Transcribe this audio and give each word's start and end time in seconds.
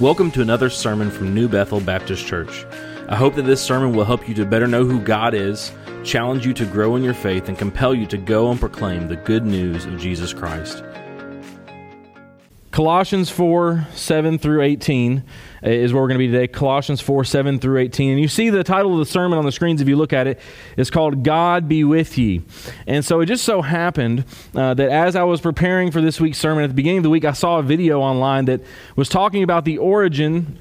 Welcome 0.00 0.32
to 0.32 0.42
another 0.42 0.70
sermon 0.70 1.08
from 1.08 1.32
New 1.32 1.46
Bethel 1.46 1.78
Baptist 1.78 2.26
Church. 2.26 2.66
I 3.08 3.14
hope 3.14 3.36
that 3.36 3.42
this 3.42 3.62
sermon 3.62 3.92
will 3.92 4.04
help 4.04 4.28
you 4.28 4.34
to 4.34 4.44
better 4.44 4.66
know 4.66 4.84
who 4.84 4.98
God 5.00 5.34
is, 5.34 5.70
challenge 6.02 6.44
you 6.44 6.52
to 6.54 6.66
grow 6.66 6.96
in 6.96 7.04
your 7.04 7.14
faith, 7.14 7.48
and 7.48 7.56
compel 7.56 7.94
you 7.94 8.04
to 8.06 8.18
go 8.18 8.50
and 8.50 8.58
proclaim 8.58 9.06
the 9.06 9.14
good 9.14 9.46
news 9.46 9.84
of 9.84 10.00
Jesus 10.00 10.32
Christ. 10.32 10.82
Colossians 12.74 13.30
4 13.30 13.86
7 13.94 14.36
through 14.36 14.62
18 14.62 15.22
is 15.62 15.92
where 15.92 16.02
we're 16.02 16.08
going 16.08 16.18
to 16.18 16.26
be 16.26 16.26
today. 16.26 16.48
Colossians 16.48 17.00
4 17.00 17.22
7 17.22 17.60
through 17.60 17.78
18. 17.78 18.10
And 18.10 18.20
you 18.20 18.26
see 18.26 18.50
the 18.50 18.64
title 18.64 18.94
of 18.94 18.98
the 18.98 19.06
sermon 19.06 19.38
on 19.38 19.44
the 19.44 19.52
screens 19.52 19.80
if 19.80 19.86
you 19.86 19.94
look 19.94 20.12
at 20.12 20.26
it. 20.26 20.40
It's 20.76 20.90
called 20.90 21.22
God 21.22 21.68
Be 21.68 21.84
With 21.84 22.18
Ye. 22.18 22.42
And 22.88 23.04
so 23.04 23.20
it 23.20 23.26
just 23.26 23.44
so 23.44 23.62
happened 23.62 24.24
uh, 24.56 24.74
that 24.74 24.90
as 24.90 25.14
I 25.14 25.22
was 25.22 25.40
preparing 25.40 25.92
for 25.92 26.00
this 26.00 26.20
week's 26.20 26.38
sermon, 26.38 26.64
at 26.64 26.66
the 26.66 26.74
beginning 26.74 26.98
of 26.98 27.04
the 27.04 27.10
week, 27.10 27.24
I 27.24 27.30
saw 27.30 27.60
a 27.60 27.62
video 27.62 28.00
online 28.00 28.46
that 28.46 28.60
was 28.96 29.08
talking 29.08 29.44
about 29.44 29.64
the 29.64 29.78
origin 29.78 30.58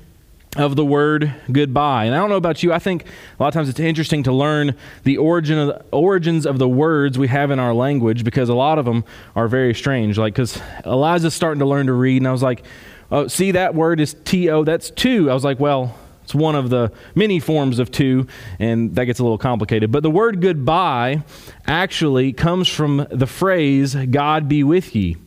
of 0.55 0.75
the 0.75 0.85
word 0.85 1.33
goodbye. 1.51 2.05
And 2.05 2.13
I 2.13 2.17
don't 2.19 2.29
know 2.29 2.35
about 2.35 2.61
you, 2.61 2.71
I 2.71 2.79
think 2.79 3.05
a 3.05 3.43
lot 3.43 3.47
of 3.47 3.53
times 3.53 3.69
it's 3.69 3.79
interesting 3.79 4.23
to 4.23 4.31
learn 4.31 4.75
the 5.03 5.17
origin 5.17 5.57
of 5.57 5.67
the, 5.67 5.83
origins 5.91 6.45
of 6.45 6.59
the 6.59 6.69
words 6.69 7.17
we 7.17 7.27
have 7.27 7.49
in 7.49 7.59
our 7.59 7.73
language 7.73 8.23
because 8.23 8.49
a 8.49 8.53
lot 8.53 8.77
of 8.77 8.85
them 8.85 9.03
are 9.35 9.47
very 9.47 9.73
strange. 9.73 10.17
Like, 10.17 10.33
because 10.33 10.61
Eliza's 10.85 11.33
starting 11.33 11.59
to 11.59 11.65
learn 11.65 11.87
to 11.87 11.93
read, 11.93 12.17
and 12.17 12.27
I 12.27 12.31
was 12.31 12.43
like, 12.43 12.63
oh, 13.11 13.27
see, 13.27 13.51
that 13.51 13.73
word 13.73 13.99
is 13.99 14.15
T 14.25 14.49
O, 14.49 14.63
that's 14.63 14.91
two. 14.91 15.29
I 15.29 15.33
was 15.33 15.43
like, 15.43 15.59
well, 15.59 15.97
it's 16.23 16.35
one 16.35 16.55
of 16.55 16.69
the 16.69 16.91
many 17.15 17.39
forms 17.39 17.79
of 17.79 17.91
two, 17.91 18.27
and 18.59 18.95
that 18.95 19.05
gets 19.05 19.19
a 19.19 19.23
little 19.23 19.37
complicated. 19.37 19.91
But 19.91 20.03
the 20.03 20.11
word 20.11 20.39
goodbye 20.39 21.23
actually 21.67 22.31
comes 22.31 22.69
from 22.69 23.07
the 23.09 23.27
phrase, 23.27 23.95
God 23.95 24.47
be 24.47 24.63
with 24.63 24.95
ye. 24.95 25.17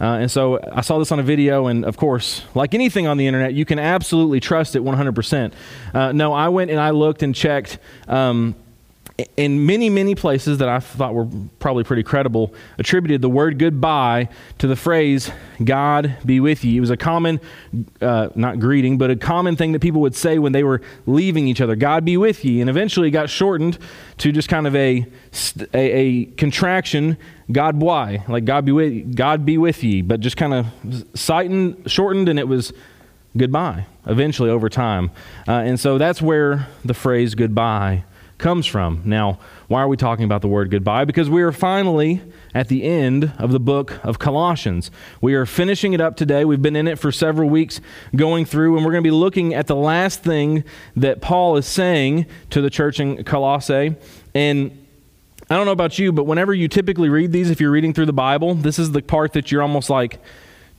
Uh, 0.00 0.18
and 0.20 0.30
so 0.30 0.60
I 0.72 0.80
saw 0.80 0.98
this 0.98 1.12
on 1.12 1.18
a 1.18 1.22
video, 1.22 1.66
and 1.66 1.84
of 1.84 1.96
course, 1.96 2.42
like 2.54 2.74
anything 2.74 3.06
on 3.06 3.16
the 3.16 3.26
internet, 3.26 3.54
you 3.54 3.64
can 3.64 3.78
absolutely 3.78 4.40
trust 4.40 4.76
it 4.76 4.82
100%. 4.82 5.52
Uh, 5.92 6.12
no, 6.12 6.32
I 6.32 6.48
went 6.48 6.70
and 6.70 6.80
I 6.80 6.90
looked 6.90 7.22
and 7.22 7.34
checked. 7.34 7.78
Um, 8.08 8.54
in 9.36 9.66
many, 9.66 9.90
many 9.90 10.14
places 10.14 10.58
that 10.58 10.68
I 10.68 10.80
thought 10.80 11.14
were 11.14 11.28
probably 11.58 11.84
pretty 11.84 12.02
credible, 12.02 12.54
attributed 12.78 13.22
the 13.22 13.28
word 13.28 13.58
goodbye 13.58 14.28
to 14.58 14.66
the 14.66 14.76
phrase, 14.76 15.30
God 15.62 16.16
be 16.24 16.40
with 16.40 16.64
you. 16.64 16.76
It 16.76 16.80
was 16.80 16.90
a 16.90 16.96
common, 16.96 17.40
uh, 18.00 18.28
not 18.34 18.60
greeting, 18.60 18.98
but 18.98 19.10
a 19.10 19.16
common 19.16 19.56
thing 19.56 19.72
that 19.72 19.80
people 19.80 20.00
would 20.02 20.14
say 20.14 20.38
when 20.38 20.52
they 20.52 20.64
were 20.64 20.82
leaving 21.06 21.48
each 21.48 21.60
other, 21.60 21.76
God 21.76 22.04
be 22.04 22.16
with 22.16 22.44
you. 22.44 22.60
And 22.60 22.70
eventually 22.70 23.08
it 23.08 23.12
got 23.12 23.30
shortened 23.30 23.78
to 24.18 24.32
just 24.32 24.48
kind 24.48 24.66
of 24.66 24.76
a, 24.76 25.06
a, 25.72 25.78
a 25.78 26.24
contraction, 26.36 27.16
God 27.50 27.80
why, 27.80 28.24
like 28.28 28.44
God 28.44 28.64
be 28.64 28.72
with, 28.72 29.16
God 29.16 29.44
be 29.44 29.58
with 29.58 29.82
ye, 29.82 30.02
but 30.02 30.20
just 30.20 30.36
kind 30.36 30.54
of 30.54 30.66
sightened, 31.14 31.90
shortened, 31.90 32.28
and 32.28 32.38
it 32.38 32.48
was 32.48 32.72
goodbye 33.36 33.86
eventually 34.06 34.50
over 34.50 34.68
time. 34.68 35.10
Uh, 35.46 35.52
and 35.52 35.78
so 35.78 35.98
that's 35.98 36.20
where 36.20 36.68
the 36.84 36.94
phrase 36.94 37.34
goodbye 37.34 38.04
comes 38.40 38.66
from. 38.66 39.02
Now, 39.04 39.38
why 39.68 39.82
are 39.82 39.88
we 39.88 39.96
talking 39.96 40.24
about 40.24 40.42
the 40.42 40.48
word 40.48 40.70
goodbye? 40.70 41.04
Because 41.04 41.30
we 41.30 41.42
are 41.42 41.52
finally 41.52 42.20
at 42.54 42.66
the 42.66 42.82
end 42.82 43.32
of 43.38 43.52
the 43.52 43.60
book 43.60 44.00
of 44.02 44.18
Colossians. 44.18 44.90
We 45.20 45.34
are 45.34 45.46
finishing 45.46 45.92
it 45.92 46.00
up 46.00 46.16
today. 46.16 46.44
We've 46.44 46.60
been 46.60 46.74
in 46.74 46.88
it 46.88 46.98
for 46.98 47.12
several 47.12 47.48
weeks 47.48 47.80
going 48.16 48.46
through, 48.46 48.76
and 48.76 48.84
we're 48.84 48.92
going 48.92 49.04
to 49.04 49.08
be 49.08 49.14
looking 49.14 49.54
at 49.54 49.68
the 49.68 49.76
last 49.76 50.24
thing 50.24 50.64
that 50.96 51.20
Paul 51.20 51.56
is 51.56 51.66
saying 51.66 52.26
to 52.50 52.60
the 52.60 52.70
church 52.70 52.98
in 52.98 53.22
Colossae. 53.22 53.94
And 54.34 54.86
I 55.48 55.56
don't 55.56 55.66
know 55.66 55.72
about 55.72 55.98
you, 55.98 56.12
but 56.12 56.24
whenever 56.24 56.52
you 56.52 56.66
typically 56.66 57.08
read 57.08 57.32
these, 57.32 57.50
if 57.50 57.60
you're 57.60 57.70
reading 57.70 57.92
through 57.92 58.06
the 58.06 58.12
Bible, 58.12 58.54
this 58.54 58.78
is 58.78 58.92
the 58.92 59.02
part 59.02 59.34
that 59.34 59.52
you're 59.52 59.62
almost 59.62 59.90
like, 59.90 60.20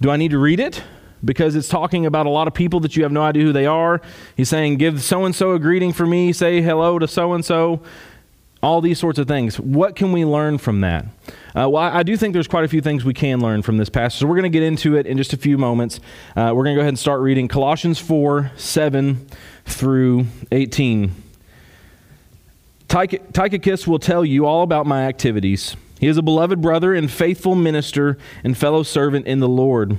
do 0.01 0.09
I 0.09 0.17
need 0.17 0.31
to 0.31 0.39
read 0.39 0.59
it? 0.59 0.83
Because 1.23 1.55
it's 1.55 1.67
talking 1.67 2.05
about 2.05 2.25
a 2.25 2.29
lot 2.29 2.47
of 2.47 2.53
people 2.53 2.79
that 2.81 2.95
you 2.95 3.03
have 3.03 3.11
no 3.11 3.21
idea 3.21 3.43
who 3.43 3.53
they 3.53 3.65
are. 3.65 4.01
He's 4.35 4.49
saying, 4.49 4.77
Give 4.77 5.01
so 5.01 5.25
and 5.25 5.35
so 5.35 5.51
a 5.51 5.59
greeting 5.59 5.93
for 5.93 6.05
me, 6.05 6.33
say 6.33 6.61
hello 6.61 6.99
to 6.99 7.07
so 7.07 7.33
and 7.33 7.43
so, 7.43 7.81
all 8.63 8.81
these 8.81 8.99
sorts 8.99 9.19
of 9.19 9.27
things. 9.27 9.59
What 9.59 9.95
can 9.95 10.11
we 10.11 10.25
learn 10.25 10.57
from 10.57 10.81
that? 10.81 11.05
Uh, 11.55 11.67
well, 11.69 11.77
I, 11.77 12.03
do 12.03 12.15
think 12.15 12.33
there's 12.33 12.47
quite 12.47 12.63
a 12.63 12.67
few 12.67 12.81
things 12.81 13.03
we 13.03 13.13
can 13.13 13.39
learn 13.41 13.61
from 13.61 13.77
this 13.77 13.89
passage. 13.89 14.19
So 14.19 14.27
we're 14.27 14.35
going 14.35 14.51
to 14.51 14.57
get 14.57 14.63
into 14.63 14.95
it 14.95 15.07
in 15.07 15.17
just 15.17 15.33
a 15.33 15.37
few 15.37 15.57
moments. 15.57 15.99
Uh, 16.35 16.53
we're 16.55 16.63
going 16.63 16.75
to 16.75 16.77
go 16.77 16.81
ahead 16.81 16.89
and 16.89 16.99
start 16.99 17.21
reading 17.21 17.47
Colossians 17.47 17.99
4 17.99 18.51
7 18.55 19.27
through 19.65 20.25
18. 20.51 21.11
Tychicus 22.87 23.87
will 23.87 23.99
tell 23.99 24.25
you 24.25 24.45
all 24.45 24.63
about 24.63 24.85
my 24.85 25.03
activities. 25.03 25.75
He 25.99 26.07
is 26.07 26.17
a 26.17 26.21
beloved 26.21 26.61
brother 26.61 26.93
and 26.93 27.09
faithful 27.09 27.55
minister 27.55 28.17
and 28.43 28.57
fellow 28.57 28.83
servant 28.83 29.27
in 29.27 29.39
the 29.39 29.47
Lord. 29.47 29.97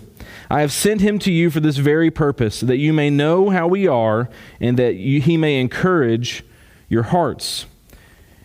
I 0.50 0.60
have 0.60 0.72
sent 0.72 1.00
him 1.00 1.18
to 1.20 1.32
you 1.32 1.50
for 1.50 1.60
this 1.60 1.76
very 1.76 2.10
purpose, 2.10 2.60
that 2.60 2.78
you 2.78 2.92
may 2.92 3.10
know 3.10 3.50
how 3.50 3.66
we 3.66 3.86
are, 3.86 4.28
and 4.60 4.78
that 4.78 4.96
you, 4.96 5.20
he 5.20 5.36
may 5.36 5.60
encourage 5.60 6.44
your 6.88 7.04
hearts. 7.04 7.66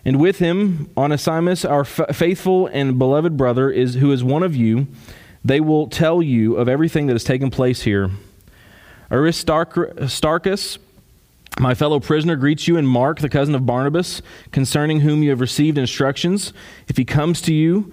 And 0.04 0.18
with 0.18 0.38
him, 0.38 0.90
Onesimus, 0.96 1.64
our 1.64 1.80
f- 1.80 2.16
faithful 2.16 2.66
and 2.68 2.98
beloved 2.98 3.36
brother, 3.36 3.70
is, 3.70 3.94
who 3.94 4.10
is 4.12 4.24
one 4.24 4.42
of 4.42 4.56
you, 4.56 4.86
they 5.44 5.60
will 5.60 5.86
tell 5.86 6.22
you 6.22 6.56
of 6.56 6.68
everything 6.68 7.06
that 7.06 7.14
has 7.14 7.24
taken 7.24 7.50
place 7.50 7.82
here. 7.82 8.10
Aristarchus, 9.10 10.78
my 11.58 11.74
fellow 11.74 11.98
prisoner, 11.98 12.36
greets 12.36 12.68
you, 12.68 12.76
and 12.76 12.88
Mark, 12.88 13.20
the 13.20 13.28
cousin 13.28 13.54
of 13.54 13.66
Barnabas, 13.66 14.22
concerning 14.52 15.00
whom 15.00 15.22
you 15.22 15.30
have 15.30 15.40
received 15.40 15.78
instructions. 15.78 16.52
If 16.86 16.96
he 16.96 17.04
comes 17.04 17.40
to 17.42 17.54
you, 17.54 17.92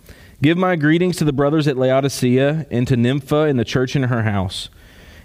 Give 0.41 0.57
my 0.57 0.75
greetings 0.75 1.17
to 1.17 1.23
the 1.23 1.33
brothers 1.33 1.67
at 1.67 1.77
Laodicea 1.77 2.65
and 2.71 2.87
to 2.87 2.97
Nympha 2.97 3.43
in 3.43 3.57
the 3.57 3.65
church 3.65 3.95
in 3.95 4.03
her 4.03 4.23
house. 4.23 4.69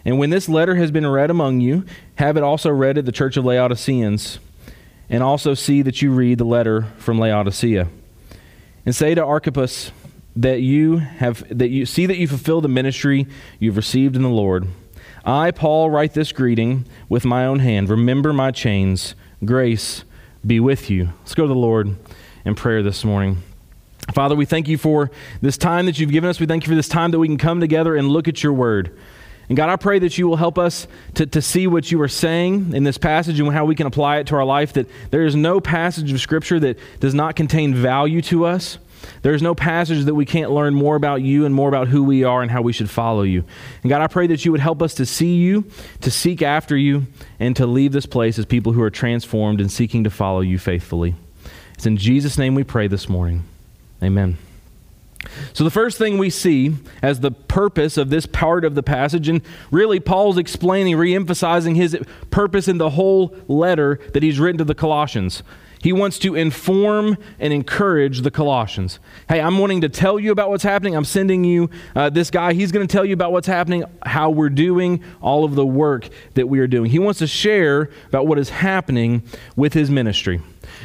And 0.05 0.19
when 0.19 0.29
this 0.29 0.47
letter 0.47 0.75
has 0.75 0.91
been 0.91 1.07
read 1.07 1.31
among 1.31 1.63
you, 1.63 1.87
have 2.17 2.37
it 2.37 2.43
also 2.43 2.71
read 2.71 2.99
at 2.99 3.07
the 3.07 3.13
church 3.13 3.39
of 3.39 3.45
Laodiceans, 3.47 4.39
and 5.09 5.23
also 5.23 5.55
see 5.55 5.81
that 5.83 6.03
you 6.03 6.13
read 6.13 6.37
the 6.37 6.45
letter 6.45 6.83
from 6.99 7.19
Laodicea. 7.19 7.89
And 8.85 8.95
say 8.95 9.15
to 9.15 9.25
Archippus 9.25 9.91
that 10.37 10.61
you 10.61 10.99
have 10.99 11.43
that 11.49 11.71
you 11.71 11.87
see 11.87 12.05
that 12.05 12.19
you 12.19 12.29
fulfill 12.29 12.61
the 12.61 12.69
ministry 12.69 13.27
you've 13.59 13.79
received 13.79 14.17
in 14.17 14.23
the 14.23 14.29
Lord. 14.29 14.69
I, 15.25 15.51
Paul, 15.51 15.89
write 15.91 16.13
this 16.13 16.31
greeting 16.31 16.85
with 17.09 17.25
my 17.25 17.47
own 17.47 17.61
hand. 17.61 17.89
Remember 17.89 18.35
my 18.35 18.51
chains. 18.51 19.15
Grace 19.45 20.05
be 20.47 20.61
with 20.61 20.91
you. 20.91 21.09
Let's 21.21 21.35
go 21.35 21.45
to 21.45 21.49
the 21.49 21.55
Lord 21.55 21.97
in 22.45 22.55
prayer 22.55 22.83
this 22.83 23.03
morning. 23.03 23.43
Father, 24.13 24.37
we 24.37 24.45
thank 24.45 24.69
you 24.69 24.79
for 24.79 25.11
this 25.41 25.59
time 25.59 25.87
that 25.87 25.99
you've 25.99 26.13
given 26.13 26.31
us. 26.31 26.41
We 26.41 26.47
thank 26.47 26.65
you 26.65 26.69
for 26.69 26.77
this 26.77 26.89
time 26.89 27.11
that 27.11 27.19
we 27.19 27.29
can 27.29 27.39
come 27.39 27.61
together 27.61 27.97
and 27.97 28.09
look 28.09 28.29
at 28.29 28.43
your 28.43 28.53
word. 28.53 28.97
And 29.49 29.57
God, 29.57 29.69
I 29.69 29.77
pray 29.77 29.99
that 30.01 30.19
you 30.19 30.27
will 30.27 30.37
help 30.37 30.59
us 30.59 30.89
to, 31.15 31.27
to 31.27 31.41
see 31.41 31.67
what 31.67 31.91
you 31.93 32.01
are 32.03 32.09
saying 32.09 32.75
in 32.75 32.85
this 32.85 32.99
passage 32.99 33.39
and 33.39 33.53
how 33.53 33.65
we 33.65 33.75
can 33.75 33.87
apply 33.87 34.19
it 34.19 34.27
to 34.29 34.37
our 34.37 34.45
life. 34.45 34.73
That 34.73 34.89
there 35.11 35.25
is 35.25 35.37
no 35.37 35.61
passage 35.61 36.11
of 36.13 36.21
Scripture 36.21 36.59
that 36.61 36.79
does 37.01 37.15
not 37.15 37.37
contain 37.37 37.75
value 37.75 38.23
to 38.23 38.45
us. 38.45 38.79
There 39.23 39.35
is 39.35 39.43
no 39.43 39.55
passage 39.55 40.05
that 40.07 40.15
we 40.15 40.25
can't 40.25 40.51
learn 40.51 40.75
more 40.75 40.97
about 40.97 41.23
you 41.23 41.45
and 41.45 41.55
more 41.55 41.69
about 41.69 41.87
who 41.89 42.03
we 42.03 42.25
are 42.25 42.43
and 42.43 42.51
how 42.51 42.63
we 42.63 42.73
should 42.73 42.91
follow 42.91 43.23
you. 43.23 43.45
And 43.83 43.91
God, 43.91 44.01
I 44.01 44.09
pray 44.09 44.27
that 44.29 44.45
you 44.45 44.51
would 44.51 44.61
help 44.61 44.83
us 44.83 44.95
to 44.95 45.07
see 45.07 45.37
you, 45.37 45.65
to 46.01 46.11
seek 46.11 46.43
after 46.43 46.77
you, 46.77 47.07
and 47.39 47.55
to 47.57 47.67
leave 47.67 47.93
this 47.93 48.07
place 48.07 48.39
as 48.39 48.47
people 48.47 48.73
who 48.73 48.83
are 48.83 48.91
transformed 48.91 49.61
and 49.61 49.71
seeking 49.71 50.03
to 50.05 50.11
follow 50.11 50.41
you 50.41 50.59
faithfully. 50.59 51.15
It's 51.75 51.87
in 51.87 51.99
Jesus' 51.99 52.39
name 52.39 52.55
we 52.55 52.65
pray 52.65 52.89
this 52.89 53.09
morning. 53.09 53.45
Amen. 54.03 54.39
So, 55.53 55.65
the 55.65 55.71
first 55.71 55.99
thing 55.99 56.19
we 56.19 56.31
see 56.31 56.75
as 57.03 57.21
the 57.21 57.31
purpose 57.31 57.97
of 57.97 58.11
this 58.11 58.27
part 58.27 58.65
of 58.65 58.75
the 58.75 58.83
passage, 58.83 59.29
and 59.29 59.43
really 59.71 59.99
Paul's 59.99 60.39
explaining, 60.39 60.97
re 60.97 61.15
emphasizing 61.15 61.75
his 61.75 61.97
purpose 62.31 62.69
in 62.69 62.79
the 62.79 62.91
whole 62.91 63.35
letter 63.49 64.01
that 64.13 64.23
he's 64.23 64.39
written 64.39 64.59
to 64.59 64.65
the 64.65 64.75
Colossians. 64.75 65.43
He 65.83 65.93
wants 65.93 66.19
to 66.21 66.35
inform 66.35 67.19
and 67.39 67.53
encourage 67.53 68.23
the 68.23 68.31
Colossians. 68.31 68.99
Hey, 69.29 69.41
I'm 69.41 69.59
wanting 69.59 69.83
to 69.83 69.89
tell 69.89 70.19
you 70.19 70.33
about 70.33 70.49
what's 70.49 70.63
happening. 70.63 70.97
I'm 70.97 71.05
sending 71.05 71.45
you 71.45 71.71
uh, 71.95 72.11
this 72.11 72.31
guy. 72.31 72.55
He's 72.55 72.73
going 72.73 72.87
to 72.87 72.93
tell 72.93 73.05
you 73.05 73.13
about 73.13 73.33
what's 73.33 73.47
happening, 73.47 73.85
how 74.05 74.31
we're 74.31 74.49
doing, 74.49 75.03
all 75.21 75.45
of 75.45 75.55
the 75.55 75.67
work 75.67 76.09
that 76.35 76.49
we 76.49 76.59
are 76.61 76.67
doing. 76.67 76.91
He 76.91 76.99
wants 76.99 77.19
to 77.21 77.27
share 77.27 77.91
about 78.09 78.27
what 78.27 78.39
is 78.39 78.49
happening 78.49 79.23
with 79.55 79.75
his 79.75 79.91
ministry. 79.91 80.41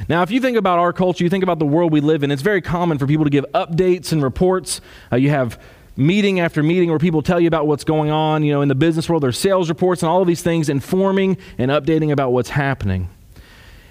Now, 0.07 0.21
if 0.23 0.31
you 0.31 0.39
think 0.39 0.57
about 0.57 0.79
our 0.79 0.94
culture, 0.94 1.23
you 1.23 1.29
think 1.29 1.44
about 1.44 1.59
the 1.59 1.65
world 1.65 1.91
we 1.91 2.01
live 2.01 2.23
in, 2.23 2.31
it's 2.31 2.41
very 2.41 2.61
common 2.61 2.97
for 2.97 3.07
people 3.07 3.23
to 3.23 3.31
give 3.31 3.45
updates 3.53 4.11
and 4.11 4.21
reports. 4.21 4.81
Uh, 5.11 5.15
you 5.15 5.29
have 5.29 5.59
meeting 5.97 6.39
after 6.39 6.63
meeting 6.63 6.89
where 6.89 6.99
people 6.99 7.21
tell 7.21 7.39
you 7.39 7.47
about 7.47 7.67
what's 7.67 7.83
going 7.83 8.11
on, 8.11 8.44
you 8.44 8.51
know, 8.51 8.61
in 8.61 8.69
the 8.69 8.75
business 8.75 9.09
world, 9.09 9.23
there's 9.23 9.37
sales 9.37 9.69
reports 9.69 10.03
and 10.03 10.09
all 10.09 10.21
of 10.21 10.27
these 10.27 10.41
things, 10.41 10.69
informing 10.69 11.37
and 11.57 11.71
updating 11.71 12.11
about 12.11 12.31
what's 12.31 12.49
happening. 12.49 13.09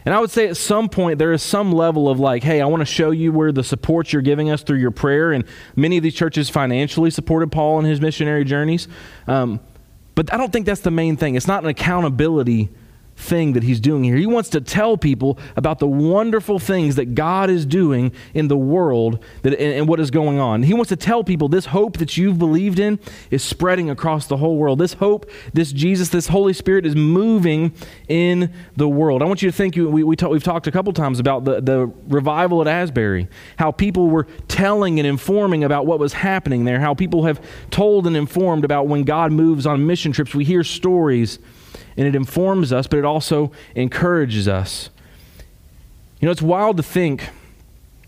And 0.05 0.15
I 0.15 0.21
would 0.21 0.31
say 0.31 0.49
at 0.49 0.57
some 0.57 0.89
point 0.89 1.19
there 1.19 1.33
is 1.33 1.43
some 1.43 1.73
level 1.73 2.09
of 2.09 2.19
like, 2.19 2.43
hey, 2.43 2.61
I 2.61 2.67
want 2.67 2.81
to 2.81 2.87
show 2.87 3.11
you 3.11 3.33
where 3.33 3.53
the 3.53 3.65
support 3.65 4.13
you're 4.13 4.23
giving 4.23 4.51
us 4.51 4.63
through 4.63 4.79
your 4.79 4.91
prayer. 4.91 5.33
And 5.33 5.45
many 5.77 5.97
of 5.97 6.03
these 6.03 6.15
churches 6.15 6.49
financially 6.49 7.11
supported 7.11 7.53
Paul 7.53 7.79
in 7.81 7.85
his 7.85 8.01
missionary 8.01 8.45
journeys. 8.45 8.89
Um, 9.27 9.61
but 10.15 10.33
I 10.33 10.37
don't 10.37 10.53
think 10.53 10.67
that's 10.67 10.81
the 10.81 10.91
main 10.91 11.17
thing. 11.17 11.35
It's 11.35 11.47
not 11.47 11.63
an 11.63 11.69
accountability 11.69 12.71
thing 13.21 13.53
that 13.53 13.63
he's 13.63 13.81
doing 13.81 14.03
here. 14.03 14.17
He 14.17 14.27
wants 14.27 14.49
to 14.51 14.61
tell 14.61 14.97
people 14.97 15.39
about 15.57 15.79
the 15.79 15.87
wonderful 15.87 16.59
things 16.59 16.97
that 16.97 17.15
God 17.15 17.51
is 17.51 17.67
doing 17.67 18.13
in 18.35 18.49
the 18.49 18.57
world 18.57 19.23
that, 19.43 19.53
and, 19.53 19.75
and, 19.75 19.89
what 19.89 20.01
is 20.01 20.11
going 20.11 20.39
on. 20.39 20.63
He 20.63 20.75
wants 20.75 20.89
to 20.89 20.97
tell 20.97 21.23
people 21.23 21.49
this 21.49 21.67
hope 21.67 21.99
that 21.99 22.17
you've 22.17 22.39
believed 22.39 22.79
in 22.79 22.99
is 23.31 23.43
spreading 23.43 23.91
across 23.91 24.27
the 24.27 24.39
whole 24.39 24.57
world. 24.57 24.79
This 24.79 24.95
hope, 24.95 25.31
this 25.53 25.73
Jesus, 25.73 26.09
this 26.09 26.29
Holy 26.29 26.53
Spirit 26.53 26.87
is 26.87 26.97
moving 26.97 27.73
in 28.09 28.53
the 28.77 28.89
world. 28.89 29.23
I 29.23 29.27
want 29.27 29.43
you 29.43 29.51
to 29.51 29.57
think, 29.57 29.77
we, 29.77 30.03
we 30.03 30.17
talk, 30.17 30.31
we've 30.31 30.43
talked 30.43 30.67
a 30.67 30.73
couple 30.73 30.93
times 30.93 31.19
about 31.19 31.45
the, 31.45 31.61
the 31.61 31.93
revival 32.09 32.61
at 32.61 32.67
Asbury, 32.67 33.29
how 33.59 33.71
people 33.71 34.09
were 34.09 34.27
telling 34.49 34.99
and 34.99 35.07
informing 35.07 35.63
about 35.63 35.87
what 35.87 35.99
was 35.99 36.15
happening 36.15 36.65
there, 36.65 36.81
how 36.81 36.95
people 36.95 37.25
have 37.25 37.41
told 37.71 38.07
and 38.07 38.17
informed 38.17 38.65
about 38.65 38.89
when 38.89 39.03
God 39.03 39.33
moves 39.33 39.67
on 39.67 39.87
mission 39.87 40.13
trips. 40.13 40.35
We 40.35 40.45
hear 40.45 40.65
stories 40.65 41.39
and 41.97 42.07
it 42.07 42.15
informs 42.15 42.73
us, 42.73 42.87
but 42.87 42.99
it 42.99 43.05
also 43.05 43.53
encourages 43.75 44.49
us. 44.49 44.91
You 46.21 46.27
know, 46.27 46.33
it's 46.33 46.43
wild 46.43 46.77
to 46.77 46.83
think 46.83 47.29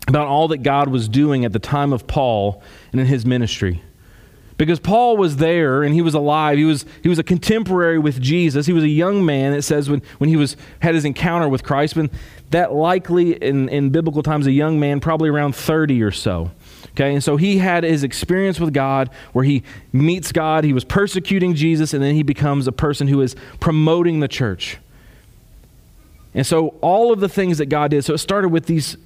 about 0.07 0.27
all 0.27 0.47
that 0.49 0.59
God 0.59 0.89
was 0.89 1.07
doing 1.07 1.45
at 1.45 1.53
the 1.53 1.59
time 1.59 1.93
of 1.93 2.07
Paul 2.07 2.61
and 2.91 2.99
in 3.01 3.07
his 3.07 3.25
ministry. 3.25 3.81
Because 4.57 4.79
Paul 4.79 5.17
was 5.17 5.37
there 5.37 5.83
and 5.83 5.93
he 5.95 6.01
was 6.01 6.13
alive. 6.13 6.57
He 6.57 6.65
was, 6.65 6.85
he 7.01 7.09
was 7.09 7.17
a 7.17 7.23
contemporary 7.23 7.97
with 7.97 8.21
Jesus. 8.21 8.65
He 8.65 8.73
was 8.73 8.83
a 8.83 8.89
young 8.89 9.25
man, 9.25 9.53
it 9.53 9.63
says, 9.63 9.89
when, 9.89 10.01
when 10.19 10.29
he 10.29 10.35
was, 10.35 10.55
had 10.79 10.93
his 10.93 11.05
encounter 11.05 11.49
with 11.49 11.63
Christ. 11.63 11.95
But 11.95 12.11
that 12.51 12.71
likely, 12.71 13.33
in, 13.33 13.67
in 13.69 13.89
biblical 13.89 14.21
times, 14.21 14.45
a 14.45 14.51
young 14.51 14.79
man, 14.79 14.99
probably 14.99 15.29
around 15.29 15.55
30 15.55 16.03
or 16.03 16.11
so. 16.11 16.51
Okay, 16.93 17.13
and 17.13 17.23
so 17.23 17.37
he 17.37 17.57
had 17.57 17.83
his 17.83 18.03
experience 18.03 18.59
with 18.59 18.71
God 18.71 19.09
where 19.31 19.43
he 19.43 19.63
meets 19.91 20.31
God, 20.31 20.63
he 20.63 20.73
was 20.73 20.83
persecuting 20.83 21.55
Jesus, 21.55 21.93
and 21.93 22.03
then 22.03 22.13
he 22.13 22.21
becomes 22.21 22.67
a 22.67 22.71
person 22.71 23.07
who 23.07 23.21
is 23.21 23.35
promoting 23.59 24.19
the 24.19 24.27
church. 24.27 24.77
And 26.35 26.45
so 26.45 26.69
all 26.81 27.11
of 27.11 27.19
the 27.19 27.29
things 27.29 27.57
that 27.57 27.67
God 27.67 27.91
did, 27.91 28.03
so 28.03 28.13
it 28.13 28.19
started 28.19 28.49
with 28.49 28.67
these 28.67 28.97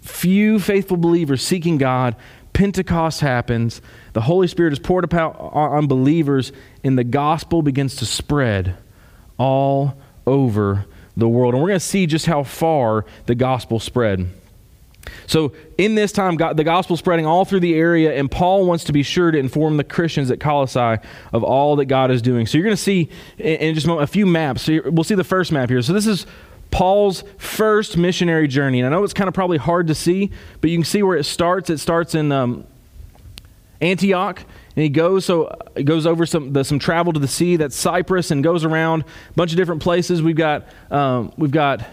few 0.00 0.58
faithful 0.58 0.96
believers 0.96 1.42
seeking 1.42 1.78
God. 1.78 2.16
Pentecost 2.52 3.20
happens, 3.20 3.80
the 4.12 4.22
Holy 4.22 4.48
Spirit 4.48 4.72
is 4.72 4.78
poured 4.80 5.04
upon 5.04 5.36
on 5.36 5.86
believers, 5.86 6.52
and 6.82 6.98
the 6.98 7.04
gospel 7.04 7.62
begins 7.62 7.94
to 7.96 8.06
spread 8.06 8.76
all 9.38 9.94
over 10.26 10.84
the 11.16 11.28
world. 11.28 11.54
And 11.54 11.62
we're 11.62 11.68
going 11.68 11.80
to 11.80 11.84
see 11.84 12.06
just 12.06 12.26
how 12.26 12.42
far 12.42 13.04
the 13.26 13.36
gospel 13.36 13.78
spread. 13.78 14.28
So, 15.26 15.52
in 15.78 15.94
this 15.94 16.12
time, 16.12 16.36
God, 16.36 16.56
the 16.56 16.64
gospel 16.64 16.96
spreading 16.96 17.24
all 17.26 17.44
through 17.44 17.60
the 17.60 17.74
area, 17.74 18.18
and 18.18 18.30
Paul 18.30 18.66
wants 18.66 18.84
to 18.84 18.92
be 18.92 19.02
sure 19.02 19.30
to 19.30 19.38
inform 19.38 19.76
the 19.76 19.84
Christians 19.84 20.30
at 20.30 20.40
Colossae 20.40 21.02
of 21.32 21.42
all 21.42 21.76
that 21.76 21.86
God 21.86 22.10
is 22.10 22.20
doing. 22.20 22.46
So, 22.46 22.58
you're 22.58 22.64
going 22.64 22.76
to 22.76 22.82
see 22.82 23.08
in 23.38 23.74
just 23.74 23.86
a, 23.86 23.88
moment, 23.88 24.04
a 24.04 24.12
few 24.12 24.26
maps. 24.26 24.62
So 24.62 24.80
we'll 24.86 25.04
see 25.04 25.14
the 25.14 25.24
first 25.24 25.52
map 25.52 25.68
here. 25.68 25.82
So, 25.82 25.92
this 25.92 26.06
is 26.06 26.26
Paul's 26.70 27.24
first 27.38 27.96
missionary 27.96 28.48
journey. 28.48 28.80
And 28.80 28.86
I 28.86 28.90
know 28.90 29.02
it's 29.04 29.14
kind 29.14 29.28
of 29.28 29.34
probably 29.34 29.58
hard 29.58 29.86
to 29.88 29.94
see, 29.94 30.30
but 30.60 30.70
you 30.70 30.76
can 30.76 30.84
see 30.84 31.02
where 31.02 31.16
it 31.16 31.24
starts. 31.24 31.70
It 31.70 31.78
starts 31.78 32.14
in 32.14 32.30
um, 32.32 32.66
Antioch. 33.80 34.44
And 34.76 34.82
he 34.84 34.88
goes 34.88 35.24
so 35.24 35.52
he 35.76 35.82
goes 35.82 36.06
over 36.06 36.24
some 36.26 36.52
the, 36.52 36.62
some 36.64 36.78
travel 36.78 37.12
to 37.12 37.18
the 37.18 37.28
sea. 37.28 37.56
That's 37.56 37.74
Cyprus, 37.74 38.30
and 38.30 38.42
goes 38.42 38.64
around 38.64 39.02
a 39.02 39.32
bunch 39.34 39.50
of 39.50 39.56
different 39.56 39.82
places. 39.82 40.22
We've 40.22 40.36
got 40.36 40.68
um, 40.92 41.32
we've 41.36 41.50
got 41.50 41.84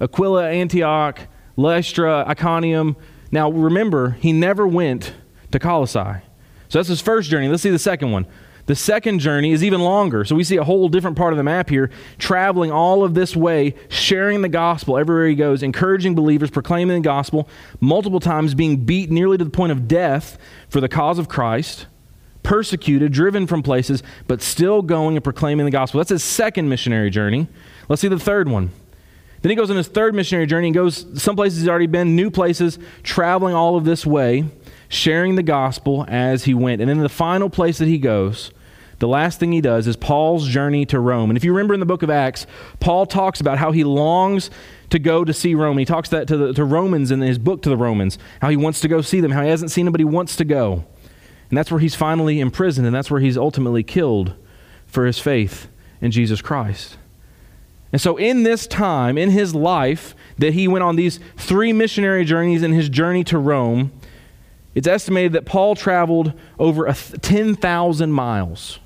Aquila, 0.00 0.48
Antioch, 0.50 1.20
Lystra, 1.56 2.24
Iconium. 2.28 2.96
Now 3.30 3.50
remember, 3.50 4.10
he 4.20 4.32
never 4.32 4.66
went 4.66 5.14
to 5.52 5.58
Colossae. 5.58 6.22
So 6.68 6.78
that's 6.78 6.88
his 6.88 7.00
first 7.00 7.30
journey. 7.30 7.48
Let's 7.48 7.62
see 7.62 7.70
the 7.70 7.78
second 7.78 8.12
one. 8.12 8.26
The 8.66 8.74
second 8.74 9.20
journey 9.20 9.52
is 9.52 9.62
even 9.62 9.80
longer. 9.80 10.24
So 10.24 10.34
we 10.34 10.42
see 10.42 10.56
a 10.56 10.64
whole 10.64 10.88
different 10.88 11.16
part 11.16 11.32
of 11.32 11.36
the 11.36 11.44
map 11.44 11.70
here, 11.70 11.90
traveling 12.18 12.72
all 12.72 13.04
of 13.04 13.14
this 13.14 13.36
way, 13.36 13.76
sharing 13.88 14.42
the 14.42 14.48
gospel 14.48 14.98
everywhere 14.98 15.28
he 15.28 15.36
goes, 15.36 15.62
encouraging 15.62 16.16
believers, 16.16 16.50
proclaiming 16.50 17.00
the 17.00 17.04
gospel, 17.04 17.48
multiple 17.80 18.18
times 18.18 18.54
being 18.54 18.78
beat 18.78 19.08
nearly 19.08 19.38
to 19.38 19.44
the 19.44 19.50
point 19.50 19.70
of 19.70 19.86
death 19.86 20.36
for 20.68 20.80
the 20.80 20.88
cause 20.88 21.20
of 21.20 21.28
Christ, 21.28 21.86
persecuted, 22.42 23.12
driven 23.12 23.46
from 23.46 23.62
places, 23.62 24.02
but 24.26 24.42
still 24.42 24.82
going 24.82 25.16
and 25.16 25.22
proclaiming 25.22 25.64
the 25.64 25.70
gospel. 25.70 25.98
That's 25.98 26.10
his 26.10 26.24
second 26.24 26.68
missionary 26.68 27.10
journey. 27.10 27.46
Let's 27.88 28.02
see 28.02 28.08
the 28.08 28.18
third 28.18 28.48
one. 28.48 28.70
Then 29.42 29.50
he 29.50 29.56
goes 29.56 29.70
on 29.70 29.76
his 29.76 29.88
third 29.88 30.14
missionary 30.14 30.46
journey 30.46 30.68
and 30.68 30.74
goes 30.74 31.06
some 31.20 31.36
places 31.36 31.60
he's 31.60 31.68
already 31.68 31.86
been, 31.86 32.16
new 32.16 32.30
places, 32.30 32.78
traveling 33.02 33.54
all 33.54 33.76
of 33.76 33.84
this 33.84 34.06
way, 34.06 34.44
sharing 34.88 35.34
the 35.36 35.42
gospel 35.42 36.04
as 36.08 36.44
he 36.44 36.54
went. 36.54 36.80
And 36.80 36.88
then 36.88 36.98
the 36.98 37.08
final 37.08 37.50
place 37.50 37.78
that 37.78 37.88
he 37.88 37.98
goes, 37.98 38.50
the 38.98 39.08
last 39.08 39.38
thing 39.38 39.52
he 39.52 39.60
does 39.60 39.86
is 39.86 39.96
Paul's 39.96 40.48
journey 40.48 40.86
to 40.86 40.98
Rome. 40.98 41.30
And 41.30 41.36
if 41.36 41.44
you 41.44 41.52
remember 41.52 41.74
in 41.74 41.80
the 41.80 41.86
book 41.86 42.02
of 42.02 42.08
Acts, 42.10 42.46
Paul 42.80 43.04
talks 43.04 43.40
about 43.40 43.58
how 43.58 43.72
he 43.72 43.84
longs 43.84 44.50
to 44.90 44.98
go 44.98 45.24
to 45.24 45.32
see 45.32 45.54
Rome. 45.54 45.76
He 45.78 45.84
talks 45.84 46.08
that 46.10 46.28
to 46.28 46.36
the 46.36 46.52
to 46.54 46.64
Romans 46.64 47.10
in 47.10 47.20
his 47.20 47.38
book 47.38 47.62
to 47.62 47.68
the 47.68 47.76
Romans, 47.76 48.18
how 48.40 48.48
he 48.48 48.56
wants 48.56 48.80
to 48.80 48.88
go 48.88 49.02
see 49.02 49.20
them, 49.20 49.32
how 49.32 49.42
he 49.42 49.50
hasn't 49.50 49.70
seen 49.70 49.84
them, 49.84 49.92
but 49.92 50.00
he 50.00 50.04
wants 50.04 50.36
to 50.36 50.44
go. 50.44 50.84
And 51.50 51.58
that's 51.58 51.70
where 51.70 51.80
he's 51.80 51.94
finally 51.94 52.40
imprisoned, 52.40 52.86
and 52.86 52.96
that's 52.96 53.10
where 53.10 53.20
he's 53.20 53.36
ultimately 53.36 53.82
killed 53.82 54.34
for 54.86 55.06
his 55.06 55.18
faith 55.18 55.68
in 56.00 56.10
Jesus 56.10 56.40
Christ. 56.40 56.96
And 57.96 58.00
so, 58.02 58.18
in 58.18 58.42
this 58.42 58.66
time, 58.66 59.16
in 59.16 59.30
his 59.30 59.54
life, 59.54 60.14
that 60.36 60.52
he 60.52 60.68
went 60.68 60.82
on 60.82 60.96
these 60.96 61.18
three 61.38 61.72
missionary 61.72 62.26
journeys 62.26 62.62
in 62.62 62.72
his 62.72 62.90
journey 62.90 63.24
to 63.24 63.38
Rome, 63.38 63.90
it's 64.74 64.86
estimated 64.86 65.32
that 65.32 65.46
Paul 65.46 65.74
traveled 65.74 66.34
over 66.58 66.92
10,000 66.92 68.12
miles 68.12 68.80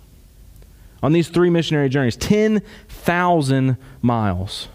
on 1.02 1.12
these 1.12 1.26
three 1.26 1.50
missionary 1.50 1.88
journeys. 1.88 2.16
10,000 2.18 3.76
miles. 4.00 4.68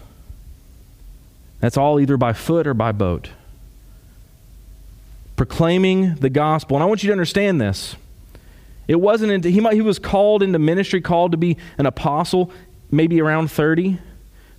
That's 1.60 1.78
all 1.78 1.98
either 1.98 2.18
by 2.18 2.34
foot 2.34 2.66
or 2.66 2.74
by 2.74 2.92
boat. 2.92 3.30
Proclaiming 5.36 6.16
the 6.16 6.28
gospel. 6.28 6.76
And 6.76 6.84
I 6.84 6.86
want 6.86 7.02
you 7.02 7.06
to 7.06 7.12
understand 7.12 7.58
this. 7.58 7.96
It 8.86 9.00
wasn't 9.00 9.32
into, 9.32 9.48
he, 9.48 9.60
might, 9.60 9.72
he 9.72 9.80
was 9.80 9.98
called 9.98 10.42
into 10.42 10.58
ministry, 10.58 11.00
called 11.00 11.32
to 11.32 11.38
be 11.38 11.56
an 11.78 11.86
apostle, 11.86 12.50
maybe 12.90 13.22
around 13.22 13.50
30 13.50 13.98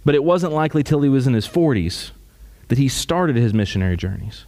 but 0.08 0.16
it 0.16 0.24
wasn't 0.24 0.54
likely 0.54 0.84
till 0.84 1.02
he 1.02 1.10
was 1.10 1.28
in 1.28 1.34
his 1.34 1.46
40s 1.46 2.12
that 2.70 2.78
he 2.78 2.88
started 2.88 3.36
his 3.36 3.54
missionary 3.54 3.98
journeys. 3.98 4.46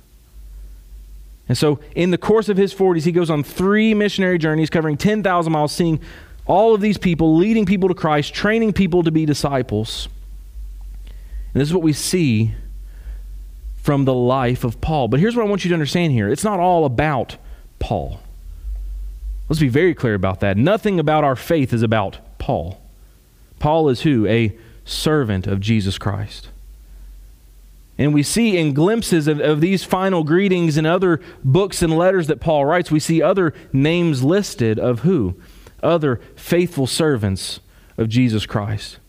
And 1.50 1.58
so, 1.58 1.82
in 1.94 2.12
the 2.12 2.18
course 2.18 2.48
of 2.48 2.56
his 2.56 2.74
40s, 2.74 3.04
he 3.04 3.12
goes 3.12 3.30
on 3.30 3.44
three 3.44 3.94
missionary 3.94 4.38
journeys 4.38 4.70
covering 4.70 4.96
10,000 4.96 5.52
miles, 5.52 5.74
seeing 5.74 6.00
all 6.46 6.74
of 6.74 6.80
these 6.80 6.98
people, 6.98 7.36
leading 7.36 7.66
people 7.66 7.90
to 7.90 7.94
Christ, 7.94 8.34
training 8.34 8.72
people 8.72 9.04
to 9.04 9.12
be 9.12 9.26
disciples. 9.26 10.08
And 11.54 11.60
this 11.60 11.68
is 11.68 11.74
what 11.74 11.84
we 11.84 11.92
see 11.92 12.54
from 13.84 14.06
the 14.06 14.14
life 14.14 14.64
of 14.64 14.80
Paul. 14.80 15.10
But 15.10 15.20
here's 15.20 15.36
what 15.36 15.46
I 15.46 15.50
want 15.50 15.66
you 15.66 15.70
to 15.72 15.76
understand 15.76 16.14
here 16.14 16.30
it's 16.30 16.46
not 16.46 16.62
all 16.62 16.86
about 16.86 17.36
Paul. 17.80 18.22
Let's 19.50 19.60
be 19.60 19.68
very 19.68 19.94
clear 19.94 20.14
about 20.14 20.40
that. 20.40 20.56
Nothing 20.56 21.02
about 21.02 21.26
our 21.26 21.36
faith 21.36 21.74
is 21.74 21.84
about 21.84 22.20
Paul. 22.38 22.80
Paul 23.60 23.90
is 23.90 24.04
who? 24.04 24.26
A 24.26 24.58
servant 24.90 25.48
of 25.48 25.60
Jesus 25.60 25.98
Christ. 25.98 26.50
And 27.98 28.14
we 28.14 28.24
see 28.24 28.58
in 28.58 28.74
glimpses 28.74 29.28
of, 29.28 29.42
of, 29.42 29.60
these 29.60 29.84
final 29.84 30.24
greetings 30.24 30.78
in 30.78 30.86
other 30.86 31.20
books 31.44 31.82
and 31.82 31.98
letters 31.98 32.28
that 32.28 32.40
Paul 32.40 32.66
writes, 32.66 32.90
we 32.90 33.00
see 33.00 33.22
other 33.22 33.54
names 33.74 34.24
listed 34.24 34.80
of 34.80 35.02
who? 35.02 35.36
Other 35.84 36.22
faithful 36.36 36.88
servants 36.88 37.60
of 37.98 38.08
Jesus 38.08 38.46
Christ 38.46 39.00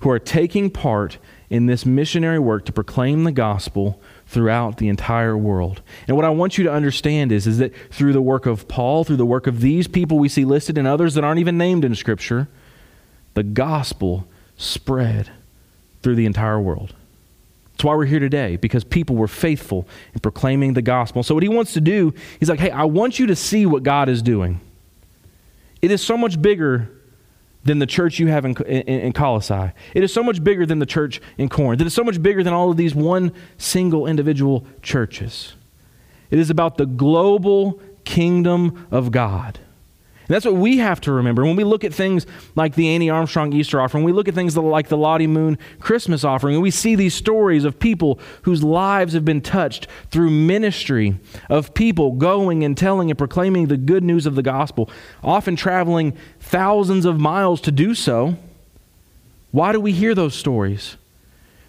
who 0.00 0.10
are 0.10 0.18
taking 0.18 0.70
part 0.70 1.18
in 1.48 1.66
this 1.66 1.84
missionary 1.84 2.38
work 2.38 2.64
to 2.64 2.72
proclaim 2.72 3.24
the 3.24 3.32
gospel 3.32 4.00
throughout 4.26 4.78
the 4.78 4.88
entire 4.88 5.36
world. 5.36 5.82
And 6.06 6.16
what 6.16 6.24
I 6.24 6.30
want 6.30 6.56
you 6.56 6.64
to 6.64 6.72
understand 6.72 7.32
is, 7.32 7.46
is 7.46 7.58
that 7.58 7.74
through 7.90 8.12
the 8.12 8.22
work 8.22 8.46
of 8.46 8.68
Paul, 8.68 9.04
through 9.04 9.16
the 9.16 9.26
work 9.26 9.46
of 9.46 9.60
these 9.60 9.86
people 9.86 10.18
we 10.18 10.28
see 10.28 10.44
listed 10.44 10.78
and 10.78 10.86
others 10.86 11.14
that 11.14 11.24
aren't 11.24 11.40
even 11.40 11.58
named 11.58 11.84
in 11.84 11.94
Scripture, 11.94 12.48
the 13.34 13.42
gospel 13.42 14.26
spread 14.60 15.30
through 16.02 16.14
the 16.14 16.26
entire 16.26 16.60
world. 16.60 16.94
That's 17.72 17.84
why 17.84 17.94
we're 17.94 18.04
here 18.04 18.20
today, 18.20 18.56
because 18.56 18.84
people 18.84 19.16
were 19.16 19.28
faithful 19.28 19.88
in 20.12 20.20
proclaiming 20.20 20.74
the 20.74 20.82
gospel. 20.82 21.22
So, 21.22 21.34
what 21.34 21.42
he 21.42 21.48
wants 21.48 21.72
to 21.72 21.80
do, 21.80 22.12
he's 22.38 22.50
like, 22.50 22.60
hey, 22.60 22.70
I 22.70 22.84
want 22.84 23.18
you 23.18 23.26
to 23.28 23.36
see 23.36 23.64
what 23.64 23.82
God 23.82 24.08
is 24.10 24.20
doing. 24.20 24.60
It 25.80 25.90
is 25.90 26.02
so 26.02 26.16
much 26.16 26.40
bigger 26.42 26.90
than 27.64 27.78
the 27.78 27.86
church 27.86 28.18
you 28.18 28.26
have 28.26 28.44
in, 28.44 28.54
in, 28.64 29.00
in 29.00 29.12
Colossae. 29.12 29.72
It 29.94 30.02
is 30.02 30.12
so 30.12 30.22
much 30.22 30.44
bigger 30.44 30.66
than 30.66 30.78
the 30.78 30.86
church 30.86 31.20
in 31.38 31.48
Corinth. 31.48 31.80
It 31.80 31.86
is 31.86 31.94
so 31.94 32.04
much 32.04 32.22
bigger 32.22 32.42
than 32.42 32.52
all 32.52 32.70
of 32.70 32.76
these 32.76 32.94
one 32.94 33.32
single 33.56 34.06
individual 34.06 34.66
churches. 34.82 35.54
It 36.30 36.38
is 36.38 36.50
about 36.50 36.76
the 36.76 36.86
global 36.86 37.80
kingdom 38.04 38.86
of 38.90 39.10
God. 39.10 39.58
That's 40.30 40.44
what 40.44 40.54
we 40.54 40.78
have 40.78 41.00
to 41.02 41.12
remember. 41.12 41.44
When 41.44 41.56
we 41.56 41.64
look 41.64 41.82
at 41.82 41.92
things 41.92 42.24
like 42.54 42.76
the 42.76 42.88
Annie 42.90 43.10
Armstrong 43.10 43.52
Easter 43.52 43.80
offering, 43.80 44.04
we 44.04 44.12
look 44.12 44.28
at 44.28 44.34
things 44.34 44.56
like 44.56 44.86
the 44.86 44.96
Lottie 44.96 45.26
Moon 45.26 45.58
Christmas 45.80 46.22
offering, 46.22 46.54
and 46.54 46.62
we 46.62 46.70
see 46.70 46.94
these 46.94 47.14
stories 47.14 47.64
of 47.64 47.80
people 47.80 48.20
whose 48.42 48.62
lives 48.62 49.12
have 49.14 49.24
been 49.24 49.40
touched 49.40 49.88
through 50.12 50.30
ministry, 50.30 51.18
of 51.48 51.74
people 51.74 52.12
going 52.12 52.62
and 52.62 52.78
telling 52.78 53.10
and 53.10 53.18
proclaiming 53.18 53.66
the 53.66 53.76
good 53.76 54.04
news 54.04 54.24
of 54.24 54.36
the 54.36 54.42
gospel, 54.42 54.88
often 55.24 55.56
traveling 55.56 56.16
thousands 56.38 57.04
of 57.04 57.18
miles 57.18 57.60
to 57.62 57.72
do 57.72 57.92
so. 57.92 58.36
Why 59.50 59.72
do 59.72 59.80
we 59.80 59.90
hear 59.90 60.14
those 60.14 60.36
stories? 60.36 60.96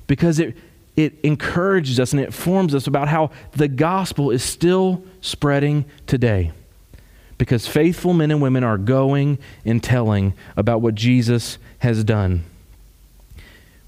Because 0.05 0.39
it, 0.39 0.55
it 0.95 1.15
encourages 1.23 1.99
us 1.99 2.13
and 2.13 2.21
it 2.21 2.31
forms 2.31 2.75
us 2.75 2.85
about 2.85 3.07
how 3.07 3.31
the 3.53 3.67
gospel 3.67 4.29
is 4.29 4.43
still 4.43 5.03
spreading 5.19 5.85
today 6.05 6.51
because 7.41 7.65
faithful 7.65 8.13
men 8.13 8.29
and 8.29 8.39
women 8.39 8.63
are 8.63 8.77
going 8.77 9.39
and 9.65 9.81
telling 9.81 10.31
about 10.55 10.79
what 10.79 10.93
Jesus 10.93 11.57
has 11.79 12.03
done. 12.03 12.43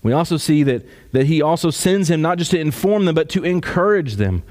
We 0.01 0.11
also 0.11 0.37
see 0.37 0.63
that, 0.63 0.83
that 1.11 1.27
he 1.27 1.39
also 1.39 1.69
sends 1.69 2.09
him 2.09 2.19
not 2.19 2.39
just 2.39 2.49
to 2.49 2.59
inform 2.59 3.05
them, 3.05 3.13
but 3.13 3.29
to 3.29 3.43
encourage 3.43 4.15
them. 4.15 4.41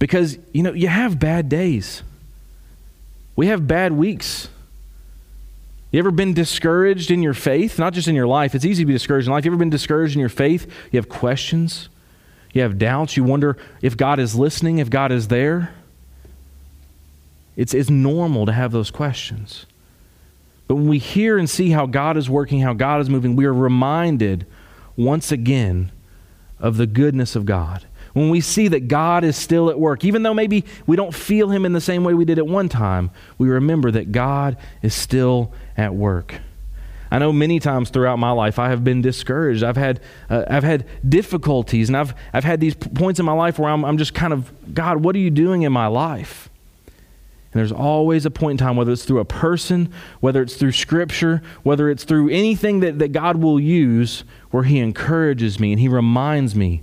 Because, 0.00 0.38
you 0.50 0.64
know, 0.64 0.72
you 0.72 0.88
have 0.88 1.20
bad 1.20 1.48
days. 1.48 2.02
We 3.36 3.46
have 3.46 3.68
bad 3.68 3.92
weeks. 3.92 4.48
You 5.92 6.00
ever 6.00 6.10
been 6.10 6.34
discouraged 6.34 7.12
in 7.12 7.22
your 7.22 7.34
faith? 7.34 7.78
Not 7.78 7.92
just 7.92 8.08
in 8.08 8.16
your 8.16 8.26
life. 8.26 8.56
It's 8.56 8.64
easy 8.64 8.82
to 8.82 8.86
be 8.88 8.92
discouraged 8.92 9.28
in 9.28 9.32
life. 9.32 9.44
You 9.44 9.52
ever 9.52 9.58
been 9.58 9.70
discouraged 9.70 10.16
in 10.16 10.20
your 10.20 10.28
faith? 10.28 10.66
You 10.90 10.98
have 10.98 11.08
questions. 11.08 11.88
You 12.52 12.62
have 12.62 12.76
doubts. 12.76 13.16
You 13.16 13.22
wonder 13.22 13.56
if 13.82 13.96
God 13.96 14.18
is 14.18 14.34
listening, 14.34 14.78
if 14.78 14.90
God 14.90 15.12
is 15.12 15.28
there. 15.28 15.72
It's, 17.56 17.74
it's 17.74 17.90
normal 17.90 18.46
to 18.46 18.52
have 18.52 18.72
those 18.72 18.90
questions. 18.90 19.66
But 20.68 20.76
when 20.76 20.88
we 20.88 20.98
hear 20.98 21.38
and 21.38 21.50
see 21.50 21.70
how 21.70 21.86
God 21.86 22.16
is 22.16 22.30
working, 22.30 22.60
how 22.60 22.72
God 22.72 23.00
is 23.00 23.10
moving, 23.10 23.36
we 23.36 23.44
are 23.44 23.52
reminded 23.52 24.46
once 24.96 25.30
again 25.32 25.92
of 26.58 26.76
the 26.76 26.86
goodness 26.86 27.36
of 27.36 27.44
God. 27.44 27.84
When 28.14 28.30
we 28.30 28.40
see 28.40 28.68
that 28.68 28.88
God 28.88 29.24
is 29.24 29.36
still 29.36 29.70
at 29.70 29.78
work, 29.78 30.04
even 30.04 30.22
though 30.22 30.34
maybe 30.34 30.64
we 30.86 30.96
don't 30.96 31.14
feel 31.14 31.50
Him 31.50 31.64
in 31.64 31.72
the 31.72 31.80
same 31.80 32.04
way 32.04 32.14
we 32.14 32.24
did 32.24 32.38
at 32.38 32.46
one 32.46 32.68
time, 32.68 33.10
we 33.38 33.48
remember 33.48 33.90
that 33.90 34.12
God 34.12 34.56
is 34.82 34.94
still 34.94 35.52
at 35.76 35.94
work. 35.94 36.34
I 37.10 37.18
know 37.18 37.32
many 37.32 37.58
times 37.60 37.90
throughout 37.90 38.18
my 38.18 38.30
life 38.30 38.58
I 38.58 38.70
have 38.70 38.84
been 38.84 39.02
discouraged. 39.02 39.62
I've 39.62 39.76
had, 39.76 40.00
uh, 40.30 40.44
I've 40.48 40.64
had 40.64 40.86
difficulties, 41.06 41.88
and 41.88 41.96
I've, 41.96 42.14
I've 42.32 42.44
had 42.44 42.60
these 42.60 42.74
points 42.74 43.20
in 43.20 43.26
my 43.26 43.32
life 43.32 43.58
where 43.58 43.70
I'm, 43.70 43.84
I'm 43.84 43.98
just 43.98 44.14
kind 44.14 44.32
of, 44.32 44.50
God, 44.74 45.04
what 45.04 45.14
are 45.16 45.18
you 45.18 45.30
doing 45.30 45.62
in 45.62 45.72
my 45.72 45.88
life? 45.88 46.48
And 47.52 47.60
there's 47.60 47.72
always 47.72 48.24
a 48.24 48.30
point 48.30 48.60
in 48.60 48.66
time, 48.66 48.76
whether 48.76 48.92
it's 48.92 49.04
through 49.04 49.18
a 49.18 49.26
person, 49.26 49.92
whether 50.20 50.40
it's 50.40 50.54
through 50.54 50.72
scripture, 50.72 51.42
whether 51.62 51.90
it's 51.90 52.04
through 52.04 52.30
anything 52.30 52.80
that, 52.80 52.98
that 52.98 53.12
God 53.12 53.36
will 53.36 53.60
use, 53.60 54.24
where 54.50 54.62
He 54.62 54.78
encourages 54.78 55.60
me 55.60 55.72
and 55.72 55.80
He 55.80 55.88
reminds 55.88 56.54
me 56.54 56.82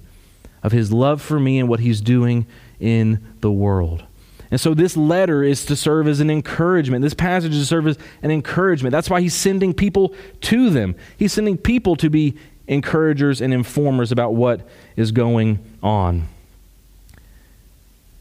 of 0.61 0.71
His 0.71 0.91
love 0.91 1.23
for 1.23 1.39
me 1.39 1.57
and 1.57 1.67
what 1.67 1.79
He's 1.79 2.01
doing 2.01 2.45
in 2.79 3.19
the 3.41 3.51
world. 3.51 4.03
And 4.51 4.61
so 4.61 4.75
this 4.75 4.95
letter 4.95 5.43
is 5.43 5.65
to 5.65 5.75
serve 5.75 6.07
as 6.07 6.19
an 6.19 6.29
encouragement. 6.29 7.01
This 7.01 7.13
passage 7.15 7.53
is 7.53 7.61
to 7.61 7.65
serve 7.65 7.87
as 7.87 7.97
an 8.21 8.29
encouragement. 8.29 8.91
That's 8.91 9.09
why 9.09 9.21
He's 9.21 9.33
sending 9.33 9.73
people 9.73 10.13
to 10.41 10.69
them. 10.69 10.95
He's 11.17 11.33
sending 11.33 11.57
people 11.57 11.95
to 11.95 12.11
be 12.11 12.35
encouragers 12.67 13.41
and 13.41 13.55
informers 13.55 14.11
about 14.11 14.35
what 14.35 14.67
is 14.95 15.11
going 15.11 15.57
on. 15.81 16.27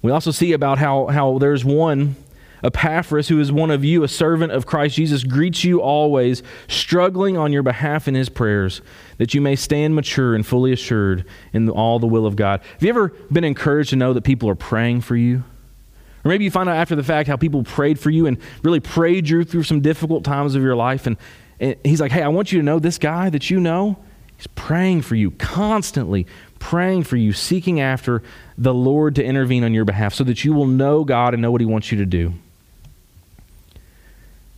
We 0.01 0.13
also 0.13 0.31
see 0.31 0.53
about 0.53 0.79
how, 0.79 1.09
how 1.09 1.39
there's 1.39 1.63
one 1.65 2.17
Epaphras, 2.63 3.29
who 3.29 3.41
is 3.41 3.53
one 3.53 3.71
of 3.71 3.85
you, 3.85 4.03
a 4.03 4.09
servant 4.09 4.53
of 4.53 4.67
Christ 4.67 4.97
Jesus, 4.97 5.25
greets 5.25 5.65
you 5.65 5.81
always, 5.81 6.43
struggling 6.67 7.37
on 7.37 7.53
your 7.53 7.63
behalf 7.63 8.09
in 8.09 8.15
his 8.15 8.29
prayers, 8.29 8.81
that 9.19 9.35
you 9.35 9.41
may 9.41 9.57
stand 9.57 9.95
mature 9.95 10.35
and 10.35 10.47
fully 10.47 10.73
assured 10.73 11.25
in 11.53 11.69
all 11.69 11.99
the 11.99 12.07
will 12.07 12.27
of 12.27 12.37
God. 12.37 12.61
Have 12.73 12.83
you 12.83 12.89
ever 12.89 13.09
been 13.31 13.45
encouraged 13.45 13.91
to 13.91 13.97
know 13.97 14.13
that 14.13 14.23
people 14.23 14.49
are 14.49 14.55
praying 14.55 15.03
for 15.03 15.17
you? 15.17 15.45
Or 16.25 16.29
maybe 16.29 16.45
you 16.45 16.51
find 16.51 16.69
out 16.69 16.77
after 16.77 16.97
the 16.97 17.05
fact 17.05 17.29
how 17.29 17.37
people 17.37 17.63
prayed 17.63 17.99
for 17.99 18.11
you 18.11 18.27
and 18.27 18.39
really 18.63 18.81
prayed 18.81 19.29
you 19.29 19.45
through 19.45 19.63
some 19.63 19.81
difficult 19.81 20.25
times 20.25 20.55
of 20.55 20.63
your 20.63 20.77
life. 20.77 21.07
And, 21.07 21.17
and 21.61 21.77
he's 21.85 22.01
like, 22.01 22.13
hey, 22.13 22.23
I 22.23 22.29
want 22.29 22.51
you 22.51 22.59
to 22.59 22.65
know 22.65 22.79
this 22.79 22.99
guy 22.99 23.31
that 23.31 23.51
you 23.51 23.61
know, 23.61 23.99
he's 24.37 24.49
praying 24.49 25.03
for 25.03 25.15
you 25.15 25.31
constantly, 25.33 26.27
praying 26.59 27.05
for 27.05 27.17
you, 27.17 27.33
seeking 27.33 27.81
after 27.81 28.23
the 28.57 28.75
Lord 28.75 29.15
to 29.15 29.25
intervene 29.25 29.63
on 29.63 29.73
your 29.73 29.85
behalf 29.85 30.13
so 30.13 30.25
that 30.25 30.45
you 30.45 30.53
will 30.53 30.67
know 30.67 31.05
God 31.05 31.35
and 31.35 31.41
know 31.41 31.53
what 31.53 31.61
he 31.61 31.67
wants 31.67 31.93
you 31.93 31.99
to 31.99 32.07
do. 32.07 32.35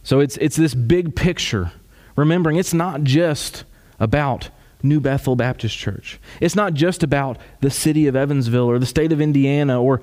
So 0.02 0.21
it's, 0.21 0.37
it's 0.38 0.57
this 0.57 0.75
big 0.75 1.14
picture, 1.14 1.73
remembering 2.16 2.57
it's 2.57 2.75
not 2.75 3.02
just 3.02 3.64
about 3.99 4.49
New 4.83 5.00
Bethel 5.00 5.37
Baptist 5.37 5.76
Church. 5.76 6.19
It's 6.40 6.57
not 6.57 6.75
just 6.75 7.02
about 7.02 7.38
the 7.61 7.71
city 7.71 8.07
of 8.07 8.16
Evansville 8.16 8.71
or 8.71 8.78
the 8.78 8.87
state 8.87 9.12
of 9.12 9.21
Indiana 9.21 9.80
or 9.80 10.00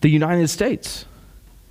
the 0.00 0.10
United 0.10 0.48
States. 0.48 1.04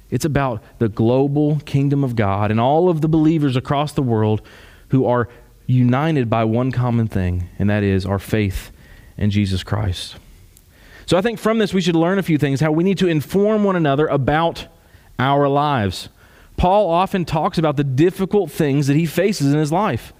It's 0.09 0.25
about 0.25 0.63
the 0.79 0.87
global 0.87 1.59
kingdom 1.65 2.03
of 2.03 2.15
God 2.15 2.49
and 2.49 2.59
all 2.59 2.89
of 2.89 3.01
the 3.01 3.09
believers 3.09 3.57
across 3.57 3.91
the 3.91 4.01
world 4.01 4.41
who 4.89 5.05
are 5.05 5.27
united 5.65 6.29
by 6.29 6.45
one 6.45 6.71
common 6.71 7.07
thing, 7.07 7.49
and 7.59 7.69
that 7.69 7.83
is 7.83 8.05
our 8.05 8.19
faith 8.19 8.71
in 9.17 9.29
Jesus 9.29 9.63
Christ. 9.63 10.15
So 11.05 11.17
I 11.17 11.21
think 11.21 11.39
from 11.39 11.57
this 11.57 11.73
we 11.73 11.81
should 11.81 11.95
learn 11.95 12.19
a 12.19 12.23
few 12.23 12.37
things 12.37 12.61
how 12.61 12.71
we 12.71 12.85
need 12.85 12.97
to 12.99 13.07
inform 13.07 13.65
one 13.65 13.75
another 13.75 14.07
about 14.07 14.67
our 15.19 15.49
lives. 15.49 16.07
Paul 16.57 16.89
often 16.89 17.23
talks 17.23 17.57
about 17.57 17.77
the 17.77 17.83
difficult 17.83 18.51
things 18.51 18.87
that 18.87 18.95
he 18.95 19.05
faces 19.05 19.53
in 19.53 19.59
his 19.59 19.71
life. 19.71 20.11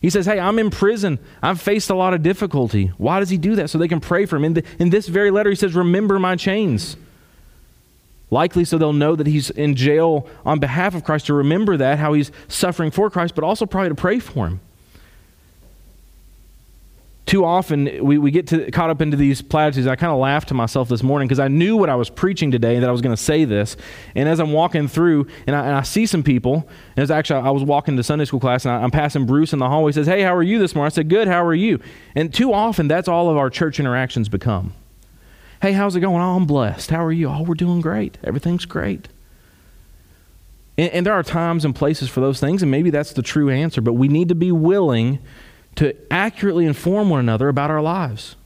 He 0.00 0.10
says, 0.10 0.26
Hey, 0.26 0.40
I'm 0.40 0.58
in 0.58 0.70
prison. 0.70 1.18
I've 1.42 1.60
faced 1.60 1.90
a 1.90 1.94
lot 1.94 2.14
of 2.14 2.22
difficulty. 2.22 2.86
Why 2.96 3.20
does 3.20 3.30
he 3.30 3.38
do 3.38 3.54
that? 3.56 3.70
So 3.70 3.78
they 3.78 3.88
can 3.88 4.00
pray 4.00 4.26
for 4.26 4.36
him. 4.36 4.44
In, 4.44 4.54
the, 4.54 4.64
in 4.78 4.90
this 4.90 5.06
very 5.06 5.30
letter, 5.30 5.50
he 5.50 5.56
says, 5.56 5.74
Remember 5.74 6.18
my 6.18 6.34
chains. 6.34 6.96
Likely 8.30 8.64
so 8.64 8.78
they'll 8.78 8.94
know 8.94 9.14
that 9.14 9.26
he's 9.26 9.50
in 9.50 9.76
jail 9.76 10.26
on 10.44 10.58
behalf 10.58 10.94
of 10.94 11.04
Christ 11.04 11.26
to 11.26 11.34
remember 11.34 11.76
that, 11.76 11.98
how 11.98 12.14
he's 12.14 12.32
suffering 12.48 12.90
for 12.90 13.10
Christ, 13.10 13.34
but 13.34 13.44
also 13.44 13.66
probably 13.66 13.90
to 13.90 13.94
pray 13.94 14.18
for 14.18 14.46
him 14.48 14.60
too 17.24 17.44
often 17.44 18.04
we, 18.04 18.18
we 18.18 18.30
get 18.30 18.48
to, 18.48 18.70
caught 18.72 18.90
up 18.90 19.00
into 19.00 19.16
these 19.16 19.42
platitudes. 19.42 19.86
I 19.86 19.94
kind 19.94 20.12
of 20.12 20.18
laughed 20.18 20.48
to 20.48 20.54
myself 20.54 20.88
this 20.88 21.02
morning 21.02 21.28
because 21.28 21.38
I 21.38 21.48
knew 21.48 21.76
what 21.76 21.88
I 21.88 21.94
was 21.94 22.10
preaching 22.10 22.50
today 22.50 22.80
that 22.80 22.88
I 22.88 22.92
was 22.92 23.00
going 23.00 23.14
to 23.14 23.22
say 23.22 23.44
this. 23.44 23.76
And 24.14 24.28
as 24.28 24.40
I'm 24.40 24.52
walking 24.52 24.88
through 24.88 25.28
and 25.46 25.54
I, 25.54 25.66
and 25.66 25.76
I 25.76 25.82
see 25.82 26.04
some 26.04 26.22
people, 26.24 26.68
and 26.96 27.02
it's 27.02 27.12
actually, 27.12 27.40
I 27.40 27.50
was 27.50 27.62
walking 27.62 27.96
to 27.96 28.02
Sunday 28.02 28.24
school 28.24 28.40
class 28.40 28.64
and 28.64 28.74
I, 28.74 28.82
am 28.82 28.90
passing 28.90 29.24
Bruce 29.24 29.52
in 29.52 29.60
the 29.60 29.68
hallway. 29.68 29.90
He 29.90 29.94
says, 29.94 30.08
Hey, 30.08 30.22
how 30.22 30.34
are 30.34 30.42
you 30.42 30.58
this 30.58 30.74
morning? 30.74 30.86
I 30.86 30.94
said, 30.94 31.08
Good, 31.08 31.28
how 31.28 31.44
are 31.44 31.54
you? 31.54 31.80
And 32.16 32.34
too 32.34 32.52
often 32.52 32.88
that's 32.88 33.08
all 33.08 33.30
of 33.30 33.36
our 33.36 33.50
church 33.50 33.78
interactions 33.78 34.28
become. 34.28 34.74
Hey, 35.62 35.72
how's 35.72 35.94
it 35.94 36.00
going? 36.00 36.20
Oh, 36.20 36.36
I'm 36.36 36.44
blessed. 36.44 36.90
How 36.90 37.04
are 37.04 37.12
you? 37.12 37.28
Oh, 37.28 37.42
we're 37.42 37.54
doing 37.54 37.80
great. 37.80 38.18
Everything's 38.24 38.64
great. 38.64 39.06
And, 40.76 40.90
and 40.90 41.06
there 41.06 41.14
are 41.14 41.22
times 41.22 41.64
and 41.64 41.72
places 41.72 42.08
for 42.08 42.20
those 42.20 42.40
things, 42.40 42.62
and 42.62 42.70
maybe 42.70 42.90
that's 42.90 43.12
the 43.12 43.22
true 43.22 43.48
answer, 43.48 43.80
but 43.80 43.92
we 43.92 44.08
need 44.08 44.28
to 44.28 44.34
be 44.34 44.50
willing 44.50 45.20
to 45.76 45.94
accurately 46.12 46.66
inform 46.66 47.10
one 47.10 47.20
another 47.20 47.48
about 47.48 47.70
our 47.70 47.82
lives. 47.82 48.36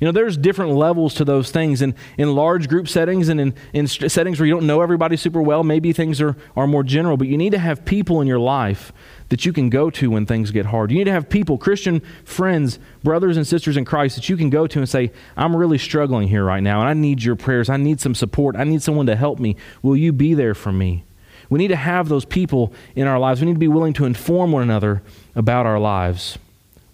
You 0.00 0.04
know, 0.04 0.12
there's 0.12 0.36
different 0.36 0.72
levels 0.72 1.14
to 1.14 1.24
those 1.24 1.50
things. 1.50 1.80
And 1.80 1.94
in 2.18 2.34
large 2.34 2.68
group 2.68 2.88
settings 2.88 3.28
and 3.28 3.40
in, 3.40 3.54
in 3.72 3.86
settings 3.86 4.38
where 4.38 4.46
you 4.46 4.52
don't 4.52 4.66
know 4.66 4.82
everybody 4.82 5.16
super 5.16 5.40
well, 5.40 5.62
maybe 5.64 5.92
things 5.92 6.20
are, 6.20 6.36
are 6.54 6.66
more 6.66 6.82
general. 6.82 7.16
But 7.16 7.28
you 7.28 7.38
need 7.38 7.52
to 7.52 7.58
have 7.58 7.84
people 7.84 8.20
in 8.20 8.26
your 8.26 8.38
life 8.38 8.92
that 9.30 9.46
you 9.46 9.52
can 9.52 9.70
go 9.70 9.88
to 9.90 10.10
when 10.10 10.26
things 10.26 10.50
get 10.50 10.66
hard. 10.66 10.90
You 10.90 10.98
need 10.98 11.04
to 11.04 11.12
have 11.12 11.28
people, 11.30 11.56
Christian 11.56 12.00
friends, 12.24 12.78
brothers 13.02 13.36
and 13.36 13.46
sisters 13.46 13.76
in 13.76 13.84
Christ, 13.84 14.16
that 14.16 14.28
you 14.28 14.36
can 14.36 14.50
go 14.50 14.66
to 14.66 14.78
and 14.78 14.88
say, 14.88 15.12
I'm 15.36 15.56
really 15.56 15.78
struggling 15.78 16.28
here 16.28 16.44
right 16.44 16.62
now, 16.62 16.80
and 16.80 16.88
I 16.88 16.94
need 16.94 17.22
your 17.22 17.34
prayers. 17.34 17.70
I 17.70 17.76
need 17.76 18.00
some 18.00 18.14
support. 18.14 18.54
I 18.54 18.64
need 18.64 18.82
someone 18.82 19.06
to 19.06 19.16
help 19.16 19.38
me. 19.38 19.56
Will 19.82 19.96
you 19.96 20.12
be 20.12 20.34
there 20.34 20.54
for 20.54 20.72
me? 20.72 21.04
We 21.48 21.58
need 21.58 21.68
to 21.68 21.76
have 21.76 22.08
those 22.08 22.24
people 22.24 22.72
in 22.94 23.06
our 23.06 23.18
lives. 23.18 23.40
We 23.40 23.46
need 23.46 23.54
to 23.54 23.58
be 23.58 23.68
willing 23.68 23.94
to 23.94 24.04
inform 24.04 24.52
one 24.52 24.62
another 24.62 25.02
about 25.34 25.64
our 25.64 25.78
lives. 25.78 26.38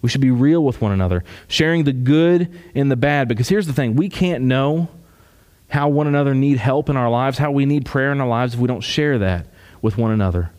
We 0.03 0.09
should 0.09 0.21
be 0.21 0.31
real 0.31 0.63
with 0.63 0.81
one 0.81 0.91
another, 0.91 1.23
sharing 1.47 1.85
the 1.85 1.93
good 1.93 2.53
and 2.75 2.91
the 2.91 2.95
bad. 2.95 3.27
Because 3.27 3.49
here's 3.49 3.65
the 3.65 3.73
thing 3.73 3.95
we 3.95 4.09
can't 4.09 4.43
know 4.43 4.89
how 5.69 5.89
one 5.89 6.05
another 6.05 6.35
need 6.35 6.57
help 6.57 6.89
in 6.89 6.97
our 6.97 7.09
lives, 7.09 7.39
how 7.39 7.49
we 7.49 7.65
need 7.65 7.85
prayer 7.85 8.11
in 8.11 8.21
our 8.21 8.27
lives 8.27 8.53
if 8.53 8.59
we 8.59 8.67
don't 8.67 8.81
share 8.81 9.17
that 9.17 9.47
with 9.81 9.97
one 9.97 10.11
another. 10.11 10.51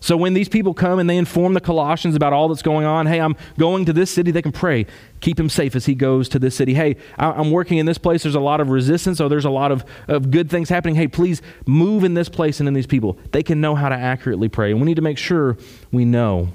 So 0.00 0.16
when 0.16 0.34
these 0.34 0.48
people 0.48 0.74
come 0.74 0.98
and 0.98 1.08
they 1.08 1.16
inform 1.16 1.54
the 1.54 1.60
Colossians 1.60 2.14
about 2.14 2.32
all 2.32 2.48
that's 2.48 2.60
going 2.60 2.84
on, 2.84 3.06
hey, 3.06 3.20
I'm 3.20 3.36
going 3.58 3.86
to 3.86 3.92
this 3.92 4.10
city, 4.10 4.32
they 4.32 4.42
can 4.42 4.52
pray. 4.52 4.86
Keep 5.20 5.40
him 5.40 5.48
safe 5.48 5.74
as 5.74 5.86
he 5.86 5.94
goes 5.94 6.28
to 6.30 6.38
this 6.38 6.54
city. 6.54 6.74
Hey, 6.74 6.96
I'm 7.16 7.50
working 7.50 7.78
in 7.78 7.86
this 7.86 7.96
place, 7.96 8.22
there's 8.22 8.34
a 8.34 8.40
lot 8.40 8.60
of 8.60 8.68
resistance, 8.68 9.18
or 9.18 9.30
there's 9.30 9.46
a 9.46 9.50
lot 9.50 9.72
of, 9.72 9.82
of 10.08 10.30
good 10.30 10.50
things 10.50 10.68
happening. 10.68 10.94
Hey, 10.94 11.08
please 11.08 11.40
move 11.64 12.04
in 12.04 12.14
this 12.14 12.28
place 12.28 12.60
and 12.60 12.68
in 12.68 12.74
these 12.74 12.86
people. 12.86 13.18
They 13.32 13.42
can 13.42 13.62
know 13.62 13.74
how 13.74 13.88
to 13.88 13.94
accurately 13.94 14.48
pray. 14.48 14.72
And 14.72 14.80
we 14.80 14.86
need 14.86 14.96
to 14.96 15.02
make 15.02 15.16
sure 15.16 15.56
we 15.90 16.04
know. 16.04 16.48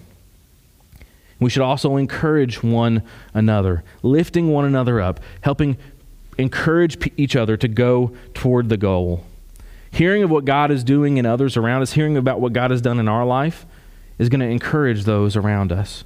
We 1.40 1.50
should 1.50 1.62
also 1.62 1.98
encourage 1.98 2.62
one 2.62 3.04
another, 3.34 3.84
lifting 4.04 4.50
one 4.50 4.66
another 4.66 5.00
up, 5.00 5.20
helping 5.42 5.78
encourage 6.38 6.98
each 7.18 7.36
other 7.36 7.58
to 7.58 7.68
go 7.68 8.14
toward 8.34 8.70
the 8.70 8.78
goal. 8.78 9.26
Hearing 9.92 10.24
of 10.24 10.30
what 10.30 10.46
God 10.46 10.72
is 10.72 10.84
doing 10.84 11.18
in 11.18 11.26
others 11.26 11.58
around 11.58 11.82
us, 11.82 11.94
hearing 11.94 12.18
about 12.18 12.40
what 12.40 12.54
God 12.54 12.72
has 12.72 12.82
done 12.82 13.00
in 13.00 13.08
our 13.08 13.26
life, 13.26 13.66
is 14.18 14.30
going 14.30 14.42
to 14.42 14.48
encourage 14.48 15.06
those 15.06 15.36
around 15.36 15.72
us. 15.72 16.04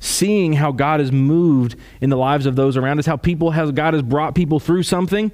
Seeing 0.00 0.54
how 0.54 0.72
God 0.72 1.00
has 1.00 1.12
moved 1.12 1.76
in 2.00 2.10
the 2.10 2.16
lives 2.16 2.44
of 2.44 2.56
those 2.56 2.76
around 2.76 2.98
us, 2.98 3.06
how 3.06 3.16
people 3.16 3.52
has 3.52 3.70
God 3.70 3.94
has 3.94 4.02
brought 4.02 4.34
people 4.34 4.58
through 4.58 4.82
something 4.82 5.30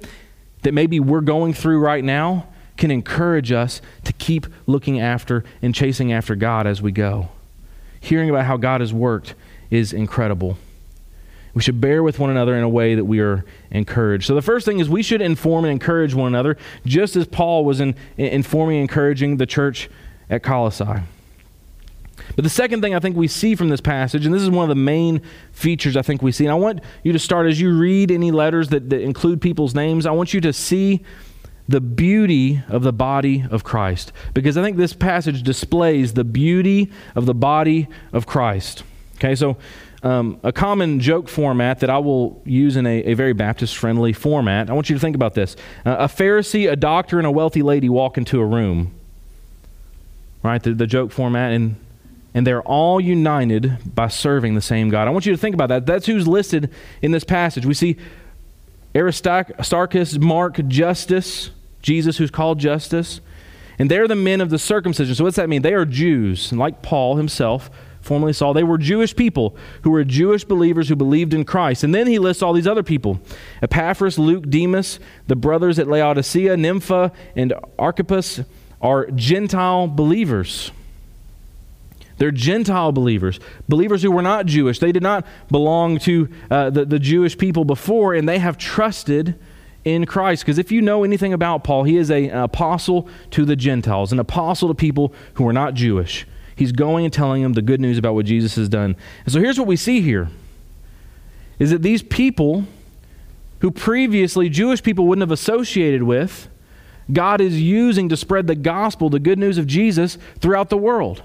that 0.61 0.73
maybe 0.73 0.99
we're 0.99 1.21
going 1.21 1.53
through 1.53 1.79
right 1.79 2.03
now, 2.03 2.47
can 2.77 2.91
encourage 2.91 3.51
us 3.51 3.81
to 4.05 4.13
keep 4.13 4.47
looking 4.67 4.99
after 4.99 5.43
and 5.61 5.73
chasing 5.75 6.13
after 6.13 6.35
God 6.35 6.67
as 6.67 6.81
we 6.81 6.91
go. 6.91 7.29
Hearing 7.99 8.29
about 8.29 8.45
how 8.45 8.57
God 8.57 8.81
has 8.81 8.93
worked 8.93 9.35
is 9.69 9.93
incredible. 9.93 10.57
We 11.53 11.61
should 11.61 11.81
bear 11.81 12.03
with 12.03 12.19
one 12.19 12.29
another 12.29 12.55
in 12.55 12.63
a 12.63 12.69
way 12.69 12.95
that 12.95 13.05
we 13.05 13.19
are 13.19 13.43
encouraged. 13.71 14.25
So, 14.27 14.35
the 14.35 14.41
first 14.41 14.65
thing 14.65 14.79
is 14.79 14.87
we 14.89 15.03
should 15.03 15.21
inform 15.21 15.65
and 15.65 15.71
encourage 15.71 16.13
one 16.13 16.27
another, 16.27 16.57
just 16.85 17.15
as 17.15 17.27
Paul 17.27 17.65
was 17.65 17.79
in, 17.79 17.95
in 18.17 18.27
informing 18.27 18.77
and 18.77 18.83
encouraging 18.83 19.37
the 19.37 19.45
church 19.45 19.89
at 20.29 20.43
Colossae. 20.43 21.01
But 22.35 22.43
the 22.43 22.49
second 22.49 22.81
thing 22.81 22.93
I 22.93 22.99
think 22.99 23.15
we 23.15 23.27
see 23.27 23.55
from 23.55 23.69
this 23.69 23.81
passage, 23.81 24.25
and 24.25 24.33
this 24.33 24.41
is 24.41 24.49
one 24.49 24.63
of 24.63 24.69
the 24.69 24.81
main 24.81 25.21
features 25.51 25.97
I 25.97 26.01
think 26.01 26.21
we 26.21 26.31
see, 26.31 26.45
and 26.45 26.51
I 26.51 26.55
want 26.55 26.81
you 27.03 27.11
to 27.11 27.19
start 27.19 27.47
as 27.47 27.59
you 27.59 27.77
read 27.77 28.11
any 28.11 28.31
letters 28.31 28.69
that, 28.69 28.89
that 28.91 29.01
include 29.01 29.41
people's 29.41 29.73
names, 29.73 30.05
I 30.05 30.11
want 30.11 30.33
you 30.33 30.41
to 30.41 30.53
see 30.53 31.03
the 31.69 31.79
beauty 31.79 32.63
of 32.67 32.81
the 32.81 32.91
body 32.91 33.45
of 33.51 33.63
Christ. 33.63 34.11
Because 34.33 34.57
I 34.57 34.63
think 34.63 34.77
this 34.77 34.93
passage 34.93 35.43
displays 35.43 36.13
the 36.13 36.23
beauty 36.23 36.91
of 37.15 37.27
the 37.27 37.35
body 37.35 37.87
of 38.11 38.25
Christ. 38.25 38.83
Okay, 39.17 39.35
so 39.35 39.57
um, 40.01 40.39
a 40.43 40.51
common 40.51 40.99
joke 40.99 41.29
format 41.29 41.81
that 41.81 41.89
I 41.89 41.99
will 41.99 42.41
use 42.43 42.75
in 42.75 42.87
a, 42.87 43.03
a 43.03 43.13
very 43.13 43.33
Baptist 43.33 43.77
friendly 43.77 44.13
format. 44.13 44.69
I 44.69 44.73
want 44.73 44.89
you 44.89 44.95
to 44.95 44.99
think 44.99 45.15
about 45.15 45.35
this. 45.35 45.55
Uh, 45.85 45.97
a 45.99 46.05
Pharisee, 46.05 46.71
a 46.71 46.75
doctor, 46.75 47.19
and 47.19 47.27
a 47.27 47.31
wealthy 47.31 47.61
lady 47.61 47.87
walk 47.87 48.17
into 48.17 48.39
a 48.39 48.45
room. 48.45 48.95
Right? 50.41 50.63
The, 50.63 50.73
the 50.73 50.87
joke 50.87 51.11
format. 51.11 51.51
And, 51.51 51.75
and 52.33 52.47
they're 52.47 52.63
all 52.63 52.99
united 52.99 53.93
by 53.93 54.07
serving 54.07 54.55
the 54.55 54.61
same 54.61 54.89
God. 54.89 55.07
I 55.07 55.11
want 55.11 55.27
you 55.27 55.33
to 55.33 55.37
think 55.37 55.53
about 55.53 55.69
that. 55.69 55.85
That's 55.85 56.07
who's 56.07 56.27
listed 56.27 56.71
in 57.03 57.11
this 57.11 57.23
passage. 57.23 57.65
We 57.65 57.75
see 57.75 57.97
Aristarchus, 58.95 60.17
Mark, 60.17 60.65
Justus, 60.67 61.51
Jesus, 61.81 62.17
who's 62.17 62.31
called 62.31 62.59
Justus. 62.59 63.21
And 63.77 63.89
they're 63.89 64.07
the 64.07 64.15
men 64.15 64.41
of 64.41 64.49
the 64.49 64.59
circumcision. 64.59 65.15
So, 65.15 65.23
what's 65.23 65.37
that 65.37 65.47
mean? 65.47 65.61
They 65.61 65.73
are 65.73 65.85
Jews. 65.85 66.51
And 66.51 66.59
like 66.59 66.81
Paul 66.81 67.15
himself, 67.15 67.69
formerly 68.01 68.33
Saul. 68.33 68.53
They 68.53 68.63
were 68.63 68.77
Jewish 68.77 69.15
people 69.15 69.55
who 69.83 69.91
were 69.91 70.03
Jewish 70.03 70.43
believers 70.43 70.89
who 70.89 70.95
believed 70.95 71.33
in 71.33 71.45
Christ. 71.45 71.83
And 71.83 71.93
then 71.93 72.07
he 72.07 72.19
lists 72.19 72.43
all 72.43 72.53
these 72.53 72.67
other 72.67 72.83
people 72.83 73.19
Epaphras, 73.61 74.17
Luke, 74.19 74.49
Demas, 74.49 74.99
the 75.27 75.35
brothers 75.35 75.79
at 75.79 75.87
Laodicea, 75.87 76.57
Nympha, 76.57 77.11
and 77.35 77.53
Archippus 77.77 78.41
are 78.81 79.07
Gentile 79.11 79.87
believers. 79.87 80.71
They're 82.17 82.31
Gentile 82.31 82.91
believers, 82.91 83.39
believers 83.69 84.03
who 84.03 84.11
were 84.11 84.21
not 84.21 84.45
Jewish. 84.45 84.79
They 84.79 84.91
did 84.91 85.03
not 85.03 85.25
belong 85.49 85.99
to 85.99 86.27
uh, 86.51 86.69
the, 86.69 86.83
the 86.83 86.99
Jewish 86.99 87.37
people 87.37 87.63
before, 87.63 88.13
and 88.13 88.27
they 88.27 88.39
have 88.39 88.57
trusted 88.57 89.39
in 89.93 90.05
Christ. 90.05 90.43
Because 90.43 90.57
if 90.57 90.71
you 90.71 90.81
know 90.81 91.03
anything 91.03 91.33
about 91.33 91.63
Paul, 91.63 91.83
he 91.83 91.97
is 91.97 92.09
a, 92.11 92.29
an 92.29 92.39
apostle 92.39 93.07
to 93.31 93.45
the 93.45 93.55
Gentiles, 93.55 94.11
an 94.11 94.19
apostle 94.19 94.67
to 94.67 94.73
people 94.73 95.13
who 95.35 95.47
are 95.47 95.53
not 95.53 95.73
Jewish. 95.73 96.25
He's 96.55 96.71
going 96.71 97.05
and 97.05 97.13
telling 97.13 97.41
them 97.41 97.53
the 97.53 97.61
good 97.61 97.79
news 97.79 97.97
about 97.97 98.15
what 98.15 98.25
Jesus 98.25 98.55
has 98.55 98.67
done. 98.67 98.95
And 99.23 99.33
so 99.33 99.39
here's 99.39 99.57
what 99.57 99.67
we 99.67 99.75
see 99.75 100.01
here 100.01 100.29
is 101.57 101.71
that 101.71 101.81
these 101.81 102.03
people 102.03 102.65
who 103.59 103.71
previously 103.71 104.49
Jewish 104.49 104.81
people 104.81 105.05
wouldn't 105.07 105.21
have 105.21 105.31
associated 105.31 106.03
with, 106.03 106.47
God 107.11 107.41
is 107.41 107.61
using 107.61 108.09
to 108.09 108.17
spread 108.17 108.47
the 108.47 108.55
gospel, 108.55 109.09
the 109.09 109.19
good 109.19 109.39
news 109.39 109.57
of 109.57 109.67
Jesus, 109.67 110.17
throughout 110.39 110.69
the 110.69 110.77
world. 110.77 111.23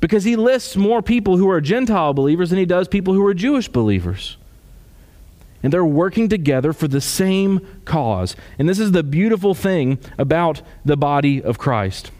Because 0.00 0.24
he 0.24 0.36
lists 0.36 0.76
more 0.76 1.02
people 1.02 1.36
who 1.36 1.48
are 1.48 1.60
Gentile 1.60 2.12
believers 2.12 2.50
than 2.50 2.58
he 2.58 2.66
does 2.66 2.88
people 2.88 3.14
who 3.14 3.24
are 3.26 3.34
Jewish 3.34 3.68
believers. 3.68 4.36
And 5.62 5.72
they're 5.72 5.84
working 5.84 6.28
together 6.28 6.72
for 6.72 6.88
the 6.88 7.00
same 7.00 7.66
cause. 7.84 8.34
And 8.58 8.68
this 8.68 8.78
is 8.78 8.92
the 8.92 9.02
beautiful 9.02 9.54
thing 9.54 9.98
about 10.18 10.62
the 10.84 10.96
body 10.96 11.42
of 11.42 11.58
Christ. 11.58 12.10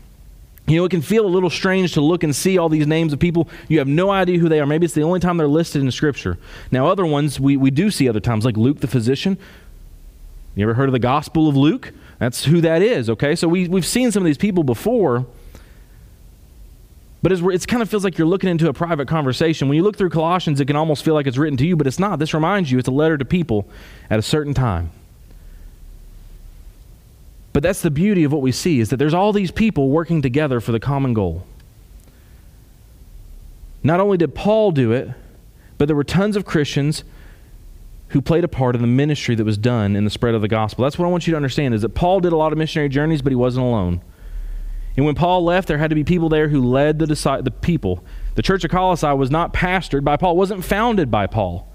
You 0.66 0.76
know, 0.76 0.85
it 0.85 0.90
can 0.90 1.02
feel 1.02 1.26
a 1.26 1.28
little 1.28 1.50
strange 1.50 1.92
to 1.94 2.00
look 2.00 2.22
and 2.22 2.35
see 2.35 2.57
all 2.57 2.68
these 2.68 2.87
names 2.87 3.12
of 3.12 3.18
people. 3.18 3.48
You 3.68 3.81
have 3.81 3.88
no 3.88 4.11
idea 4.11 4.38
who 4.38 4.48
they 4.48 4.61
are. 4.61 4.66
Maybe 4.66 4.85
it's 4.85 4.94
the 4.94 5.02
only 5.02 5.18
time 5.18 5.37
they're 5.37 5.48
listed 5.48 5.83
in 5.83 5.90
Scripture. 5.90 6.38
Now, 6.70 6.87
other 6.87 7.05
ones 7.05 7.40
we, 7.40 7.57
we 7.57 7.72
do 7.72 7.90
see 7.90 8.09
other 8.09 8.20
times, 8.20 8.44
like 8.44 8.57
Luke 8.57 8.78
the 8.78 8.87
physician. 8.87 9.38
You 10.55 10.64
ever 10.64 10.74
heard 10.74 10.88
of 10.88 10.92
the 10.92 11.00
Gospel 11.00 11.48
of 11.48 11.57
Luke? 11.57 11.92
That's 12.18 12.44
who 12.44 12.61
that 12.61 12.81
is, 12.83 13.11
okay? 13.11 13.35
So 13.35 13.48
we, 13.48 13.66
we've 13.66 13.87
seen 13.87 14.12
some 14.12 14.22
of 14.22 14.26
these 14.26 14.38
people 14.38 14.62
before. 14.62 15.26
But 17.22 17.30
it 17.30 17.68
kind 17.68 17.82
of 17.82 17.88
feels 17.88 18.02
like 18.02 18.18
you're 18.18 18.26
looking 18.26 18.50
into 18.50 18.68
a 18.68 18.72
private 18.72 19.06
conversation. 19.06 19.68
When 19.68 19.76
you 19.76 19.85
look 19.85 19.96
through 19.96 20.11
Colossians, 20.11 20.61
it 20.61 20.64
can 20.64 20.74
almost 20.74 21.04
feel 21.04 21.14
like 21.14 21.28
it's 21.28 21.38
written 21.38 21.56
to 21.58 21.66
you, 21.66 21.76
but 21.76 21.87
it's 21.87 22.00
not. 22.00 22.18
This 22.18 22.35
reminds 22.35 22.72
you 22.72 22.78
it's 22.78 22.88
a 22.88 22.92
letter 22.92 23.16
to 23.16 23.24
people 23.24 23.68
at 24.11 24.18
a 24.18 24.22
certain 24.22 24.54
time. 24.54 24.90
But 27.52 27.62
that's 27.62 27.80
the 27.80 27.90
beauty 27.90 28.24
of 28.24 28.32
what 28.32 28.42
we 28.42 28.50
see 28.50 28.80
is 28.80 28.88
that 28.90 28.96
there's 28.96 29.14
all 29.14 29.32
these 29.32 29.52
people 29.52 29.88
working 29.88 30.20
together 30.20 30.58
for 30.58 30.72
the 30.72 30.80
common 30.80 31.14
goal. 31.14 31.46
Not 33.85 34.00
only 34.00 34.16
did 34.16 34.35
Paul 34.35 34.72
do 34.72 34.90
it, 34.90 35.11
but 35.78 35.87
there 35.87 35.96
were 35.96 36.04
tons 36.04 36.35
of 36.35 36.44
Christians 36.44 37.04
who 38.08 38.20
played 38.20 38.44
a 38.44 38.48
part 38.48 38.74
in 38.74 38.82
the 38.82 38.88
ministry 38.88 39.35
that 39.35 39.44
was 39.44 39.58
done 39.58 39.94
in 39.96 40.04
the 40.04 40.11
spread 40.11 40.35
of 40.35 40.42
the 40.42 40.48
gospel. 40.48 40.85
That's 40.85 40.98
what 40.98 41.06
I 41.06 41.08
want 41.08 41.26
you 41.26 41.32
to 41.32 41.37
understand 41.37 41.74
is 41.74 41.82
that 41.82 41.90
Paul 41.90 42.20
did 42.20 42.32
a 42.32 42.37
lot 42.37 42.52
of 42.52 42.58
missionary 42.58 42.88
journeys, 42.88 43.22
but 43.22 43.30
he 43.30 43.37
wasn't 43.37 43.64
alone. 43.64 44.00
And 44.96 45.07
when 45.07 45.14
Paul 45.14 45.44
left, 45.44 45.68
there 45.68 45.78
had 45.78 45.90
to 45.90 45.96
be 45.96 46.05
people 46.05 46.28
there 46.28 46.48
who 46.48 46.62
led 46.62 46.98
the, 46.98 47.07
the 47.07 47.50
people. 47.50 48.05
The 48.35 48.42
church 48.42 48.64
of 48.64 48.70
Colossae 48.70 49.07
was 49.14 49.31
not 49.31 49.52
pastored 49.52 50.05
by 50.05 50.16
Paul, 50.16 50.37
wasn't 50.37 50.64
founded 50.64 51.11
by 51.11 51.26
Paul. 51.26 51.68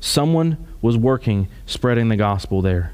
Someone 0.00 0.66
was 0.82 0.96
working, 0.96 1.48
spreading 1.66 2.08
the 2.08 2.16
gospel 2.16 2.62
there. 2.62 2.92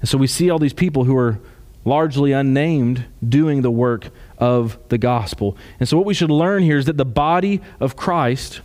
And 0.00 0.08
so 0.08 0.18
we 0.18 0.26
see 0.26 0.50
all 0.50 0.58
these 0.58 0.72
people 0.72 1.04
who 1.04 1.16
are 1.16 1.38
largely 1.84 2.32
unnamed 2.32 3.04
doing 3.26 3.62
the 3.62 3.70
work 3.70 4.08
of 4.38 4.78
the 4.88 4.98
gospel. 4.98 5.56
And 5.78 5.88
so 5.88 5.96
what 5.96 6.06
we 6.06 6.14
should 6.14 6.30
learn 6.30 6.62
here 6.62 6.78
is 6.78 6.86
that 6.86 6.96
the 6.96 7.04
body 7.04 7.60
of 7.78 7.96
Christ 7.96 8.60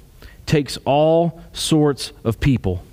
takes 0.45 0.77
all 0.85 1.41
sorts 1.53 2.13
of 2.23 2.39
people. 2.39 2.83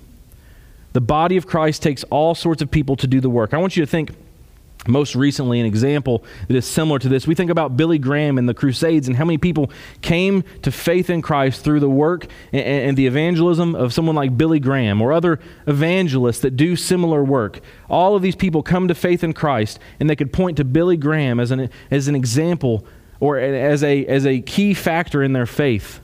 The 0.92 1.00
body 1.00 1.36
of 1.36 1.46
Christ 1.46 1.82
takes 1.82 2.04
all 2.04 2.34
sorts 2.34 2.62
of 2.62 2.70
people 2.70 2.96
to 2.96 3.06
do 3.06 3.20
the 3.20 3.30
work. 3.30 3.54
I 3.54 3.58
want 3.58 3.76
you 3.76 3.84
to 3.84 3.90
think 3.90 4.10
most 4.86 5.14
recently 5.14 5.60
an 5.60 5.66
example 5.66 6.24
that 6.48 6.56
is 6.56 6.66
similar 6.66 6.98
to 6.98 7.08
this. 7.08 7.26
We 7.26 7.34
think 7.34 7.50
about 7.50 7.76
Billy 7.76 7.98
Graham 7.98 8.38
and 8.38 8.48
the 8.48 8.54
Crusades 8.54 9.08
and 9.08 9.16
how 9.16 9.24
many 9.24 9.38
people 9.38 9.70
came 10.02 10.44
to 10.62 10.70
faith 10.70 11.10
in 11.10 11.22
Christ 11.22 11.64
through 11.64 11.80
the 11.80 11.88
work 11.88 12.26
and, 12.52 12.62
and, 12.62 12.96
the 12.96 13.06
evangelism 13.06 13.74
of 13.74 13.92
someone 13.92 14.14
like 14.14 14.36
Billy 14.36 14.60
Graham 14.60 15.00
or 15.00 15.12
other 15.12 15.40
evangelists 15.66 16.40
that 16.40 16.56
do 16.56 16.76
similar 16.76 17.24
work. 17.24 17.60
All 17.88 18.14
of 18.14 18.22
these 18.22 18.36
people 18.36 18.62
come 18.62 18.88
to 18.88 18.94
faith 18.94 19.24
in 19.24 19.32
Christ 19.32 19.78
and 19.98 20.08
they 20.08 20.16
could 20.16 20.32
point 20.32 20.56
to 20.58 20.64
Billy 20.64 20.96
Graham 20.96 21.40
as 21.40 21.50
an, 21.50 21.70
as 21.90 22.08
an 22.08 22.14
example 22.14 22.86
or 23.20 23.38
as 23.38 23.82
a, 23.82 24.04
as 24.06 24.26
a 24.26 24.40
key 24.40 24.74
factor 24.74 25.22
in 25.22 25.32
their 25.32 25.46
faith. 25.46 26.00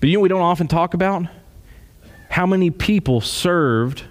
But 0.00 0.08
you 0.08 0.16
know 0.16 0.22
we 0.22 0.28
don't 0.28 0.40
often 0.40 0.68
talk 0.68 0.94
about? 0.94 1.26
How 2.30 2.46
many 2.46 2.70
people 2.70 3.20
served 3.20 4.04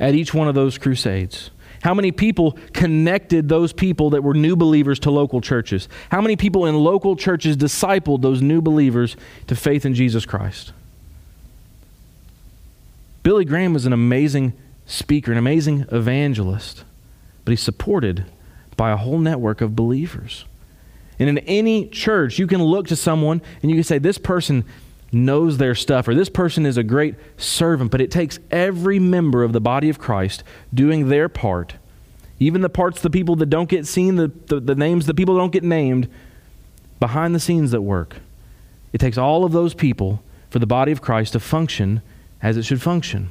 at 0.00 0.14
each 0.14 0.32
one 0.32 0.48
of 0.48 0.54
those 0.54 0.78
crusades? 0.78 1.50
How 1.84 1.92
many 1.92 2.12
people 2.12 2.52
connected 2.72 3.50
those 3.50 3.74
people 3.74 4.08
that 4.10 4.22
were 4.22 4.32
new 4.32 4.56
believers 4.56 4.98
to 5.00 5.10
local 5.10 5.42
churches? 5.42 5.86
How 6.10 6.22
many 6.22 6.34
people 6.34 6.64
in 6.64 6.74
local 6.76 7.14
churches 7.14 7.58
discipled 7.58 8.22
those 8.22 8.40
new 8.40 8.62
believers 8.62 9.18
to 9.48 9.54
faith 9.54 9.84
in 9.84 9.94
Jesus 9.94 10.24
Christ? 10.24 10.72
Billy 13.22 13.44
Graham 13.44 13.74
was 13.74 13.84
an 13.84 13.92
amazing 13.92 14.54
speaker, 14.86 15.30
an 15.30 15.36
amazing 15.36 15.84
evangelist, 15.92 16.84
but 17.44 17.52
he's 17.52 17.60
supported 17.60 18.24
by 18.78 18.90
a 18.90 18.96
whole 18.96 19.18
network 19.18 19.60
of 19.60 19.76
believers. 19.76 20.46
And 21.18 21.28
in 21.28 21.36
any 21.40 21.86
church, 21.88 22.38
you 22.38 22.46
can 22.46 22.62
look 22.62 22.88
to 22.88 22.96
someone 22.96 23.42
and 23.60 23.70
you 23.70 23.76
can 23.76 23.84
say, 23.84 23.98
This 23.98 24.16
person 24.16 24.64
knows 25.14 25.58
their 25.58 25.74
stuff, 25.74 26.08
or 26.08 26.14
this 26.14 26.28
person 26.28 26.66
is 26.66 26.76
a 26.76 26.82
great 26.82 27.14
servant, 27.36 27.90
but 27.90 28.00
it 28.00 28.10
takes 28.10 28.38
every 28.50 28.98
member 28.98 29.42
of 29.42 29.52
the 29.52 29.60
body 29.60 29.88
of 29.88 29.98
Christ 29.98 30.42
doing 30.72 31.08
their 31.08 31.28
part, 31.28 31.74
even 32.38 32.60
the 32.60 32.68
parts 32.68 33.00
the 33.00 33.10
people 33.10 33.36
that 33.36 33.46
don't 33.46 33.68
get 33.68 33.86
seen, 33.86 34.16
the, 34.16 34.28
the, 34.46 34.60
the 34.60 34.74
names 34.74 35.06
the 35.06 35.14
people 35.14 35.36
don't 35.36 35.52
get 35.52 35.64
named, 35.64 36.08
behind 37.00 37.34
the 37.34 37.40
scenes 37.40 37.70
that 37.70 37.82
work. 37.82 38.16
It 38.92 38.98
takes 38.98 39.18
all 39.18 39.44
of 39.44 39.52
those 39.52 39.74
people 39.74 40.22
for 40.50 40.58
the 40.58 40.66
body 40.66 40.92
of 40.92 41.02
Christ 41.02 41.32
to 41.32 41.40
function 41.40 42.00
as 42.40 42.56
it 42.56 42.64
should 42.64 42.80
function. 42.80 43.30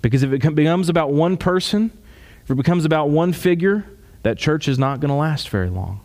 Because 0.00 0.22
if 0.22 0.32
it 0.32 0.54
becomes 0.54 0.88
about 0.88 1.12
one 1.12 1.36
person, 1.36 1.90
if 2.44 2.50
it 2.50 2.54
becomes 2.54 2.84
about 2.84 3.08
one 3.08 3.32
figure, 3.32 3.86
that 4.22 4.38
church 4.38 4.68
is 4.68 4.78
not 4.78 5.00
going 5.00 5.08
to 5.08 5.14
last 5.14 5.48
very 5.48 5.70
long. 5.70 6.00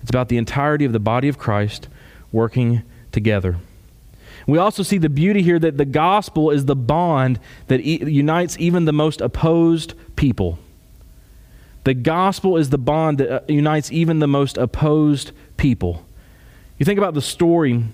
It's 0.00 0.10
about 0.10 0.28
the 0.28 0.36
entirety 0.36 0.84
of 0.84 0.92
the 0.92 1.00
body 1.00 1.28
of 1.28 1.38
Christ 1.38 1.88
working 2.30 2.82
together. 3.10 3.56
We 4.46 4.58
also 4.58 4.82
see 4.82 4.98
the 4.98 5.08
beauty 5.08 5.42
here 5.42 5.58
that 5.58 5.78
the 5.78 5.84
gospel 5.84 6.50
is 6.50 6.66
the 6.66 6.76
bond 6.76 7.40
that 7.68 7.80
e- 7.80 8.04
unites 8.04 8.56
even 8.58 8.84
the 8.84 8.92
most 8.92 9.20
opposed 9.20 9.94
people. 10.16 10.58
The 11.84 11.94
gospel 11.94 12.56
is 12.56 12.70
the 12.70 12.78
bond 12.78 13.18
that 13.18 13.30
uh, 13.30 13.40
unites 13.48 13.92
even 13.92 14.18
the 14.18 14.26
most 14.26 14.56
opposed 14.56 15.32
people. 15.56 16.04
You 16.78 16.84
think 16.84 16.98
about 16.98 17.14
the 17.14 17.22
story 17.22 17.84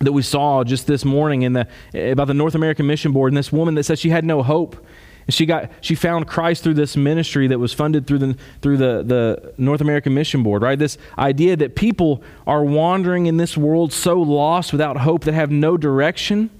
that 0.00 0.12
we 0.12 0.22
saw 0.22 0.64
just 0.64 0.86
this 0.86 1.04
morning 1.04 1.42
in 1.42 1.52
the, 1.52 1.68
about 1.94 2.26
the 2.26 2.34
North 2.34 2.54
American 2.54 2.86
Mission 2.86 3.12
Board 3.12 3.30
and 3.30 3.36
this 3.36 3.52
woman 3.52 3.74
that 3.74 3.84
said 3.84 3.98
she 3.98 4.10
had 4.10 4.24
no 4.24 4.42
hope. 4.42 4.84
And 5.30 5.34
she 5.34 5.46
got 5.46 5.70
she 5.80 5.94
found 5.94 6.26
Christ 6.26 6.64
through 6.64 6.74
this 6.74 6.96
ministry 6.96 7.46
that 7.46 7.60
was 7.60 7.72
funded 7.72 8.04
through 8.04 8.18
the 8.18 8.36
through 8.62 8.78
the, 8.78 9.04
the 9.04 9.54
North 9.58 9.80
American 9.80 10.12
Mission 10.12 10.42
Board, 10.42 10.60
right? 10.60 10.76
This 10.76 10.98
idea 11.16 11.54
that 11.54 11.76
people 11.76 12.20
are 12.48 12.64
wandering 12.64 13.26
in 13.26 13.36
this 13.36 13.56
world 13.56 13.92
so 13.92 14.20
lost 14.20 14.72
without 14.72 14.96
hope 14.96 15.22
that 15.26 15.34
have 15.34 15.52
no 15.52 15.76
direction. 15.76 16.50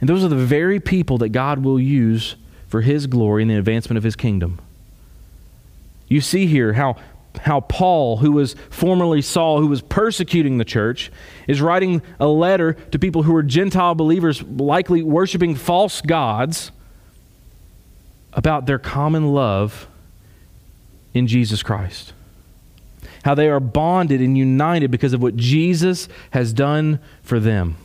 And 0.00 0.08
those 0.08 0.24
are 0.24 0.28
the 0.28 0.36
very 0.36 0.80
people 0.80 1.18
that 1.18 1.32
God 1.32 1.62
will 1.62 1.78
use 1.78 2.36
for 2.66 2.80
his 2.80 3.06
glory 3.06 3.42
and 3.42 3.50
the 3.50 3.58
advancement 3.58 3.98
of 3.98 4.04
his 4.04 4.16
kingdom. 4.16 4.58
You 6.08 6.22
see 6.22 6.46
here 6.46 6.72
how 6.72 6.96
how 7.42 7.60
Paul, 7.60 8.16
who 8.16 8.32
was 8.32 8.56
formerly 8.70 9.20
Saul, 9.20 9.60
who 9.60 9.66
was 9.66 9.82
persecuting 9.82 10.56
the 10.56 10.64
church, 10.64 11.12
is 11.46 11.60
writing 11.60 12.00
a 12.18 12.26
letter 12.26 12.72
to 12.72 12.98
people 12.98 13.24
who 13.24 13.36
are 13.36 13.42
Gentile 13.42 13.94
believers, 13.94 14.42
likely 14.42 15.02
worshiping 15.02 15.54
false 15.54 16.00
gods, 16.00 16.70
about 18.34 18.66
their 18.66 18.78
common 18.78 19.32
love 19.32 19.86
in 21.12 21.26
Jesus 21.26 21.62
Christ. 21.62 22.12
How 23.24 23.34
they 23.34 23.48
are 23.48 23.60
bonded 23.60 24.20
and 24.20 24.36
united 24.36 24.90
because 24.90 25.12
of 25.12 25.22
what 25.22 25.36
Jesus 25.36 26.08
has 26.30 26.52
done 26.52 26.98
for 27.22 27.40
them. 27.40 27.76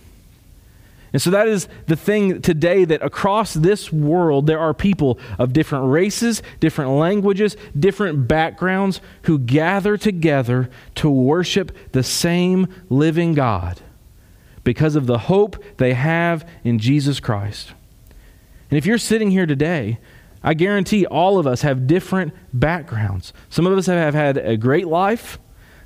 And 1.11 1.21
so 1.21 1.31
that 1.31 1.47
is 1.47 1.67
the 1.87 1.95
thing 1.95 2.41
today 2.41 2.85
that 2.85 3.01
across 3.01 3.53
this 3.53 3.91
world 3.91 4.45
there 4.45 4.59
are 4.59 4.73
people 4.73 5.17
of 5.39 5.53
different 5.53 5.87
races, 5.87 6.43
different 6.59 6.91
languages, 6.91 7.57
different 7.77 8.27
backgrounds 8.27 9.01
who 9.23 9.39
gather 9.39 9.97
together 9.97 10.69
to 10.95 11.09
worship 11.09 11.75
the 11.93 12.03
same 12.03 12.67
living 12.89 13.33
God 13.33 13.81
because 14.63 14.95
of 14.95 15.07
the 15.07 15.17
hope 15.17 15.63
they 15.77 15.93
have 15.93 16.47
in 16.63 16.77
Jesus 16.77 17.19
Christ. 17.19 17.73
And 18.69 18.77
if 18.77 18.85
you're 18.85 18.99
sitting 18.99 19.31
here 19.31 19.47
today, 19.47 19.97
I 20.43 20.53
guarantee 20.53 21.05
all 21.05 21.37
of 21.37 21.45
us 21.45 21.61
have 21.63 21.87
different 21.87 22.33
backgrounds. 22.53 23.33
Some 23.49 23.67
of 23.67 23.77
us 23.77 23.87
have 23.87 24.13
had 24.13 24.37
a 24.37 24.57
great 24.57 24.87
life, 24.87 25.37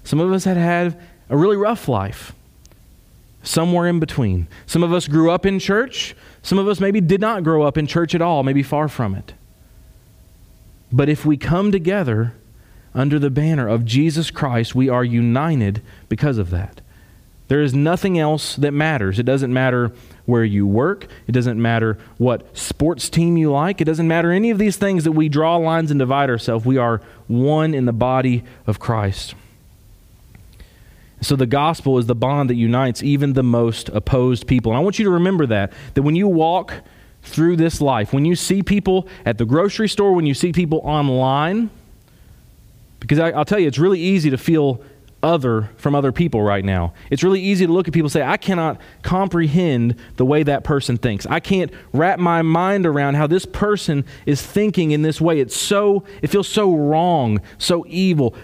some 0.03 0.19
of 0.19 0.31
us 0.31 0.43
have 0.43 0.57
had 0.57 0.99
a 1.29 1.37
really 1.37 1.57
rough 1.57 1.87
life 1.87 2.33
somewhere 3.41 3.87
in 3.87 3.99
between. 3.99 4.47
Some 4.65 4.83
of 4.83 4.93
us 4.93 5.07
grew 5.07 5.31
up 5.31 5.45
in 5.45 5.59
church, 5.59 6.15
some 6.41 6.57
of 6.57 6.67
us 6.67 6.79
maybe 6.79 7.01
did 7.01 7.21
not 7.21 7.43
grow 7.43 7.63
up 7.63 7.77
in 7.77 7.87
church 7.87 8.15
at 8.15 8.21
all, 8.21 8.43
maybe 8.43 8.63
far 8.63 8.87
from 8.87 9.15
it. 9.15 9.33
But 10.91 11.09
if 11.09 11.25
we 11.25 11.37
come 11.37 11.71
together 11.71 12.33
under 12.93 13.17
the 13.17 13.31
banner 13.31 13.67
of 13.67 13.85
Jesus 13.85 14.29
Christ, 14.29 14.75
we 14.75 14.87
are 14.87 15.03
united 15.03 15.81
because 16.07 16.37
of 16.37 16.51
that. 16.51 16.81
There 17.47 17.61
is 17.61 17.73
nothing 17.73 18.17
else 18.17 18.55
that 18.55 18.71
matters. 18.71 19.19
It 19.19 19.23
doesn't 19.23 19.51
matter 19.51 19.91
where 20.25 20.43
you 20.43 20.65
work. 20.65 21.07
It 21.27 21.33
doesn't 21.33 21.61
matter 21.61 21.97
what 22.17 22.57
sports 22.57 23.09
team 23.09 23.37
you 23.37 23.51
like. 23.51 23.81
It 23.81 23.85
doesn't 23.85 24.07
matter 24.07 24.31
any 24.31 24.49
of 24.49 24.57
these 24.57 24.77
things 24.77 25.03
that 25.03 25.11
we 25.11 25.27
draw 25.29 25.57
lines 25.57 25.91
and 25.91 25.99
divide 25.99 26.29
ourselves. 26.29 26.65
We 26.65 26.77
are 26.77 27.01
one 27.27 27.73
in 27.73 27.85
the 27.85 27.93
body 27.93 28.43
of 28.65 28.79
Christ. 28.79 29.35
So 31.21 31.35
the 31.35 31.45
gospel 31.45 31.97
is 31.97 32.05
the 32.05 32.15
bond 32.15 32.49
that 32.49 32.55
unites 32.55 33.01
even 33.01 33.33
the 33.33 33.43
most 33.43 33.89
opposed 33.89 34.47
people. 34.47 34.71
And 34.71 34.77
I 34.79 34.81
want 34.81 34.99
you 34.99 35.05
to 35.05 35.11
remember 35.11 35.45
that, 35.47 35.71
that 35.93 36.01
when 36.01 36.15
you 36.15 36.27
walk 36.27 36.73
through 37.23 37.55
this 37.55 37.79
life, 37.79 38.11
when 38.11 38.25
you 38.25 38.35
see 38.35 38.61
people 38.61 39.07
at 39.25 39.37
the 39.37 39.45
grocery 39.45 39.87
store, 39.87 40.13
when 40.13 40.25
you 40.25 40.33
see 40.33 40.51
people 40.51 40.81
online, 40.83 41.69
because 42.99 43.19
I, 43.19 43.31
will 43.31 43.45
tell 43.45 43.59
you, 43.59 43.67
it's 43.67 43.79
really 43.79 43.99
easy 43.99 44.29
to 44.29 44.37
feel 44.37 44.83
other 45.23 45.69
from 45.77 45.95
other 45.95 46.11
people 46.11 46.43
right 46.43 46.63
now. 46.63 46.93
It's 47.09 47.23
really 47.23 47.41
easy 47.41 47.65
to 47.65 47.71
look 47.71 47.87
at 47.87 47.93
people 47.93 48.09
say, 48.09 48.21
I 48.21 48.37
cannot 48.37 48.79
comprehend 49.01 49.95
the 50.17 50.25
way 50.25 50.43
that 50.43 50.63
person 50.63 50.97
thinks. 50.97 51.25
I 51.25 51.39
can't 51.39 51.71
wrap 51.93 52.19
my 52.19 52.41
mind 52.41 52.85
around 52.85 53.15
how 53.15 53.25
this 53.25 53.45
person 53.45 54.03
is 54.25 54.41
thinking 54.41 54.91
in 54.91 55.01
this 55.01 55.21
way. 55.21 55.39
It's 55.39 55.55
so, 55.55 56.03
it 56.21 56.27
feels 56.27 56.49
so 56.49 56.75
wrong, 56.75 57.41
so 57.57 57.85
evil. 57.87 58.35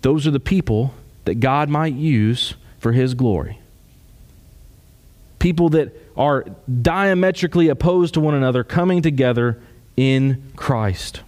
Those 0.00 0.26
are 0.26 0.30
the 0.30 0.40
people 0.40 0.94
that 1.26 1.38
God 1.38 1.68
might 1.68 1.94
use 1.94 2.54
for 2.78 2.92
His 2.92 3.12
glory. 3.12 3.60
People 5.38 5.68
that 5.70 5.94
are 6.16 6.46
diametrically 6.82 7.68
opposed 7.68 8.14
to 8.14 8.20
one 8.20 8.34
another 8.34 8.64
coming 8.64 9.02
together 9.02 9.60
in 9.96 10.50
Christ. 10.56 11.20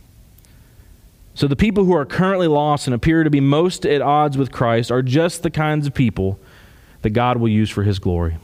So, 1.35 1.47
the 1.47 1.57
people 1.57 1.85
who 1.85 1.95
are 1.95 2.05
currently 2.05 2.47
lost 2.47 2.87
and 2.87 2.95
appear 2.95 3.25
to 3.25 3.31
be 3.31 3.41
most 3.41 3.87
at 3.87 4.03
odds 4.03 4.37
with 4.37 4.53
Christ 4.53 4.91
are 4.91 5.03
just 5.03 5.43
the 5.43 5.51
kinds 5.51 5.87
of 5.87 5.95
people 5.95 6.39
that 7.01 7.11
God 7.11 7.39
will 7.39 7.49
use 7.49 7.71
for 7.71 7.85
His 7.85 7.99
glory. 7.99 8.37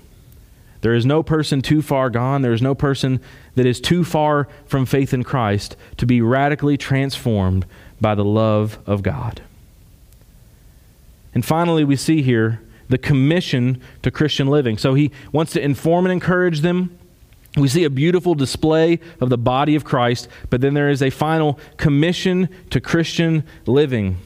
There 0.80 0.94
is 0.94 1.04
no 1.04 1.22
person 1.22 1.60
too 1.60 1.82
far 1.82 2.08
gone. 2.08 2.42
There 2.42 2.52
is 2.52 2.62
no 2.62 2.74
person 2.74 3.20
that 3.56 3.66
is 3.66 3.80
too 3.80 4.04
far 4.04 4.48
from 4.64 4.86
faith 4.86 5.12
in 5.12 5.24
Christ 5.24 5.76
to 5.96 6.06
be 6.06 6.20
radically 6.20 6.76
transformed 6.76 7.66
by 8.00 8.14
the 8.14 8.24
love 8.24 8.78
of 8.86 9.02
God. 9.02 9.42
And 11.34 11.44
finally, 11.44 11.84
we 11.84 11.96
see 11.96 12.22
here 12.22 12.60
the 12.88 12.98
commission 12.98 13.80
to 14.02 14.10
Christian 14.10 14.46
living. 14.46 14.78
So 14.78 14.94
he 14.94 15.10
wants 15.32 15.52
to 15.52 15.62
inform 15.62 16.06
and 16.06 16.12
encourage 16.12 16.60
them. 16.60 16.97
We 17.56 17.68
see 17.68 17.84
a 17.84 17.90
beautiful 17.90 18.34
display 18.34 19.00
of 19.20 19.30
the 19.30 19.38
body 19.38 19.74
of 19.74 19.84
Christ, 19.84 20.28
but 20.50 20.60
then 20.60 20.74
there 20.74 20.90
is 20.90 21.02
a 21.02 21.10
final 21.10 21.58
commission 21.76 22.48
to 22.70 22.80
Christian 22.80 23.44
living. 23.66 24.18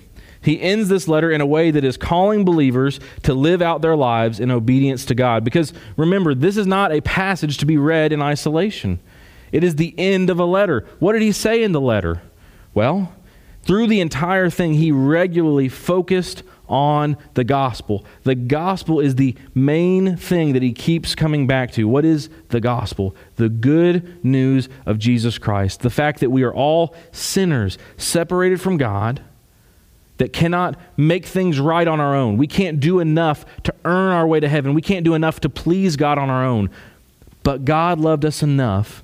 He 0.42 0.60
ends 0.60 0.88
this 0.88 1.06
letter 1.06 1.30
in 1.30 1.40
a 1.40 1.46
way 1.46 1.70
that 1.70 1.84
is 1.84 1.96
calling 1.96 2.44
believers 2.44 2.98
to 3.22 3.32
live 3.32 3.62
out 3.62 3.80
their 3.80 3.94
lives 3.94 4.40
in 4.40 4.50
obedience 4.50 5.04
to 5.06 5.14
God. 5.14 5.44
Because 5.44 5.72
remember, 5.96 6.34
this 6.34 6.56
is 6.56 6.66
not 6.66 6.90
a 6.92 7.00
passage 7.00 7.58
to 7.58 7.66
be 7.66 7.76
read 7.76 8.12
in 8.12 8.20
isolation, 8.20 8.98
it 9.52 9.62
is 9.62 9.76
the 9.76 9.94
end 9.98 10.30
of 10.30 10.40
a 10.40 10.44
letter. 10.44 10.86
What 10.98 11.12
did 11.12 11.22
he 11.22 11.32
say 11.32 11.62
in 11.62 11.72
the 11.72 11.80
letter? 11.80 12.22
Well, 12.74 13.12
through 13.62 13.86
the 13.86 14.00
entire 14.00 14.50
thing, 14.50 14.74
he 14.74 14.90
regularly 14.90 15.68
focused 15.68 16.42
on 16.68 17.16
the 17.34 17.44
gospel. 17.44 18.04
The 18.24 18.34
gospel 18.34 19.00
is 19.00 19.16
the 19.16 19.36
main 19.54 20.16
thing 20.16 20.52
that 20.52 20.62
he 20.62 20.72
keeps 20.72 21.14
coming 21.14 21.46
back 21.46 21.72
to. 21.72 21.86
What 21.86 22.04
is 22.04 22.30
the 22.48 22.60
gospel? 22.60 23.14
The 23.36 23.48
good 23.48 24.24
news 24.24 24.68
of 24.86 24.98
Jesus 24.98 25.38
Christ. 25.38 25.80
The 25.80 25.90
fact 25.90 26.20
that 26.20 26.30
we 26.30 26.42
are 26.42 26.54
all 26.54 26.94
sinners, 27.10 27.78
separated 27.96 28.60
from 28.60 28.76
God, 28.76 29.20
that 30.18 30.32
cannot 30.32 30.78
make 30.96 31.26
things 31.26 31.58
right 31.58 31.88
on 31.88 32.00
our 32.00 32.14
own. 32.14 32.36
We 32.36 32.46
can't 32.46 32.78
do 32.78 33.00
enough 33.00 33.44
to 33.64 33.74
earn 33.84 34.12
our 34.12 34.26
way 34.26 34.40
to 34.40 34.48
heaven. 34.48 34.74
We 34.74 34.82
can't 34.82 35.04
do 35.04 35.14
enough 35.14 35.40
to 35.40 35.48
please 35.48 35.96
God 35.96 36.16
on 36.16 36.30
our 36.30 36.44
own. 36.44 36.70
But 37.42 37.64
God 37.64 37.98
loved 37.98 38.24
us 38.24 38.42
enough 38.42 39.02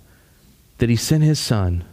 that 0.79 0.89
he 0.89 0.97
sent 0.97 1.25
his 1.25 1.41
son 1.41 1.85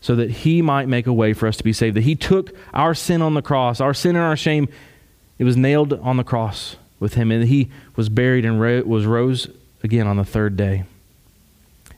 so 0.00 0.14
that 0.16 0.30
he 0.30 0.62
might 0.62 0.88
make 0.88 1.06
a 1.06 1.12
way 1.12 1.32
for 1.32 1.46
us 1.46 1.56
to 1.56 1.64
be 1.64 1.72
saved. 1.72 1.96
That 1.96 2.02
he 2.02 2.14
took 2.14 2.54
our 2.72 2.94
sin 2.94 3.22
on 3.22 3.34
the 3.34 3.42
cross, 3.42 3.80
our 3.80 3.94
sin 3.94 4.16
and 4.16 4.24
our 4.24 4.36
shame, 4.36 4.68
it 5.38 5.44
was 5.44 5.56
nailed 5.56 5.92
on 5.92 6.16
the 6.16 6.24
cross 6.24 6.76
with 7.00 7.14
him, 7.14 7.30
and 7.30 7.44
he 7.44 7.70
was 7.96 8.08
buried 8.08 8.44
and 8.44 8.60
ro- 8.60 8.82
was 8.82 9.06
rose 9.06 9.48
again 9.82 10.06
on 10.06 10.16
the 10.16 10.24
third 10.24 10.56
day. 10.56 10.84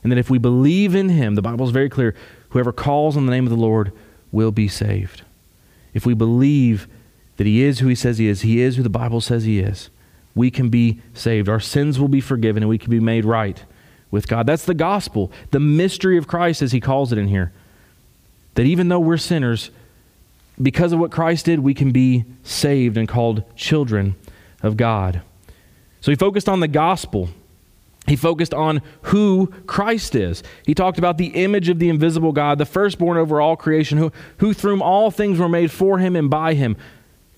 And 0.03 0.11
that 0.11 0.17
if 0.17 0.29
we 0.29 0.37
believe 0.37 0.95
in 0.95 1.09
him, 1.09 1.35
the 1.35 1.41
Bible 1.41 1.65
is 1.65 1.71
very 1.71 1.89
clear 1.89 2.15
whoever 2.49 2.71
calls 2.71 3.15
on 3.15 3.25
the 3.25 3.31
name 3.31 3.45
of 3.45 3.51
the 3.51 3.55
Lord 3.55 3.91
will 4.31 4.51
be 4.51 4.67
saved. 4.67 5.23
If 5.93 6.05
we 6.05 6.13
believe 6.13 6.87
that 7.37 7.47
he 7.47 7.63
is 7.63 7.79
who 7.79 7.87
he 7.87 7.95
says 7.95 8.17
he 8.17 8.27
is, 8.27 8.41
he 8.41 8.61
is 8.61 8.77
who 8.77 8.83
the 8.83 8.89
Bible 8.89 9.21
says 9.21 9.43
he 9.43 9.59
is, 9.59 9.89
we 10.33 10.49
can 10.49 10.69
be 10.69 11.01
saved. 11.13 11.49
Our 11.49 11.59
sins 11.59 11.99
will 11.99 12.07
be 12.07 12.21
forgiven 12.21 12.63
and 12.63 12.69
we 12.69 12.77
can 12.77 12.89
be 12.89 12.99
made 12.99 13.25
right 13.25 13.63
with 14.09 14.27
God. 14.27 14.47
That's 14.47 14.65
the 14.65 14.73
gospel, 14.73 15.31
the 15.51 15.59
mystery 15.59 16.17
of 16.17 16.27
Christ, 16.27 16.61
as 16.61 16.71
he 16.71 16.79
calls 16.79 17.11
it 17.11 17.17
in 17.17 17.27
here. 17.27 17.51
That 18.55 18.63
even 18.63 18.89
though 18.89 18.99
we're 18.99 19.17
sinners, 19.17 19.71
because 20.61 20.91
of 20.91 20.99
what 20.99 21.11
Christ 21.11 21.45
did, 21.45 21.59
we 21.59 21.73
can 21.73 21.91
be 21.91 22.25
saved 22.43 22.97
and 22.97 23.07
called 23.07 23.43
children 23.55 24.15
of 24.61 24.77
God. 24.77 25.21
So 26.01 26.11
he 26.11 26.15
focused 26.15 26.49
on 26.49 26.59
the 26.59 26.67
gospel. 26.67 27.29
He 28.07 28.15
focused 28.15 28.53
on 28.53 28.81
who 29.03 29.47
Christ 29.67 30.15
is. 30.15 30.43
He 30.65 30.73
talked 30.73 30.97
about 30.97 31.17
the 31.17 31.27
image 31.27 31.69
of 31.69 31.79
the 31.79 31.89
invisible 31.89 32.31
God, 32.31 32.57
the 32.57 32.65
firstborn 32.65 33.17
over 33.17 33.39
all 33.39 33.55
creation, 33.55 33.97
who, 33.97 34.11
who 34.37 34.53
through 34.53 34.71
whom 34.71 34.81
all 34.81 35.11
things 35.11 35.39
were 35.39 35.49
made 35.49 35.71
for 35.71 35.99
him 35.99 36.15
and 36.15 36.29
by 36.29 36.53
him. 36.55 36.75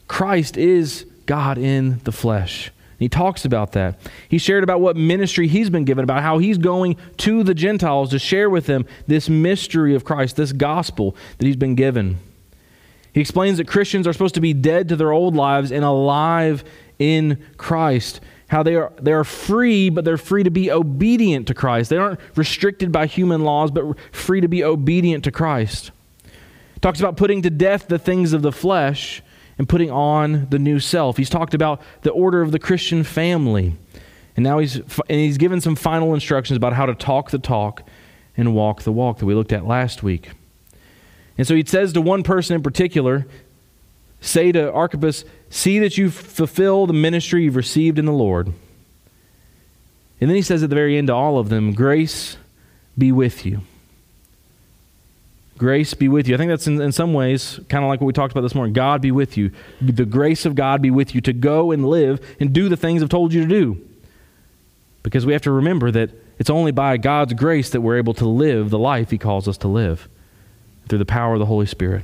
Christ 0.07 0.57
is 0.57 1.05
God 1.25 1.57
in 1.57 1.99
the 2.05 2.11
flesh. 2.11 2.71
He 2.99 3.09
talks 3.09 3.45
about 3.45 3.73
that. 3.73 3.99
He 4.29 4.37
shared 4.37 4.63
about 4.63 4.81
what 4.81 4.95
ministry 4.95 5.47
he's 5.47 5.69
been 5.69 5.85
given, 5.85 6.03
about 6.03 6.21
how 6.21 6.37
he's 6.37 6.57
going 6.57 6.97
to 7.17 7.43
the 7.43 7.53
Gentiles 7.53 8.11
to 8.11 8.19
share 8.19 8.49
with 8.49 8.65
them 8.65 8.85
this 9.07 9.29
mystery 9.29 9.95
of 9.95 10.03
Christ, 10.03 10.35
this 10.35 10.53
gospel 10.53 11.15
that 11.37 11.45
he's 11.45 11.55
been 11.55 11.75
given. 11.75 12.17
He 13.13 13.21
explains 13.21 13.57
that 13.57 13.67
Christians 13.67 14.07
are 14.07 14.13
supposed 14.13 14.35
to 14.35 14.41
be 14.41 14.53
dead 14.53 14.89
to 14.89 14.95
their 14.95 15.11
old 15.11 15.35
lives 15.35 15.71
and 15.71 15.83
alive 15.83 16.63
in 16.97 17.43
Christ. 17.57 18.21
How 18.47 18.63
they 18.63 18.75
are, 18.75 18.91
they 19.01 19.13
are 19.13 19.23
free, 19.23 19.89
but 19.89 20.05
they're 20.05 20.17
free 20.17 20.43
to 20.43 20.51
be 20.51 20.71
obedient 20.71 21.47
to 21.47 21.53
Christ. 21.53 21.89
They 21.89 21.97
aren't 21.97 22.19
restricted 22.35 22.91
by 22.91 23.05
human 23.05 23.43
laws, 23.43 23.71
but 23.71 23.95
free 24.11 24.41
to 24.41 24.47
be 24.47 24.63
obedient 24.63 25.23
to 25.23 25.31
Christ. 25.31 25.91
Talks 26.81 26.99
about 26.99 27.17
putting 27.17 27.41
to 27.43 27.49
death 27.49 27.87
the 27.87 27.99
things 27.99 28.33
of 28.33 28.41
the 28.41 28.51
flesh 28.51 29.21
and 29.57 29.69
putting 29.69 29.91
on 29.91 30.47
the 30.49 30.59
new 30.59 30.79
self. 30.79 31.17
He's 31.17 31.29
talked 31.29 31.53
about 31.53 31.81
the 32.01 32.11
order 32.11 32.41
of 32.41 32.51
the 32.51 32.59
Christian 32.59 33.03
family. 33.03 33.75
And 34.35 34.43
now 34.43 34.59
he's, 34.59 34.77
and 34.77 35.19
he's 35.19 35.37
given 35.37 35.61
some 35.61 35.75
final 35.75 36.13
instructions 36.13 36.57
about 36.57 36.73
how 36.73 36.85
to 36.85 36.95
talk 36.95 37.31
the 37.31 37.39
talk 37.39 37.83
and 38.35 38.55
walk 38.55 38.81
the 38.81 38.91
walk 38.91 39.19
that 39.19 39.25
we 39.25 39.35
looked 39.35 39.53
at 39.53 39.65
last 39.65 40.01
week. 40.01 40.29
And 41.37 41.47
so 41.47 41.55
he 41.55 41.63
says 41.65 41.93
to 41.93 42.01
one 42.01 42.23
person 42.23 42.55
in 42.55 42.63
particular, 42.63 43.27
say 44.21 44.51
to 44.51 44.71
Archippus, 44.71 45.25
see 45.49 45.79
that 45.79 45.97
you 45.97 46.09
fulfill 46.09 46.87
the 46.87 46.93
ministry 46.93 47.43
you've 47.43 47.55
received 47.55 47.99
in 47.99 48.05
the 48.05 48.11
Lord. 48.11 48.47
And 50.19 50.29
then 50.29 50.35
he 50.35 50.41
says 50.41 50.63
at 50.63 50.69
the 50.69 50.75
very 50.75 50.97
end 50.97 51.07
to 51.07 51.13
all 51.13 51.37
of 51.37 51.49
them, 51.49 51.73
grace 51.73 52.37
be 52.97 53.11
with 53.11 53.45
you. 53.45 53.61
Grace 55.63 55.93
be 55.93 56.09
with 56.09 56.27
you. 56.27 56.35
I 56.35 56.37
think 56.37 56.49
that's 56.49 56.67
in, 56.67 56.81
in 56.81 56.91
some 56.91 57.13
ways 57.13 57.57
kind 57.69 57.85
of 57.85 57.87
like 57.87 58.01
what 58.01 58.07
we 58.07 58.11
talked 58.11 58.33
about 58.33 58.41
this 58.41 58.53
morning. 58.53 58.73
God 58.73 59.01
be 59.01 59.11
with 59.11 59.37
you. 59.37 59.49
The 59.79 60.03
grace 60.03 60.45
of 60.45 60.55
God 60.55 60.81
be 60.81 60.91
with 60.91 61.15
you 61.15 61.21
to 61.21 61.31
go 61.31 61.71
and 61.71 61.87
live 61.87 62.19
and 62.37 62.51
do 62.51 62.67
the 62.67 62.75
things 62.75 63.01
I've 63.01 63.07
told 63.07 63.31
you 63.31 63.43
to 63.43 63.47
do. 63.47 63.81
Because 65.03 65.25
we 65.25 65.31
have 65.31 65.41
to 65.43 65.51
remember 65.51 65.89
that 65.89 66.09
it's 66.37 66.49
only 66.49 66.73
by 66.73 66.97
God's 66.97 67.31
grace 67.31 67.69
that 67.69 67.79
we're 67.79 67.97
able 67.97 68.13
to 68.15 68.27
live 68.27 68.71
the 68.71 68.77
life 68.77 69.09
He 69.09 69.17
calls 69.17 69.47
us 69.47 69.57
to 69.59 69.69
live 69.69 70.09
through 70.89 70.97
the 70.97 71.05
power 71.05 71.31
of 71.31 71.39
the 71.39 71.45
Holy 71.45 71.65
Spirit. 71.65 72.03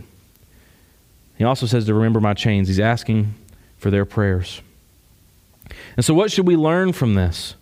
He 1.37 1.43
also 1.43 1.65
says 1.65 1.85
to 1.87 1.93
remember 1.93 2.21
my 2.21 2.33
chains. 2.33 2.69
He's 2.69 2.79
asking 2.79 3.33
for 3.77 3.91
their 3.91 4.05
prayers. 4.05 4.61
And 5.97 6.05
so, 6.05 6.13
what 6.13 6.31
should 6.31 6.47
we 6.47 6.55
learn 6.55 6.93
from 6.93 7.15
this? 7.15 7.55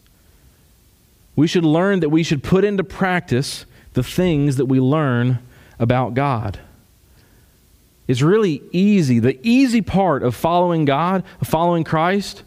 We 1.36 1.48
should 1.48 1.66
learn 1.66 2.02
that 2.02 2.10
we 2.10 2.22
should 2.22 2.44
put 2.44 2.64
into 2.64 2.84
practice 2.84 3.66
the 3.94 4.04
things 4.04 4.58
that 4.58 4.68
we 4.68 4.80
learn 4.80 5.40
about 5.80 6.14
God. 6.14 6.60
It's 8.08 8.22
really 8.22 8.62
easy. 8.72 9.20
The 9.20 9.40
easy 9.46 9.82
part 9.82 10.24
of 10.24 10.36
following 10.36 10.86
God, 10.86 11.24
of 11.42 11.48
following 11.48 11.84
Christ, 11.84 12.44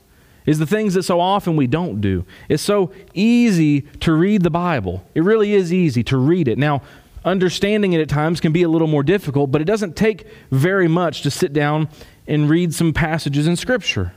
is 0.47 0.59
the 0.59 0.67
things 0.67 0.95
that 0.95 1.03
so 1.03 1.21
often 1.21 1.55
we 1.55 1.67
don't 1.67 2.01
do. 2.01 2.25
It's 2.49 2.63
so 2.63 2.93
easy 3.13 3.83
to 4.01 4.13
read 4.13 4.43
the 4.43 4.51
Bible. 4.51 5.05
It 5.15 5.23
really 5.23 5.53
is 5.53 5.73
easy 5.73 6.03
to 6.05 6.17
read 6.17 6.49
it. 6.49 6.59
Now, 6.59 6.83
understanding 7.25 7.93
it 7.93 8.01
at 8.01 8.09
times 8.09 8.41
can 8.41 8.53
be 8.53 8.63
a 8.63 8.69
little 8.69 8.89
more 8.89 9.03
difficult, 9.03 9.51
but 9.51 9.61
it 9.61 9.67
doesn't 9.67 9.97
take 9.97 10.27
very 10.51 10.89
much 10.89 11.23
to 11.23 11.31
sit 11.31 11.53
down 11.53 11.89
and 12.27 12.49
read 12.49 12.75
some 12.75 12.93
passages 12.93 13.47
in 13.47 13.57
Scripture. 13.57 14.15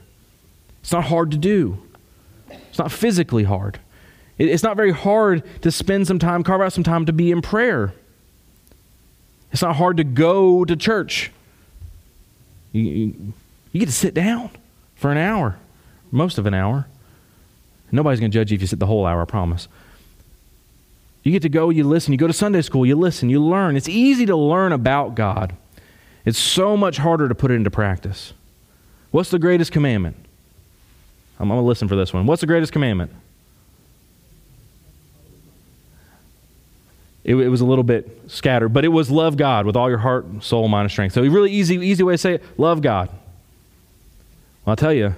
It's 0.80 0.92
not 0.92 1.04
hard 1.04 1.30
to 1.32 1.36
do, 1.36 1.78
it's 2.50 2.78
not 2.78 2.90
physically 2.90 3.44
hard. 3.44 3.80
It's 4.36 4.64
not 4.64 4.76
very 4.76 4.90
hard 4.90 5.44
to 5.62 5.70
spend 5.70 6.08
some 6.08 6.18
time, 6.18 6.42
carve 6.42 6.60
out 6.60 6.72
some 6.72 6.82
time 6.82 7.06
to 7.06 7.12
be 7.12 7.30
in 7.30 7.40
prayer. 7.40 7.94
It's 9.54 9.62
not 9.62 9.76
hard 9.76 9.98
to 9.98 10.04
go 10.04 10.64
to 10.64 10.74
church. 10.74 11.30
You, 12.72 12.82
you, 12.82 13.32
you 13.70 13.78
get 13.78 13.86
to 13.86 13.92
sit 13.92 14.12
down 14.12 14.50
for 14.96 15.12
an 15.12 15.16
hour, 15.16 15.58
most 16.10 16.38
of 16.38 16.46
an 16.46 16.54
hour. 16.54 16.88
Nobody's 17.92 18.18
going 18.18 18.32
to 18.32 18.34
judge 18.36 18.50
you 18.50 18.56
if 18.56 18.62
you 18.62 18.66
sit 18.66 18.80
the 18.80 18.86
whole 18.86 19.06
hour, 19.06 19.22
I 19.22 19.26
promise. 19.26 19.68
You 21.22 21.30
get 21.30 21.42
to 21.42 21.48
go, 21.48 21.70
you 21.70 21.84
listen. 21.84 22.12
You 22.12 22.18
go 22.18 22.26
to 22.26 22.32
Sunday 22.32 22.62
school, 22.62 22.84
you 22.84 22.96
listen, 22.96 23.30
you 23.30 23.40
learn. 23.40 23.76
It's 23.76 23.88
easy 23.88 24.26
to 24.26 24.34
learn 24.34 24.72
about 24.72 25.14
God. 25.14 25.54
It's 26.24 26.38
so 26.38 26.76
much 26.76 26.96
harder 26.96 27.28
to 27.28 27.34
put 27.36 27.52
it 27.52 27.54
into 27.54 27.70
practice. 27.70 28.32
What's 29.12 29.30
the 29.30 29.38
greatest 29.38 29.70
commandment? 29.70 30.16
I'm 31.38 31.46
going 31.46 31.60
to 31.60 31.64
listen 31.64 31.86
for 31.86 31.94
this 31.94 32.12
one. 32.12 32.26
What's 32.26 32.40
the 32.40 32.48
greatest 32.48 32.72
commandment? 32.72 33.12
It, 37.24 37.34
it, 37.36 37.48
was 37.48 37.62
a 37.62 37.64
little 37.64 37.84
bit 37.84 38.20
scattered, 38.26 38.68
but 38.68 38.84
it 38.84 38.88
was 38.88 39.10
love 39.10 39.36
God 39.38 39.64
with 39.64 39.76
all 39.76 39.88
your 39.88 39.98
heart, 39.98 40.44
soul, 40.44 40.68
mind, 40.68 40.84
and 40.84 40.92
strength. 40.92 41.14
So, 41.14 41.24
a 41.24 41.28
really 41.28 41.50
easy, 41.50 41.76
easy 41.76 42.02
way 42.02 42.14
to 42.14 42.18
say 42.18 42.34
it 42.34 42.44
love 42.58 42.82
God. 42.82 43.08
Well, 44.64 44.72
I'll 44.72 44.76
tell 44.76 44.92
you, 44.92 45.14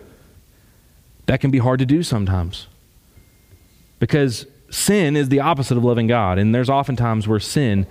that 1.27 1.41
can 1.41 1.51
be 1.51 1.59
hard 1.59 1.81
to 1.81 1.87
do 1.87 2.03
sometimes 2.05 2.69
because 3.99 4.47
sin 4.71 5.17
is 5.17 5.29
the 5.29 5.41
opposite 5.41 5.77
of 5.77 5.85
loving 5.85 6.07
God. 6.07 6.39
And 6.39 6.55
there's 6.55 6.71
often 6.71 6.97
times 6.97 7.27
where 7.27 7.41
sin 7.41 7.87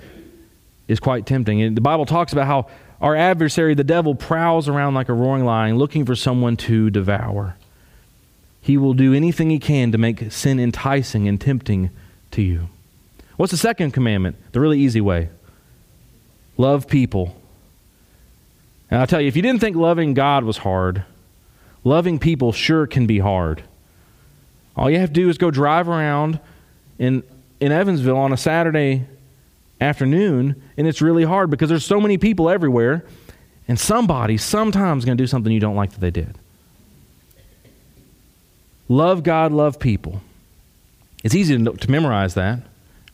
is 0.87 0.99
quite 0.99 1.25
tempting. 1.25 1.61
And 1.61 1.75
the 1.75 1.81
Bible 1.81 2.05
talks 2.05 2.31
about 2.31 2.47
how 2.47 2.67
our 3.01 3.15
adversary, 3.15 3.73
the 3.73 3.83
devil, 3.83 4.15
prowls 4.15 4.67
around 4.67 4.93
like 4.93 5.09
a 5.09 5.13
roaring 5.13 5.45
lion 5.45 5.77
looking 5.77 6.05
for 6.05 6.15
someone 6.15 6.55
to 6.57 6.89
devour. 6.89 7.57
He 8.61 8.77
will 8.77 8.93
do 8.93 9.13
anything 9.13 9.49
he 9.49 9.59
can 9.59 9.91
to 9.91 9.97
make 9.97 10.31
sin 10.31 10.59
enticing 10.59 11.27
and 11.27 11.39
tempting 11.39 11.91
to 12.31 12.41
you. 12.41 12.69
What's 13.37 13.51
the 13.51 13.57
second 13.57 13.91
commandment? 13.91 14.37
The 14.51 14.59
really 14.59 14.79
easy 14.79 15.01
way 15.01 15.29
love 16.57 16.87
people. 16.87 17.35
And 18.89 18.99
I'll 18.99 19.07
tell 19.07 19.19
you, 19.19 19.27
if 19.27 19.35
you 19.35 19.41
didn't 19.41 19.59
think 19.59 19.75
loving 19.75 20.13
God 20.13 20.43
was 20.43 20.57
hard, 20.57 21.03
loving 21.83 22.19
people 22.19 22.53
sure 22.53 22.87
can 22.87 23.07
be 23.07 23.19
hard. 23.19 23.63
All 24.77 24.89
you 24.89 24.99
have 24.99 25.09
to 25.09 25.13
do 25.13 25.29
is 25.29 25.37
go 25.37 25.51
drive 25.51 25.89
around 25.89 26.39
in, 26.97 27.23
in 27.59 27.71
Evansville 27.71 28.17
on 28.17 28.31
a 28.31 28.37
Saturday 28.37 29.05
afternoon, 29.81 30.61
and 30.77 30.87
it's 30.87 31.01
really 31.01 31.23
hard 31.23 31.49
because 31.49 31.67
there's 31.67 31.85
so 31.85 31.99
many 31.99 32.17
people 32.17 32.49
everywhere, 32.49 33.03
and 33.67 33.79
somebody 33.79 34.37
sometimes 34.37 35.03
going 35.03 35.17
to 35.17 35.21
do 35.21 35.27
something 35.27 35.51
you 35.51 35.59
don't 35.59 35.75
like 35.75 35.91
that 35.91 35.99
they 35.99 36.11
did. 36.11 36.37
Love 38.87 39.23
God, 39.23 39.51
love 39.51 39.79
people. 39.79 40.21
It's 41.23 41.33
easy 41.33 41.57
to, 41.57 41.73
to 41.73 41.91
memorize 41.91 42.35
that 42.35 42.59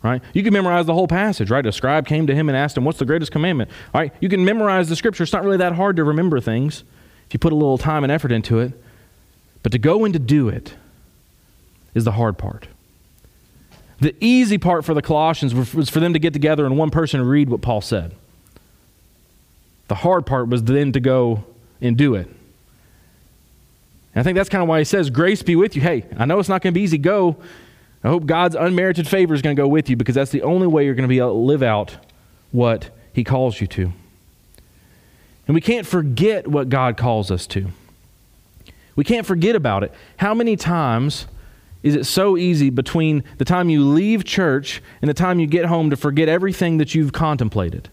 right? 0.03 0.21
You 0.33 0.43
can 0.43 0.53
memorize 0.53 0.85
the 0.85 0.93
whole 0.93 1.07
passage, 1.07 1.49
right? 1.49 1.65
A 1.65 1.71
scribe 1.71 2.07
came 2.07 2.27
to 2.27 2.35
him 2.35 2.49
and 2.49 2.57
asked 2.57 2.77
him, 2.77 2.85
What's 2.85 2.99
the 2.99 3.05
greatest 3.05 3.31
commandment? 3.31 3.69
All 3.93 4.01
right, 4.01 4.13
you 4.19 4.29
can 4.29 4.43
memorize 4.43 4.89
the 4.89 4.95
scripture. 4.95 5.23
It's 5.23 5.33
not 5.33 5.43
really 5.43 5.57
that 5.57 5.73
hard 5.73 5.95
to 5.97 6.03
remember 6.03 6.39
things 6.39 6.83
if 7.27 7.33
you 7.33 7.39
put 7.39 7.53
a 7.53 7.55
little 7.55 7.77
time 7.77 8.03
and 8.03 8.11
effort 8.11 8.31
into 8.31 8.59
it. 8.59 8.73
But 9.63 9.71
to 9.73 9.77
go 9.77 10.05
and 10.05 10.13
to 10.13 10.19
do 10.19 10.49
it 10.49 10.73
is 11.93 12.03
the 12.03 12.13
hard 12.13 12.37
part. 12.37 12.67
The 13.99 14.15
easy 14.19 14.57
part 14.57 14.83
for 14.83 14.95
the 14.95 15.01
Colossians 15.01 15.53
was 15.53 15.89
for 15.89 15.99
them 15.99 16.13
to 16.13 16.19
get 16.19 16.33
together 16.33 16.65
and 16.65 16.77
one 16.77 16.89
person 16.89 17.21
read 17.23 17.49
what 17.49 17.61
Paul 17.61 17.81
said. 17.81 18.15
The 19.87 19.95
hard 19.95 20.25
part 20.25 20.47
was 20.47 20.63
then 20.63 20.91
to 20.93 20.99
go 20.99 21.43
and 21.79 21.95
do 21.95 22.15
it. 22.15 22.27
And 24.15 24.21
I 24.21 24.23
think 24.23 24.35
that's 24.35 24.49
kind 24.49 24.63
of 24.63 24.67
why 24.67 24.79
he 24.79 24.85
says, 24.85 25.09
Grace 25.09 25.43
be 25.43 25.55
with 25.55 25.75
you. 25.75 25.81
Hey, 25.81 26.05
I 26.17 26.25
know 26.25 26.39
it's 26.39 26.49
not 26.49 26.61
going 26.61 26.73
to 26.73 26.77
be 26.77 26.83
easy. 26.83 26.97
Go 26.97 27.37
I 28.03 28.09
hope 28.09 28.25
God's 28.25 28.55
unmerited 28.55 29.07
favor 29.07 29.33
is 29.33 29.41
going 29.41 29.55
to 29.55 29.61
go 29.61 29.67
with 29.67 29.89
you 29.89 29.95
because 29.95 30.15
that's 30.15 30.31
the 30.31 30.41
only 30.41 30.67
way 30.67 30.85
you're 30.85 30.95
going 30.95 31.07
to 31.07 31.09
be 31.09 31.19
able 31.19 31.33
to 31.33 31.37
live 31.37 31.61
out 31.61 31.97
what 32.51 32.89
He 33.13 33.23
calls 33.23 33.61
you 33.61 33.67
to. 33.67 33.93
And 35.47 35.55
we 35.55 35.61
can't 35.61 35.85
forget 35.85 36.47
what 36.47 36.69
God 36.69 36.97
calls 36.97 37.29
us 37.29 37.45
to. 37.47 37.67
We 38.95 39.03
can't 39.03 39.25
forget 39.25 39.55
about 39.55 39.83
it. 39.83 39.93
How 40.17 40.33
many 40.33 40.55
times 40.55 41.27
is 41.83 41.95
it 41.95 42.05
so 42.05 42.37
easy 42.37 42.69
between 42.69 43.23
the 43.37 43.45
time 43.45 43.69
you 43.69 43.83
leave 43.83 44.23
church 44.23 44.81
and 45.01 45.09
the 45.09 45.13
time 45.13 45.39
you 45.39 45.47
get 45.47 45.65
home 45.65 45.89
to 45.89 45.95
forget 45.95 46.29
everything 46.29 46.77
that 46.77 46.93
you've 46.93 47.13
contemplated? 47.13 47.89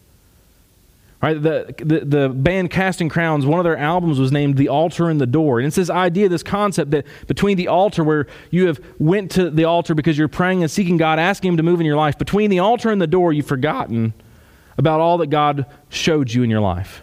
Right, 1.21 1.43
the, 1.43 1.75
the, 1.79 2.05
the 2.05 2.29
band 2.29 2.71
Casting 2.71 3.09
Crowns, 3.09 3.45
one 3.45 3.59
of 3.59 3.65
their 3.65 3.77
albums 3.77 4.21
was 4.21 4.31
named 4.31 4.57
The 4.57 4.69
Altar 4.69 5.11
and 5.11 5.21
the 5.21 5.27
Door. 5.27 5.59
And 5.59 5.67
it's 5.67 5.75
this 5.75 5.91
idea, 5.91 6.29
this 6.29 6.45
concept 6.45 6.93
that 6.93 7.07
between 7.27 7.57
the 7.57 7.67
altar 7.67 8.05
where 8.05 8.29
you 8.53 8.69
have 8.69 8.81
went 9.01 9.33
to 9.33 9.51
the 9.51 9.65
altar 9.65 9.97
because 9.97 10.17
you're 10.17 10.29
praying 10.29 10.63
and 10.63 10.71
seeking 10.71 10.97
God, 10.97 11.19
asking 11.19 11.49
Him 11.51 11.57
to 11.57 11.65
move 11.65 11.81
in 11.81 11.87
your 11.87 11.97
life, 11.97 12.19
between 12.19 12.51
the 12.51 12.61
altar 12.61 12.91
and 12.93 13.03
the 13.03 13.09
door, 13.09 13.33
you've 13.33 13.49
forgotten 13.49 14.15
about 14.77 15.01
all 15.01 15.19
that 15.19 15.27
God 15.27 15.67
showed 15.89 16.33
you 16.33 16.45
in 16.45 16.51
your 16.51 16.61
life. 16.61 17.03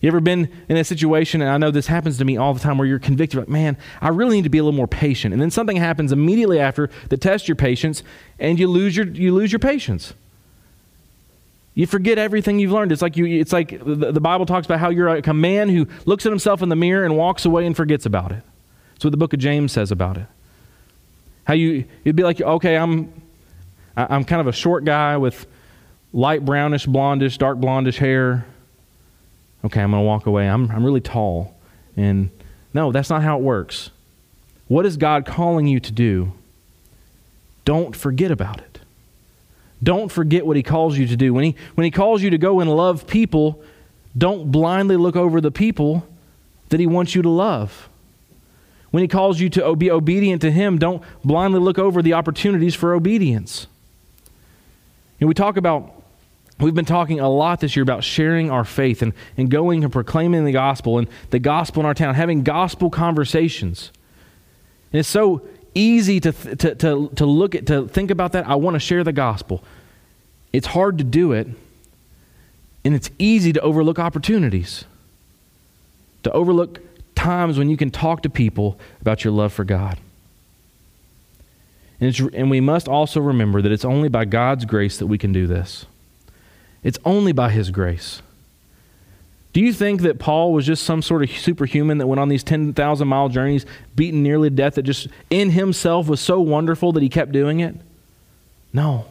You 0.00 0.08
ever 0.08 0.20
been 0.20 0.50
in 0.70 0.78
a 0.78 0.84
situation, 0.84 1.42
and 1.42 1.50
I 1.50 1.58
know 1.58 1.70
this 1.70 1.88
happens 1.88 2.16
to 2.16 2.24
me 2.24 2.38
all 2.38 2.54
the 2.54 2.60
time, 2.60 2.78
where 2.78 2.86
you're 2.86 2.98
convicted, 2.98 3.40
like, 3.40 3.48
man, 3.48 3.76
I 4.00 4.08
really 4.08 4.36
need 4.36 4.44
to 4.44 4.50
be 4.50 4.58
a 4.58 4.64
little 4.64 4.76
more 4.76 4.88
patient. 4.88 5.34
And 5.34 5.42
then 5.42 5.50
something 5.50 5.76
happens 5.76 6.12
immediately 6.12 6.60
after 6.60 6.88
that 7.10 7.20
tests 7.20 7.46
your 7.46 7.56
patience, 7.56 8.02
and 8.38 8.58
you 8.58 8.68
lose 8.68 8.96
your, 8.96 9.06
you 9.06 9.34
lose 9.34 9.52
your 9.52 9.58
patience. 9.58 10.14
You 11.76 11.86
forget 11.86 12.16
everything 12.16 12.58
you've 12.58 12.72
learned. 12.72 12.90
It's 12.90 13.02
like 13.02 13.18
you 13.18 13.26
it's 13.26 13.52
like 13.52 13.68
the, 13.84 14.18
Bible 14.18 14.46
talks 14.46 14.64
about 14.66 14.80
how 14.80 14.88
you're 14.88 15.10
like 15.10 15.26
a 15.26 15.34
man 15.34 15.68
who 15.68 15.86
looks 16.06 16.24
at 16.24 16.32
himself 16.32 16.62
in 16.62 16.70
the 16.70 16.74
mirror 16.74 17.04
and 17.04 17.18
walks 17.18 17.44
away 17.44 17.66
and 17.66 17.76
forgets 17.76 18.06
about 18.06 18.32
it. 18.32 18.42
That's 18.94 19.04
what 19.04 19.10
the 19.10 19.18
book 19.18 19.34
of 19.34 19.40
James 19.40 19.72
says 19.72 19.92
about 19.92 20.16
it. 20.16 20.26
How 21.44 21.52
you 21.52 21.84
you'd 22.02 22.16
be 22.16 22.22
like, 22.22 22.40
okay, 22.40 22.78
I'm 22.78 23.12
I'm 23.94 24.24
kind 24.24 24.40
of 24.40 24.46
a 24.46 24.52
short 24.52 24.86
guy 24.86 25.18
with 25.18 25.46
light 26.14 26.46
brownish, 26.46 26.86
blondish, 26.86 27.36
dark 27.36 27.58
blondish 27.58 27.98
hair. 27.98 28.46
Okay, 29.62 29.82
I'm 29.82 29.92
to 29.92 30.00
walk 30.00 30.24
away. 30.24 30.48
I'm 30.48 30.70
I'm 30.70 30.82
really 30.82 31.02
tall. 31.02 31.58
And 31.94 32.30
no, 32.72 32.90
that's 32.90 33.10
not 33.10 33.22
how 33.22 33.36
it 33.36 33.42
works. 33.42 33.90
What 34.66 34.86
is 34.86 34.96
God 34.96 35.26
calling 35.26 35.66
you 35.66 35.78
to 35.80 35.92
do? 35.92 36.32
Don't 37.66 37.94
forget 37.94 38.30
about 38.30 38.60
it. 38.60 38.75
Don't 39.82 40.10
forget 40.10 40.46
what 40.46 40.56
he 40.56 40.62
calls 40.62 40.96
you 40.96 41.06
to 41.06 41.16
do. 41.16 41.34
When 41.34 41.44
he, 41.44 41.56
when 41.74 41.84
he 41.84 41.90
calls 41.90 42.22
you 42.22 42.30
to 42.30 42.38
go 42.38 42.60
and 42.60 42.74
love 42.74 43.06
people, 43.06 43.62
don't 44.16 44.50
blindly 44.50 44.96
look 44.96 45.16
over 45.16 45.40
the 45.40 45.50
people 45.50 46.06
that 46.70 46.80
he 46.80 46.86
wants 46.86 47.14
you 47.14 47.22
to 47.22 47.28
love. 47.28 47.88
When 48.90 49.02
he 49.02 49.08
calls 49.08 49.40
you 49.40 49.50
to 49.50 49.76
be 49.76 49.90
obedient 49.90 50.42
to 50.42 50.50
him, 50.50 50.78
don't 50.78 51.02
blindly 51.24 51.60
look 51.60 51.78
over 51.78 52.00
the 52.00 52.14
opportunities 52.14 52.74
for 52.74 52.94
obedience. 52.94 53.66
And 55.20 55.28
we 55.28 55.34
talk 55.34 55.56
about 55.56 55.96
We've 56.58 56.74
been 56.74 56.86
talking 56.86 57.20
a 57.20 57.28
lot 57.28 57.60
this 57.60 57.76
year 57.76 57.82
about 57.82 58.02
sharing 58.02 58.50
our 58.50 58.64
faith 58.64 59.02
and, 59.02 59.12
and 59.36 59.50
going 59.50 59.84
and 59.84 59.92
proclaiming 59.92 60.46
the 60.46 60.52
gospel 60.52 60.96
and 60.96 61.06
the 61.28 61.38
gospel 61.38 61.80
in 61.80 61.86
our 61.86 61.92
town, 61.92 62.14
having 62.14 62.44
gospel 62.44 62.88
conversations. 62.88 63.92
And 64.90 65.00
it's 65.00 65.08
so 65.08 65.46
easy 65.76 66.18
to, 66.20 66.32
to, 66.32 66.74
to, 66.74 67.10
to 67.14 67.26
look 67.26 67.54
at, 67.54 67.66
to 67.66 67.86
think 67.86 68.10
about 68.10 68.32
that. 68.32 68.48
I 68.48 68.54
want 68.54 68.74
to 68.74 68.80
share 68.80 69.04
the 69.04 69.12
gospel. 69.12 69.62
It's 70.52 70.68
hard 70.68 70.98
to 70.98 71.04
do 71.04 71.32
it, 71.32 71.46
and 72.84 72.94
it's 72.94 73.10
easy 73.18 73.52
to 73.52 73.60
overlook 73.60 73.98
opportunities, 73.98 74.84
to 76.22 76.32
overlook 76.32 76.80
times 77.14 77.58
when 77.58 77.68
you 77.68 77.76
can 77.76 77.90
talk 77.90 78.22
to 78.22 78.30
people 78.30 78.78
about 79.00 79.22
your 79.24 79.32
love 79.32 79.52
for 79.52 79.64
God. 79.64 79.98
And, 82.00 82.18
and 82.34 82.50
we 82.50 82.60
must 82.60 82.88
also 82.88 83.20
remember 83.20 83.62
that 83.62 83.72
it's 83.72 83.84
only 83.84 84.08
by 84.08 84.24
God's 84.24 84.64
grace 84.64 84.98
that 84.98 85.06
we 85.06 85.18
can 85.18 85.32
do 85.32 85.46
this. 85.46 85.86
It's 86.82 86.98
only 87.04 87.32
by 87.32 87.50
His 87.50 87.70
grace. 87.70 88.22
Do 89.56 89.62
you 89.62 89.72
think 89.72 90.02
that 90.02 90.18
Paul 90.18 90.52
was 90.52 90.66
just 90.66 90.82
some 90.82 91.00
sort 91.00 91.22
of 91.22 91.30
superhuman 91.30 91.96
that 91.96 92.06
went 92.06 92.20
on 92.20 92.28
these 92.28 92.44
10,000 92.44 93.08
mile 93.08 93.30
journeys, 93.30 93.64
beaten 93.94 94.22
nearly 94.22 94.50
to 94.50 94.54
death, 94.54 94.74
that 94.74 94.82
just 94.82 95.08
in 95.30 95.48
himself 95.48 96.08
was 96.08 96.20
so 96.20 96.42
wonderful 96.42 96.92
that 96.92 97.02
he 97.02 97.08
kept 97.08 97.32
doing 97.32 97.60
it? 97.60 97.74
No. 98.74 99.06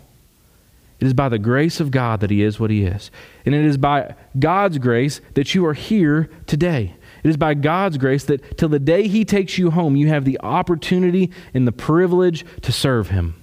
It 0.99 1.07
is 1.07 1.15
by 1.15 1.29
the 1.29 1.39
grace 1.39 1.79
of 1.79 1.89
God 1.89 2.19
that 2.19 2.29
he 2.29 2.43
is 2.43 2.59
what 2.59 2.69
he 2.69 2.83
is. 2.83 3.09
And 3.43 3.55
it 3.55 3.65
is 3.65 3.77
by 3.77 4.13
God's 4.37 4.77
grace 4.77 5.19
that 5.33 5.55
you 5.55 5.65
are 5.65 5.73
here 5.73 6.29
today. 6.45 6.93
It 7.23 7.29
is 7.29 7.37
by 7.37 7.55
God's 7.55 7.97
grace 7.97 8.23
that 8.25 8.55
till 8.55 8.69
the 8.69 8.77
day 8.77 9.07
he 9.07 9.25
takes 9.25 9.57
you 9.57 9.71
home, 9.71 9.95
you 9.95 10.09
have 10.09 10.25
the 10.25 10.39
opportunity 10.41 11.31
and 11.55 11.67
the 11.67 11.71
privilege 11.71 12.45
to 12.61 12.71
serve 12.71 13.09
him. 13.09 13.41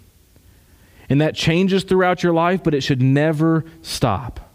And 1.08 1.20
that 1.20 1.34
changes 1.34 1.82
throughout 1.82 2.22
your 2.22 2.32
life, 2.32 2.62
but 2.62 2.74
it 2.74 2.82
should 2.82 3.02
never 3.02 3.64
stop. 3.82 4.51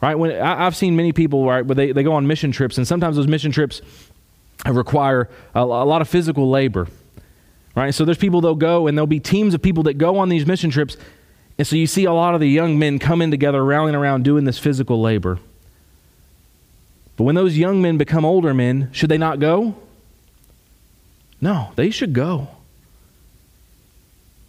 Right? 0.00 0.14
When 0.14 0.32
I, 0.32 0.64
have 0.64 0.74
seen 0.74 0.96
many 0.96 1.12
people, 1.12 1.46
right, 1.46 1.64
where 1.64 1.74
they, 1.74 1.92
they 1.92 2.02
go 2.02 2.14
on 2.14 2.26
mission 2.26 2.52
trips, 2.52 2.78
and 2.78 2.86
sometimes 2.86 3.16
those 3.16 3.26
mission 3.26 3.52
trips 3.52 3.82
require 4.66 5.28
a, 5.54 5.60
a 5.60 5.62
lot 5.62 6.00
of 6.00 6.08
physical 6.08 6.48
labor. 6.48 6.88
Right? 7.74 7.94
So 7.94 8.04
there's 8.04 8.18
people 8.18 8.40
that'll 8.40 8.54
go, 8.56 8.86
and 8.86 8.96
there'll 8.96 9.06
be 9.06 9.20
teams 9.20 9.54
of 9.54 9.62
people 9.62 9.82
that 9.84 9.94
go 9.94 10.18
on 10.18 10.28
these 10.28 10.46
mission 10.46 10.70
trips. 10.70 10.96
And 11.58 11.66
so 11.66 11.76
you 11.76 11.86
see 11.86 12.04
a 12.04 12.12
lot 12.12 12.34
of 12.34 12.40
the 12.40 12.48
young 12.48 12.78
men 12.78 12.98
coming 12.98 13.30
together, 13.30 13.62
rallying 13.64 13.94
around, 13.94 14.24
doing 14.24 14.44
this 14.44 14.58
physical 14.58 15.00
labor. 15.00 15.38
But 17.16 17.24
when 17.24 17.34
those 17.34 17.58
young 17.58 17.82
men 17.82 17.98
become 17.98 18.24
older 18.24 18.54
men, 18.54 18.88
should 18.92 19.10
they 19.10 19.18
not 19.18 19.40
go? 19.40 19.74
No, 21.42 21.72
they 21.76 21.90
should 21.90 22.14
go 22.14 22.48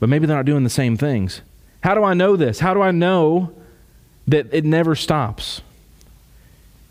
but 0.01 0.09
maybe 0.09 0.25
they're 0.25 0.35
not 0.35 0.45
doing 0.45 0.63
the 0.65 0.69
same 0.69 0.97
things. 0.97 1.41
How 1.83 1.93
do 1.93 2.03
I 2.03 2.15
know 2.15 2.35
this? 2.35 2.59
How 2.59 2.73
do 2.73 2.81
I 2.81 2.89
know 2.89 3.53
that 4.27 4.47
it 4.51 4.65
never 4.65 4.95
stops? 4.95 5.61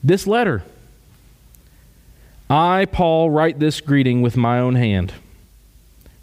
This 0.03 0.27
letter. 0.27 0.62
I, 2.49 2.87
Paul, 2.87 3.31
write 3.31 3.59
this 3.59 3.81
greeting 3.81 4.23
with 4.23 4.37
my 4.37 4.59
own 4.59 4.75
hand. 4.75 5.12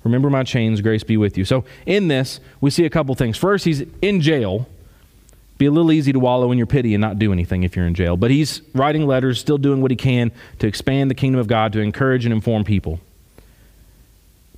Remember 0.04 0.30
my 0.30 0.43
chains, 0.43 0.82
grace 0.82 1.04
be 1.04 1.17
with 1.17 1.38
you. 1.38 1.46
So, 1.46 1.65
in 1.86 2.08
this, 2.08 2.39
we 2.62 2.70
see 2.70 2.86
a 2.86 2.89
couple 2.89 3.13
things. 3.15 3.38
First, 3.38 3.65
he's 3.65 3.84
in 4.02 4.22
jail. 4.22 4.67
Be 5.58 5.65
a 5.65 5.72
little 5.72 5.91
easy 5.91 6.13
to 6.13 6.20
wallow 6.20 6.52
in 6.52 6.58
your 6.58 6.67
pity 6.67 6.93
and 6.93 7.02
not 7.02 7.17
do 7.17 7.34
anything 7.34 7.63
if 7.63 7.76
you're 7.76 7.88
in 7.88 7.96
jail. 7.96 8.15
But 8.15 8.30
he's 8.30 8.62
writing 8.74 9.08
letters, 9.08 9.39
still 9.39 9.58
doing 9.58 9.82
what 9.82 9.91
he 9.91 9.98
can 9.98 10.32
to 10.60 10.67
expand 10.67 11.10
the 11.10 11.15
kingdom 11.15 11.39
of 11.39 11.48
God, 11.48 11.74
to 11.74 11.80
encourage 11.80 12.26
and 12.26 12.34
inform 12.34 12.63
people. 12.63 13.00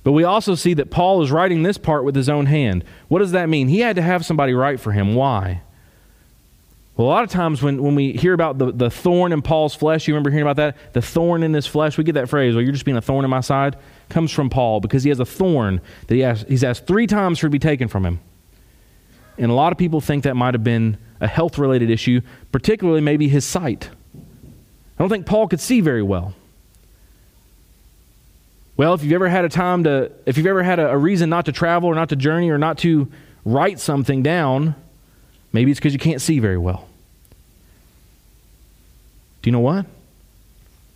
But 0.02 0.12
we 0.12 0.24
also 0.24 0.54
see 0.54 0.74
that 0.74 0.90
Paul 0.90 1.22
is 1.22 1.30
writing 1.30 1.62
this 1.62 1.78
part 1.78 2.04
with 2.04 2.14
his 2.14 2.28
own 2.28 2.46
hand. 2.46 2.84
What 3.08 3.18
does 3.20 3.32
that 3.32 3.48
mean? 3.48 3.68
He 3.68 3.80
had 3.80 3.96
to 3.96 4.02
have 4.02 4.24
somebody 4.24 4.54
write 4.54 4.80
for 4.80 4.92
him. 4.92 5.14
Why? 5.14 5.62
A 7.00 7.02
lot 7.02 7.24
of 7.24 7.30
times 7.30 7.62
when, 7.62 7.82
when 7.82 7.94
we 7.94 8.12
hear 8.12 8.34
about 8.34 8.58
the, 8.58 8.72
the 8.72 8.90
thorn 8.90 9.32
in 9.32 9.40
Paul's 9.40 9.74
flesh, 9.74 10.06
you 10.06 10.12
remember 10.12 10.28
hearing 10.28 10.46
about 10.46 10.56
that? 10.56 10.92
The 10.92 11.00
thorn 11.00 11.42
in 11.42 11.54
his 11.54 11.66
flesh, 11.66 11.96
we 11.96 12.04
get 12.04 12.12
that 12.12 12.28
phrase, 12.28 12.54
well, 12.54 12.62
you're 12.62 12.72
just 12.72 12.84
being 12.84 12.98
a 12.98 13.00
thorn 13.00 13.24
in 13.24 13.30
my 13.30 13.40
side, 13.40 13.76
comes 14.10 14.30
from 14.30 14.50
Paul 14.50 14.80
because 14.80 15.02
he 15.02 15.08
has 15.08 15.18
a 15.18 15.24
thorn 15.24 15.80
that 16.08 16.14
he 16.14 16.20
has, 16.20 16.44
he's 16.46 16.62
asked 16.62 16.86
three 16.86 17.06
times 17.06 17.38
for 17.38 17.46
to 17.46 17.50
be 17.50 17.58
taken 17.58 17.88
from 17.88 18.04
him. 18.04 18.20
And 19.38 19.50
a 19.50 19.54
lot 19.54 19.72
of 19.72 19.78
people 19.78 20.02
think 20.02 20.24
that 20.24 20.36
might 20.36 20.52
have 20.52 20.62
been 20.62 20.98
a 21.22 21.26
health 21.26 21.56
related 21.56 21.88
issue, 21.88 22.20
particularly 22.52 23.00
maybe 23.00 23.28
his 23.28 23.46
sight. 23.46 23.88
I 24.14 25.02
don't 25.02 25.08
think 25.08 25.24
Paul 25.24 25.48
could 25.48 25.60
see 25.60 25.80
very 25.80 26.02
well. 26.02 26.34
Well, 28.76 28.92
if 28.92 29.02
you've 29.02 29.14
ever 29.14 29.30
had 29.30 29.46
a 29.46 29.48
time 29.48 29.84
to, 29.84 30.12
if 30.26 30.36
you've 30.36 30.46
ever 30.46 30.62
had 30.62 30.78
a, 30.78 30.90
a 30.90 30.98
reason 30.98 31.30
not 31.30 31.46
to 31.46 31.52
travel 31.52 31.88
or 31.88 31.94
not 31.94 32.10
to 32.10 32.16
journey 32.16 32.50
or 32.50 32.58
not 32.58 32.76
to 32.78 33.10
write 33.46 33.80
something 33.80 34.22
down, 34.22 34.74
maybe 35.50 35.70
it's 35.70 35.80
because 35.80 35.94
you 35.94 35.98
can't 35.98 36.20
see 36.20 36.40
very 36.40 36.58
well. 36.58 36.88
Do 39.42 39.48
you 39.48 39.52
know 39.52 39.60
what? 39.60 39.86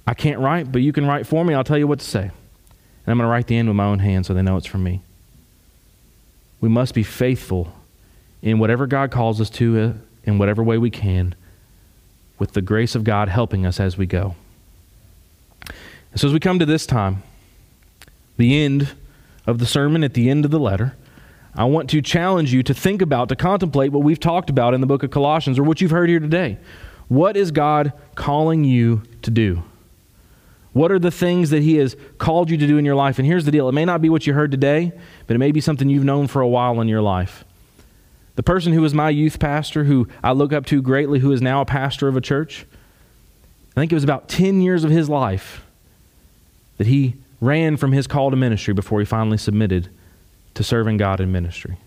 I 0.06 0.14
can't 0.14 0.40
write, 0.40 0.70
but 0.70 0.82
you 0.82 0.92
can 0.92 1.06
write 1.06 1.26
for 1.26 1.44
me. 1.44 1.54
I'll 1.54 1.64
tell 1.64 1.78
you 1.78 1.86
what 1.86 2.00
to 2.00 2.04
say. 2.04 2.22
And 2.22 2.32
I'm 3.12 3.18
going 3.18 3.26
to 3.26 3.30
write 3.30 3.46
the 3.46 3.56
end 3.56 3.68
with 3.68 3.76
my 3.76 3.86
own 3.86 4.00
hand 4.00 4.26
so 4.26 4.34
they 4.34 4.42
know 4.42 4.56
it's 4.56 4.66
from 4.66 4.82
me. 4.82 5.02
We 6.60 6.68
must 6.68 6.94
be 6.94 7.02
faithful 7.02 7.72
in 8.42 8.58
whatever 8.58 8.86
God 8.86 9.10
calls 9.10 9.40
us 9.40 9.50
to, 9.50 9.80
uh, 9.80 9.92
in 10.24 10.38
whatever 10.38 10.62
way 10.62 10.78
we 10.78 10.90
can, 10.90 11.34
with 12.38 12.52
the 12.52 12.62
grace 12.62 12.94
of 12.94 13.04
God 13.04 13.28
helping 13.28 13.64
us 13.64 13.80
as 13.80 13.96
we 13.96 14.06
go. 14.06 14.34
And 16.12 16.20
so 16.20 16.28
as 16.28 16.32
we 16.32 16.40
come 16.40 16.58
to 16.58 16.66
this 16.66 16.86
time, 16.86 17.22
the 18.36 18.62
end 18.62 18.94
of 19.46 19.58
the 19.58 19.66
sermon, 19.66 20.04
at 20.04 20.14
the 20.14 20.28
end 20.28 20.44
of 20.44 20.50
the 20.50 20.58
letter, 20.58 20.94
I 21.54 21.64
want 21.64 21.88
to 21.90 22.02
challenge 22.02 22.52
you 22.52 22.62
to 22.64 22.74
think 22.74 23.00
about, 23.00 23.28
to 23.28 23.36
contemplate 23.36 23.92
what 23.92 24.02
we've 24.02 24.20
talked 24.20 24.50
about 24.50 24.74
in 24.74 24.80
the 24.80 24.86
book 24.86 25.02
of 25.02 25.10
Colossians 25.10 25.58
or 25.58 25.62
what 25.62 25.80
you've 25.80 25.90
heard 25.90 26.08
here 26.08 26.20
today. 26.20 26.58
What 27.08 27.36
is 27.36 27.50
God 27.50 27.92
calling 28.14 28.64
you 28.64 29.02
to 29.22 29.30
do? 29.30 29.62
What 30.72 30.90
are 30.90 30.98
the 30.98 31.10
things 31.10 31.50
that 31.50 31.62
He 31.62 31.76
has 31.76 31.96
called 32.18 32.50
you 32.50 32.56
to 32.56 32.66
do 32.66 32.78
in 32.78 32.84
your 32.84 32.96
life? 32.96 33.18
And 33.18 33.26
here's 33.26 33.44
the 33.44 33.52
deal 33.52 33.68
it 33.68 33.72
may 33.72 33.84
not 33.84 34.02
be 34.02 34.08
what 34.08 34.26
you 34.26 34.34
heard 34.34 34.50
today, 34.50 34.92
but 35.26 35.34
it 35.34 35.38
may 35.38 35.52
be 35.52 35.60
something 35.60 35.88
you've 35.88 36.04
known 36.04 36.26
for 36.26 36.42
a 36.42 36.48
while 36.48 36.80
in 36.80 36.88
your 36.88 37.02
life. 37.02 37.44
The 38.36 38.42
person 38.42 38.72
who 38.72 38.80
was 38.80 38.92
my 38.92 39.10
youth 39.10 39.38
pastor, 39.38 39.84
who 39.84 40.08
I 40.22 40.32
look 40.32 40.52
up 40.52 40.66
to 40.66 40.82
greatly, 40.82 41.20
who 41.20 41.30
is 41.30 41.40
now 41.40 41.60
a 41.60 41.64
pastor 41.64 42.08
of 42.08 42.16
a 42.16 42.20
church, 42.20 42.66
I 43.76 43.80
think 43.80 43.92
it 43.92 43.94
was 43.94 44.04
about 44.04 44.28
10 44.28 44.60
years 44.60 44.82
of 44.84 44.90
his 44.90 45.08
life 45.08 45.64
that 46.78 46.88
he 46.88 47.14
ran 47.40 47.76
from 47.76 47.92
his 47.92 48.06
call 48.06 48.30
to 48.30 48.36
ministry 48.36 48.74
before 48.74 48.98
he 48.98 49.06
finally 49.06 49.38
submitted 49.38 49.88
to 50.54 50.64
serving 50.64 50.96
God 50.96 51.20
in 51.20 51.30
ministry. 51.30 51.78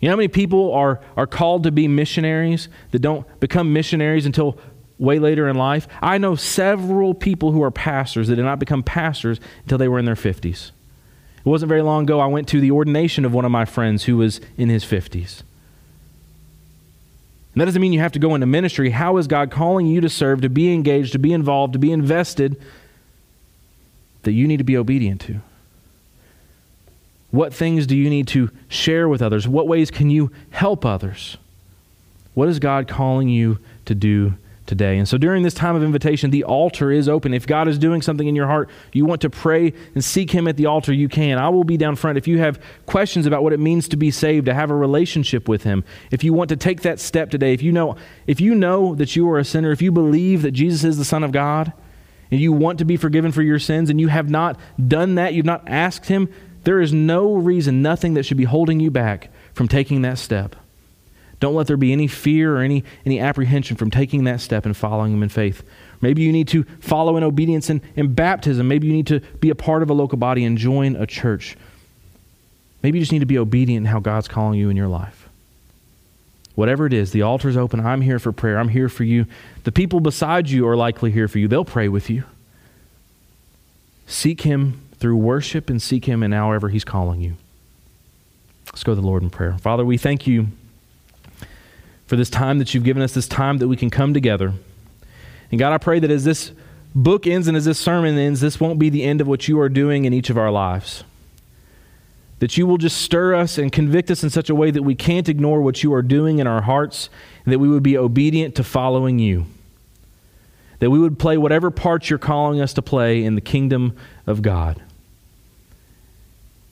You 0.00 0.08
know 0.08 0.12
how 0.12 0.16
many 0.16 0.28
people 0.28 0.72
are, 0.72 1.00
are 1.16 1.26
called 1.26 1.64
to 1.64 1.72
be 1.72 1.88
missionaries 1.88 2.68
that 2.92 3.00
don't 3.00 3.26
become 3.40 3.72
missionaries 3.72 4.26
until 4.26 4.58
way 4.98 5.18
later 5.18 5.48
in 5.48 5.56
life? 5.56 5.88
I 6.00 6.18
know 6.18 6.36
several 6.36 7.14
people 7.14 7.52
who 7.52 7.62
are 7.62 7.70
pastors 7.70 8.28
that 8.28 8.36
did 8.36 8.44
not 8.44 8.60
become 8.60 8.82
pastors 8.82 9.40
until 9.62 9.78
they 9.78 9.88
were 9.88 9.98
in 9.98 10.04
their 10.04 10.14
50s. 10.14 10.70
It 11.38 11.46
wasn't 11.48 11.68
very 11.68 11.82
long 11.82 12.04
ago 12.04 12.20
I 12.20 12.26
went 12.26 12.46
to 12.48 12.60
the 12.60 12.70
ordination 12.70 13.24
of 13.24 13.32
one 13.32 13.44
of 13.44 13.50
my 13.50 13.64
friends 13.64 14.04
who 14.04 14.16
was 14.16 14.40
in 14.56 14.68
his 14.68 14.84
50s. 14.84 15.42
And 17.54 17.62
that 17.62 17.64
doesn't 17.64 17.82
mean 17.82 17.92
you 17.92 18.00
have 18.00 18.12
to 18.12 18.18
go 18.20 18.34
into 18.36 18.46
ministry. 18.46 18.90
How 18.90 19.16
is 19.16 19.26
God 19.26 19.50
calling 19.50 19.86
you 19.86 20.00
to 20.00 20.08
serve, 20.08 20.42
to 20.42 20.48
be 20.48 20.72
engaged, 20.72 21.12
to 21.12 21.18
be 21.18 21.32
involved, 21.32 21.72
to 21.72 21.78
be 21.78 21.90
invested 21.90 22.60
that 24.22 24.32
you 24.32 24.46
need 24.46 24.58
to 24.58 24.64
be 24.64 24.76
obedient 24.76 25.20
to? 25.22 25.40
What 27.30 27.52
things 27.52 27.86
do 27.86 27.96
you 27.96 28.08
need 28.08 28.26
to 28.28 28.50
share 28.68 29.08
with 29.08 29.20
others? 29.20 29.46
What 29.46 29.68
ways 29.68 29.90
can 29.90 30.10
you 30.10 30.30
help 30.50 30.84
others? 30.84 31.36
What 32.34 32.48
is 32.48 32.58
God 32.58 32.88
calling 32.88 33.28
you 33.28 33.58
to 33.84 33.94
do 33.94 34.34
today? 34.64 34.96
And 34.96 35.06
so 35.06 35.18
during 35.18 35.42
this 35.42 35.52
time 35.52 35.76
of 35.76 35.82
invitation, 35.82 36.30
the 36.30 36.44
altar 36.44 36.90
is 36.90 37.08
open. 37.08 37.34
If 37.34 37.46
God 37.46 37.68
is 37.68 37.78
doing 37.78 38.00
something 38.00 38.26
in 38.26 38.34
your 38.34 38.46
heart, 38.46 38.70
you 38.92 39.04
want 39.04 39.20
to 39.22 39.30
pray 39.30 39.74
and 39.94 40.02
seek 40.02 40.30
Him 40.30 40.48
at 40.48 40.56
the 40.56 40.66
altar, 40.66 40.92
you 40.92 41.08
can. 41.08 41.36
I 41.36 41.50
will 41.50 41.64
be 41.64 41.76
down 41.76 41.96
front. 41.96 42.16
If 42.16 42.26
you 42.26 42.38
have 42.38 42.62
questions 42.86 43.26
about 43.26 43.42
what 43.42 43.52
it 43.52 43.60
means 43.60 43.88
to 43.88 43.96
be 43.96 44.10
saved, 44.10 44.46
to 44.46 44.54
have 44.54 44.70
a 44.70 44.76
relationship 44.76 45.48
with 45.48 45.64
Him, 45.64 45.84
if 46.10 46.24
you 46.24 46.32
want 46.32 46.48
to 46.48 46.56
take 46.56 46.80
that 46.82 46.98
step 46.98 47.30
today, 47.30 47.52
if 47.52 47.60
you 47.60 47.72
know, 47.72 47.96
if 48.26 48.40
you 48.40 48.54
know 48.54 48.94
that 48.94 49.16
you 49.16 49.28
are 49.30 49.38
a 49.38 49.44
sinner, 49.44 49.70
if 49.70 49.82
you 49.82 49.92
believe 49.92 50.42
that 50.42 50.52
Jesus 50.52 50.84
is 50.84 50.96
the 50.96 51.04
Son 51.04 51.24
of 51.24 51.32
God, 51.32 51.74
and 52.30 52.40
you 52.40 52.52
want 52.52 52.78
to 52.78 52.84
be 52.84 52.96
forgiven 52.96 53.32
for 53.32 53.42
your 53.42 53.58
sins 53.58 53.88
and 53.90 54.00
you 54.00 54.08
have 54.08 54.28
not 54.28 54.60
done 54.86 55.14
that, 55.14 55.34
you've 55.34 55.46
not 55.46 55.62
asked 55.66 56.06
Him, 56.06 56.28
there 56.68 56.82
is 56.82 56.92
no 56.92 57.32
reason, 57.32 57.80
nothing 57.80 58.12
that 58.12 58.24
should 58.24 58.36
be 58.36 58.44
holding 58.44 58.78
you 58.78 58.90
back 58.90 59.30
from 59.54 59.68
taking 59.68 60.02
that 60.02 60.18
step. 60.18 60.54
Don't 61.40 61.54
let 61.54 61.66
there 61.66 61.78
be 61.78 61.94
any 61.94 62.06
fear 62.06 62.58
or 62.58 62.60
any, 62.60 62.84
any 63.06 63.18
apprehension 63.18 63.74
from 63.74 63.90
taking 63.90 64.24
that 64.24 64.42
step 64.42 64.66
and 64.66 64.76
following 64.76 65.14
Him 65.14 65.22
in 65.22 65.30
faith. 65.30 65.62
Maybe 66.02 66.20
you 66.20 66.30
need 66.30 66.46
to 66.48 66.64
follow 66.80 67.16
in 67.16 67.24
obedience 67.24 67.70
in, 67.70 67.80
in 67.96 68.12
baptism. 68.12 68.68
Maybe 68.68 68.86
you 68.86 68.92
need 68.92 69.06
to 69.06 69.20
be 69.40 69.48
a 69.48 69.54
part 69.54 69.82
of 69.82 69.88
a 69.88 69.94
local 69.94 70.18
body 70.18 70.44
and 70.44 70.58
join 70.58 70.94
a 70.94 71.06
church. 71.06 71.56
Maybe 72.82 72.98
you 72.98 73.02
just 73.02 73.12
need 73.12 73.20
to 73.20 73.24
be 73.24 73.38
obedient 73.38 73.86
in 73.86 73.90
how 73.90 74.00
God's 74.00 74.28
calling 74.28 74.58
you 74.58 74.68
in 74.68 74.76
your 74.76 74.88
life. 74.88 75.26
Whatever 76.54 76.84
it 76.84 76.92
is, 76.92 77.12
the 77.12 77.22
altar's 77.22 77.56
open. 77.56 77.80
I'm 77.80 78.02
here 78.02 78.18
for 78.18 78.30
prayer. 78.30 78.58
I'm 78.58 78.68
here 78.68 78.90
for 78.90 79.04
you. 79.04 79.24
The 79.64 79.72
people 79.72 80.00
beside 80.00 80.50
you 80.50 80.68
are 80.68 80.76
likely 80.76 81.12
here 81.12 81.28
for 81.28 81.38
you. 81.38 81.48
They'll 81.48 81.64
pray 81.64 81.88
with 81.88 82.10
you. 82.10 82.24
Seek 84.06 84.42
Him 84.42 84.82
through 84.98 85.16
worship 85.16 85.70
and 85.70 85.80
seek 85.80 86.04
Him 86.04 86.22
in 86.22 86.32
however 86.32 86.68
He's 86.68 86.84
calling 86.84 87.20
you. 87.20 87.36
Let's 88.66 88.84
go 88.84 88.94
to 88.94 89.00
the 89.00 89.06
Lord 89.06 89.22
in 89.22 89.30
prayer. 89.30 89.56
Father, 89.58 89.84
we 89.84 89.96
thank 89.96 90.26
you 90.26 90.48
for 92.06 92.16
this 92.16 92.30
time 92.30 92.58
that 92.58 92.74
you've 92.74 92.84
given 92.84 93.02
us, 93.02 93.12
this 93.12 93.28
time 93.28 93.58
that 93.58 93.68
we 93.68 93.76
can 93.76 93.90
come 93.90 94.14
together. 94.14 94.54
And 95.50 95.58
God, 95.58 95.72
I 95.72 95.78
pray 95.78 95.98
that 96.00 96.10
as 96.10 96.24
this 96.24 96.52
book 96.94 97.26
ends 97.26 97.48
and 97.48 97.56
as 97.56 97.64
this 97.64 97.78
sermon 97.78 98.16
ends, 98.18 98.40
this 98.40 98.60
won't 98.60 98.78
be 98.78 98.90
the 98.90 99.04
end 99.04 99.20
of 99.20 99.26
what 99.26 99.48
you 99.48 99.60
are 99.60 99.68
doing 99.68 100.04
in 100.04 100.12
each 100.12 100.30
of 100.30 100.38
our 100.38 100.50
lives. 100.50 101.04
That 102.38 102.56
you 102.56 102.66
will 102.66 102.78
just 102.78 102.98
stir 102.98 103.34
us 103.34 103.58
and 103.58 103.72
convict 103.72 104.10
us 104.10 104.22
in 104.22 104.30
such 104.30 104.48
a 104.48 104.54
way 104.54 104.70
that 104.70 104.82
we 104.82 104.94
can't 104.94 105.28
ignore 105.28 105.60
what 105.60 105.82
you 105.82 105.92
are 105.92 106.02
doing 106.02 106.38
in 106.38 106.46
our 106.46 106.62
hearts, 106.62 107.10
and 107.44 107.52
that 107.52 107.58
we 107.58 107.68
would 107.68 107.82
be 107.82 107.98
obedient 107.98 108.54
to 108.56 108.64
following 108.64 109.18
you. 109.18 109.46
That 110.78 110.90
we 110.90 110.98
would 110.98 111.18
play 111.18 111.36
whatever 111.36 111.70
part 111.70 112.08
you're 112.08 112.18
calling 112.18 112.60
us 112.60 112.72
to 112.74 112.82
play 112.82 113.24
in 113.24 113.34
the 113.34 113.40
kingdom 113.40 113.96
of 114.26 114.42
God. 114.42 114.80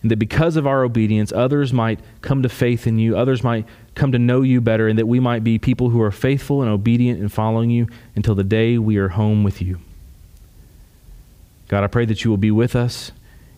That 0.09 0.19
because 0.19 0.57
of 0.57 0.67
our 0.67 0.85
obedience, 0.85 1.33
others 1.33 1.73
might 1.73 2.01
come 2.21 2.43
to 2.43 2.49
faith 2.49 2.87
in 2.87 2.99
you, 2.99 3.17
others 3.17 3.43
might 3.43 3.67
come 3.95 4.13
to 4.13 4.19
know 4.19 4.43
you 4.43 4.61
better, 4.61 4.89
and 4.89 4.99
that 4.99 5.07
we 5.07 5.21
might 5.21 5.43
be 5.43 5.59
people 5.59 5.91
who 5.91 6.01
are 6.01 6.11
faithful 6.11 6.63
and 6.63 6.71
obedient 6.71 7.21
in 7.21 7.29
following 7.29 7.71
you 7.71 7.89
until 8.15 8.35
the 8.35 8.45
day 8.45 8.79
we 8.79 8.97
are 8.97 9.09
home 9.09 9.43
with 9.43 9.61
you. 9.61 9.79
God, 11.69 11.83
I 11.83 11.89
pray 11.89 12.05
that 12.05 12.25
you 12.25 12.31
will 12.31 12.37
be 12.37 12.51
with 12.51 12.77
us. 12.77 13.11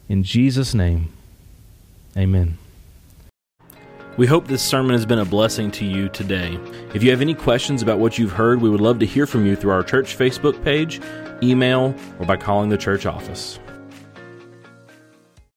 In 0.09 0.23
Jesus' 0.23 0.73
name, 0.73 1.13
amen. 2.17 2.57
We 4.17 4.27
hope 4.27 4.49
this 4.49 4.63
sermon 4.63 4.93
has 4.93 5.07
been 5.07 5.21
a 5.21 5.25
blessing 5.25 5.71
to 5.73 5.85
you 5.85 6.09
today. 6.09 6.59
If 6.93 7.05
you 7.05 7.11
have 7.11 7.21
any 7.21 7.35
questions 7.35 7.83
about 7.83 8.01
what 8.01 8.19
you've 8.19 8.33
heard, 8.33 8.61
we 8.61 8.69
would 8.69 8.81
love 8.81 8.99
to 8.99 9.07
hear 9.07 9.27
from 9.27 9.47
you 9.47 9.55
through 9.55 9.71
our 9.71 9.85
church 9.85 10.19
Facebook 10.19 10.65
page, 10.65 11.01
email, 11.41 11.95
or 12.19 12.27
by 12.27 12.37
calling 12.37 12.69
the 12.69 12.79
church 12.79 13.07
office. 13.07 13.61